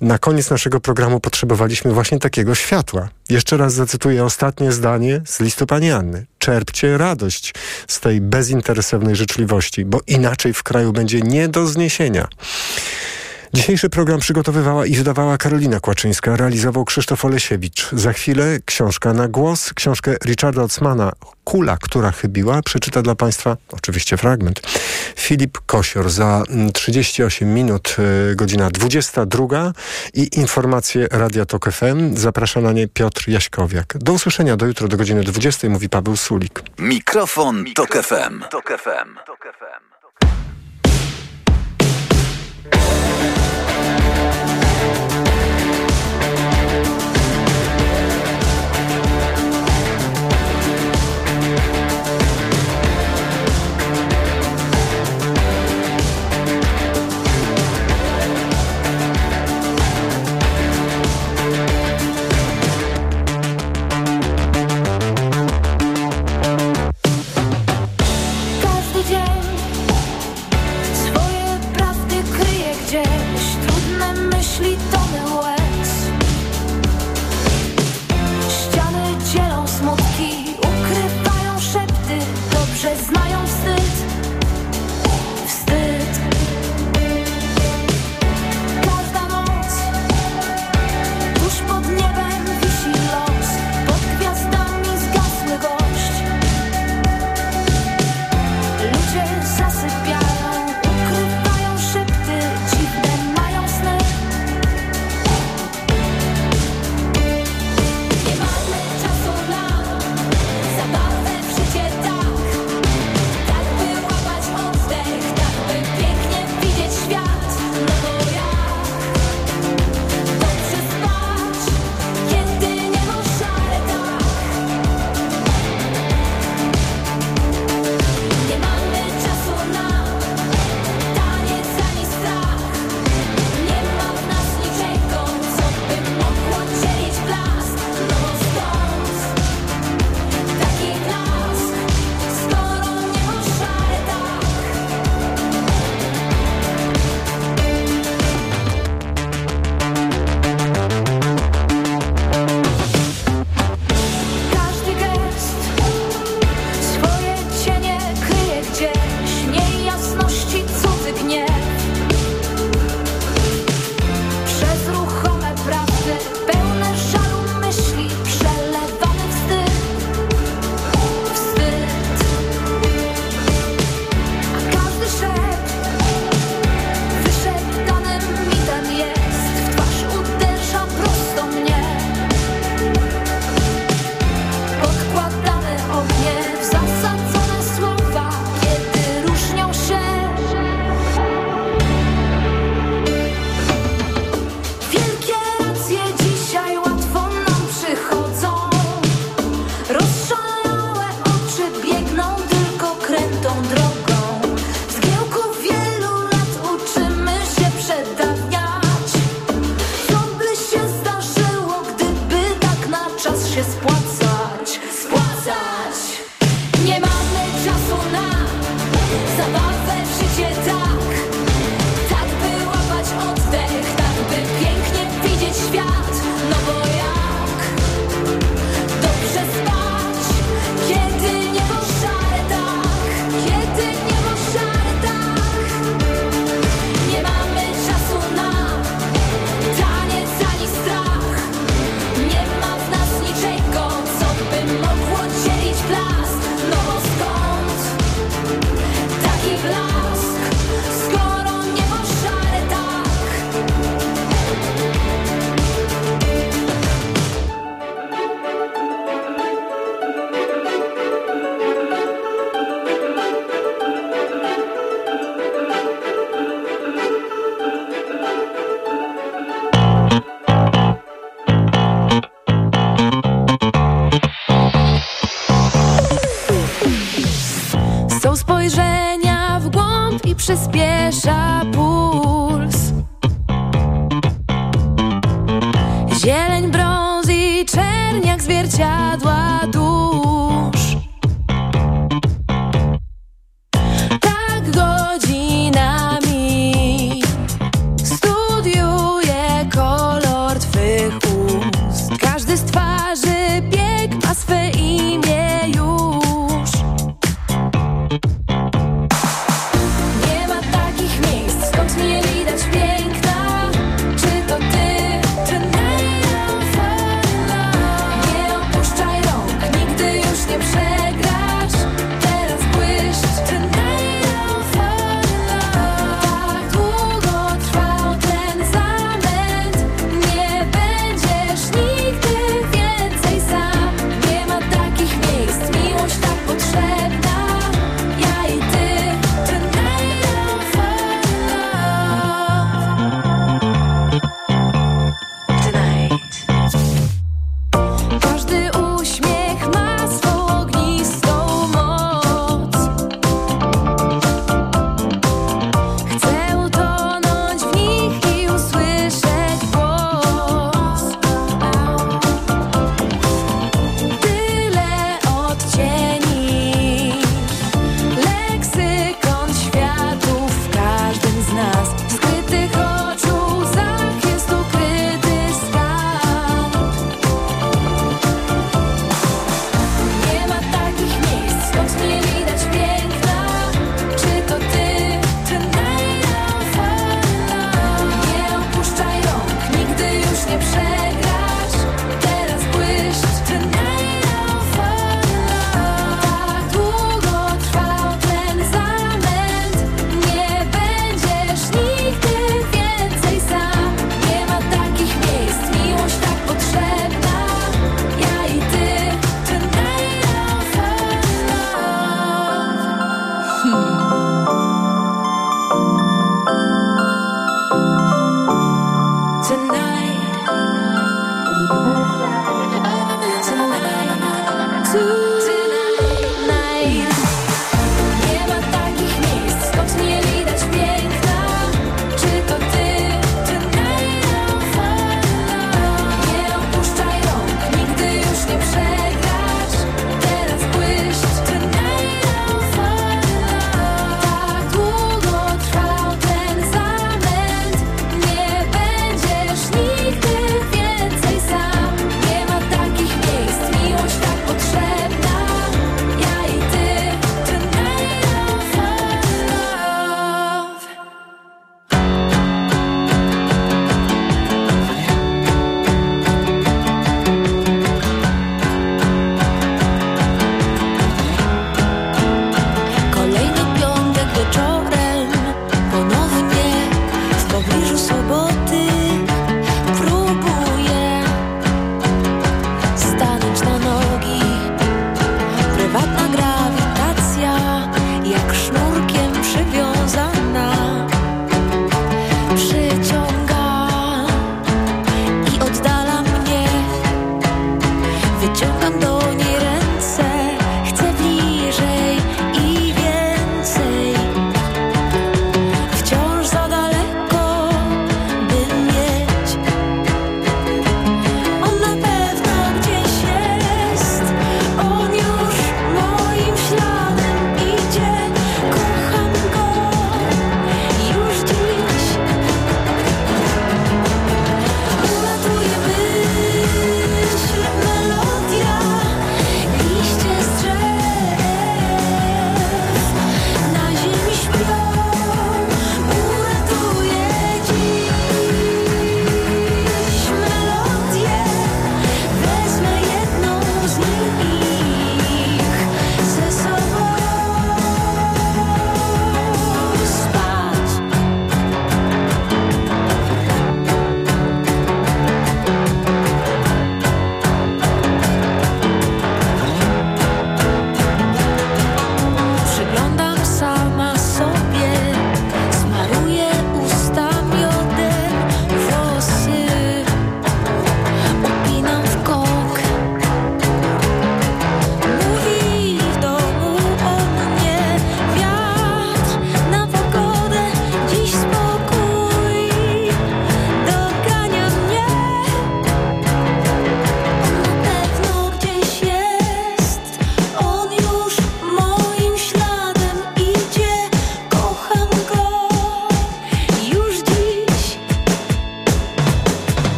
[0.00, 3.08] na koniec naszego programu potrzebowaliśmy właśnie takiego światła.
[3.28, 6.26] Jeszcze raz zacytuję ostatnie zdanie z listu pani Anny.
[6.38, 7.54] Czerpcie radość
[7.88, 12.28] z tej bezinteresownej życzliwości, bo inaczej w kraju będzie nie do zniesienia.
[13.56, 17.88] Dzisiejszy program przygotowywała i wydawała Karolina Kłaczyńska, realizował Krzysztof Olesiewicz.
[17.92, 21.12] Za chwilę książka na głos, książkę Richarda Otzmana
[21.44, 24.60] Kula, która chybiła, przeczyta dla Państwa oczywiście fragment.
[25.16, 26.42] Filip Kosior za
[26.72, 27.96] 38 minut,
[28.32, 29.72] y, godzina 22
[30.14, 32.16] i informacje Radia Tok FM.
[32.16, 33.94] Zaprasza na nie Piotr Jaśkowiak.
[33.98, 36.62] Do usłyszenia do jutro do godziny 20, mówi Paweł Sulik.
[36.78, 38.44] Mikrofon, Tok FM.
[38.50, 39.26] Tok FM.
[39.26, 39.95] Każdy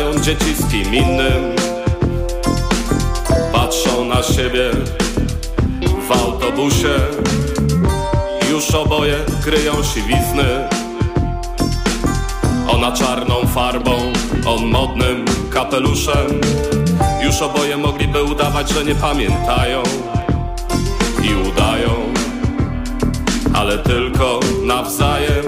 [0.00, 1.56] mają dzieci z kim innym.
[3.52, 4.70] Patrzą na siebie
[6.08, 6.94] w autobusie.
[8.50, 10.68] Już oboje kryją siwizny.
[12.68, 13.92] Ona czarną farbą,
[14.46, 16.40] on modnym kapeluszem.
[17.22, 19.82] Już oboje mogliby udawać, że nie pamiętają
[21.22, 21.90] I udają.
[23.54, 25.44] Ale tylko nawzajem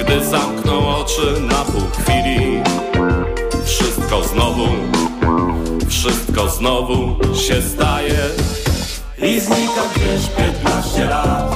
[0.00, 2.55] Gdy zamkną oczy na pół chwili
[4.36, 4.68] znowu.
[5.88, 8.18] Wszystko znowu się staje.
[9.22, 11.54] I znika gdzieś 15 lat.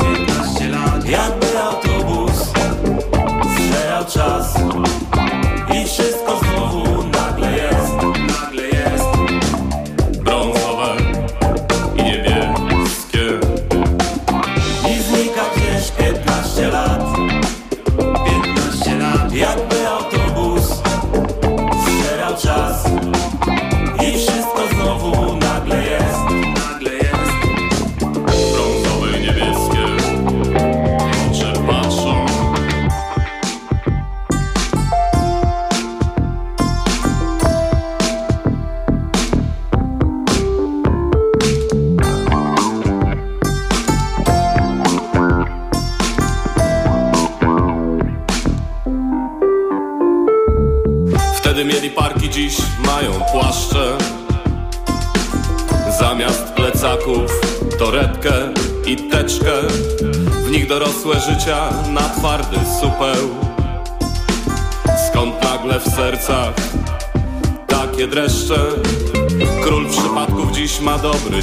[0.00, 2.52] 15 lat Jakby autobus
[3.56, 4.54] Zbierał czas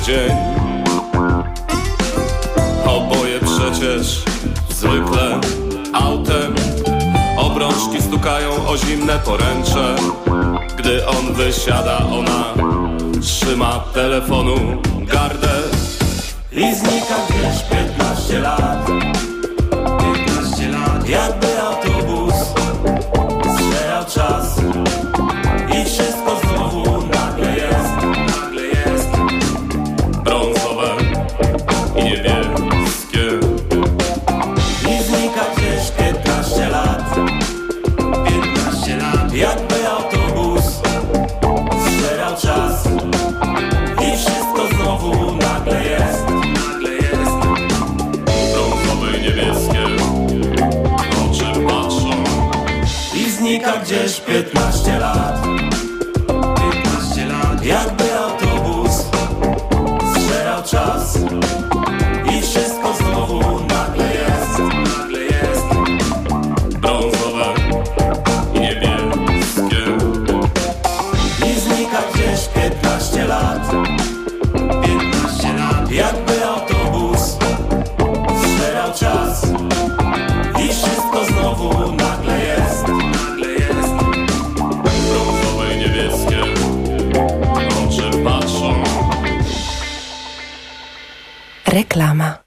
[0.07, 0.31] dzień.
[2.85, 4.23] Oboje przecież
[4.69, 5.39] zwykle
[5.93, 6.55] autem.
[7.37, 9.95] Obrączki stukają o zimne poręcze.
[10.77, 12.53] Gdy on wysiada, ona
[13.21, 15.56] trzyma telefonu gardę
[91.97, 92.37] Reklama.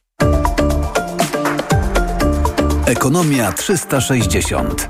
[2.86, 4.88] Ekonomia 360.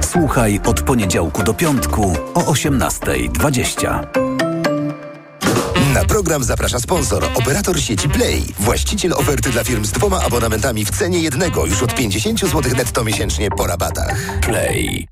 [0.00, 4.06] Słuchaj od poniedziałku do piątku o 18.20.
[5.94, 10.90] Na program zaprasza sponsor, operator sieci Play, właściciel oferty dla firm z dwoma abonamentami w
[10.90, 14.38] cenie jednego już od 50 zł netto miesięcznie po rabatach.
[14.40, 15.08] Play.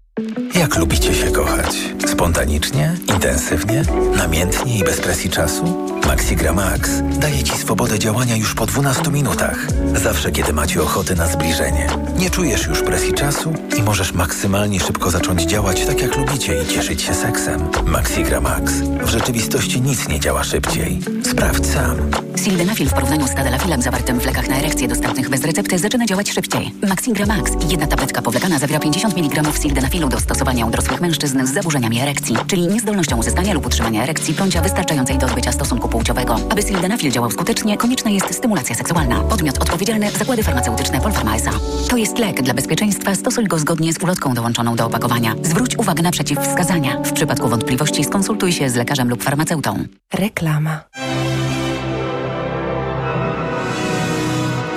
[0.55, 1.77] Jak lubicie się kochać?
[2.07, 2.97] Spontanicznie?
[3.09, 3.83] Intensywnie?
[4.17, 5.92] Namiętnie i bez presji czasu?
[6.13, 9.67] Maxigra Max daje Ci swobodę działania już po 12 minutach.
[9.95, 11.87] Zawsze, kiedy macie ochotę na zbliżenie.
[12.19, 16.67] Nie czujesz już presji czasu i możesz maksymalnie szybko zacząć działać tak, jak lubicie i
[16.67, 17.69] cieszyć się seksem.
[17.87, 18.73] Maxigra Max.
[19.03, 21.01] W rzeczywistości nic nie działa szybciej.
[21.31, 21.97] Sprawdź sam.
[22.37, 26.31] Sildenafil w porównaniu z tadalafilem zawartym w lekach na erekcję dostępnych bez recepty zaczyna działać
[26.31, 26.75] szybciej.
[26.89, 27.53] Maxigra Max.
[27.71, 32.37] Jedna tabletka powlekana zawiera 50 mg sildenafilu do stosowania u dorosłych mężczyzn z zaburzeniami erekcji,
[32.47, 36.37] czyli niezdolnością uzyskania lub utrzymania erekcji bądź wystarczającej do odbycia stosunku płciowego.
[36.51, 39.21] Aby sildenafil działał skutecznie, konieczna jest stymulacja seksualna.
[39.21, 41.53] Podmiot odpowiedzialny Zakłady Farmaceutyczne Polpharma S.A.
[41.91, 42.43] To jest lek.
[42.43, 45.35] Dla bezpieczeństwa stosuj go zgodnie z ulotką dołączoną do opakowania.
[45.43, 47.03] Zwróć uwagę na przeciwwskazania.
[47.05, 49.85] W przypadku wątpliwości skonsultuj się z lekarzem lub farmaceutą.
[50.15, 50.81] Reklama.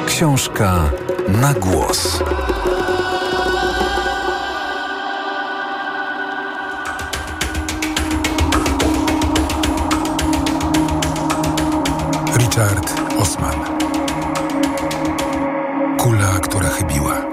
[0.08, 0.90] Książka
[1.28, 2.24] na głos.
[12.56, 12.88] Richard
[13.20, 13.60] Osman.
[15.98, 17.26] Kula, która chybiła.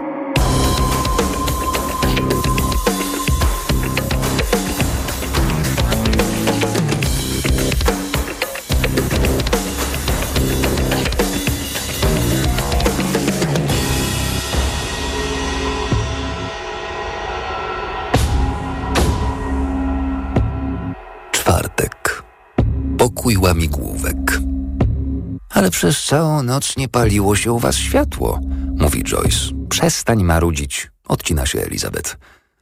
[22.99, 24.22] Pokój łamigłówek.
[25.53, 28.41] Ale przez całą noc nie paliło się u was światło,
[28.77, 29.39] mówi Joyce.
[29.69, 32.17] Przestań marudzić, odcina się Elizabeth.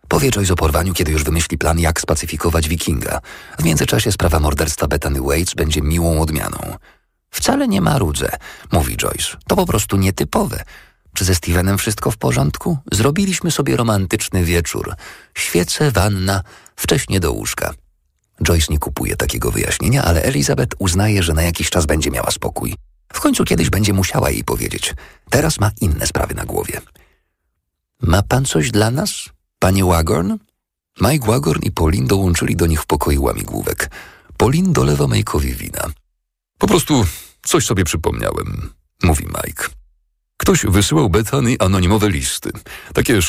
[0.08, 3.20] Powie Joyce o porwaniu, kiedy już wymyśli plan, jak spacyfikować wikinga.
[3.58, 6.58] W międzyczasie sprawa morderstwa Bethany Waits będzie miłą odmianą.
[7.30, 8.30] Wcale nie marudzę,
[8.72, 9.36] mówi Joyce.
[9.48, 10.64] To po prostu nietypowe.
[11.14, 12.78] Czy ze Stevenem wszystko w porządku?
[12.92, 14.94] Zrobiliśmy sobie romantyczny wieczór.
[15.34, 16.42] Świece, wanna,
[16.76, 17.74] wcześnie do łóżka.
[18.42, 22.74] Joyce nie kupuje takiego wyjaśnienia, ale Elizabeth uznaje, że na jakiś czas będzie miała spokój.
[23.12, 24.94] W końcu kiedyś będzie musiała jej powiedzieć.
[25.30, 26.80] Teraz ma inne sprawy na głowie.
[28.02, 30.36] Ma pan coś dla nas, panie Wagorn?
[31.00, 33.90] Mike Wagorn i Pauline dołączyli do nich w pokoju łamigłówek.
[34.36, 35.90] Pauline dolewa Mike'owi wina.
[36.58, 37.06] Po prostu
[37.42, 38.70] coś sobie przypomniałem,
[39.02, 39.64] mówi Mike.
[40.36, 42.50] Ktoś wysyłał Bethany anonimowe listy.
[42.94, 43.14] Takie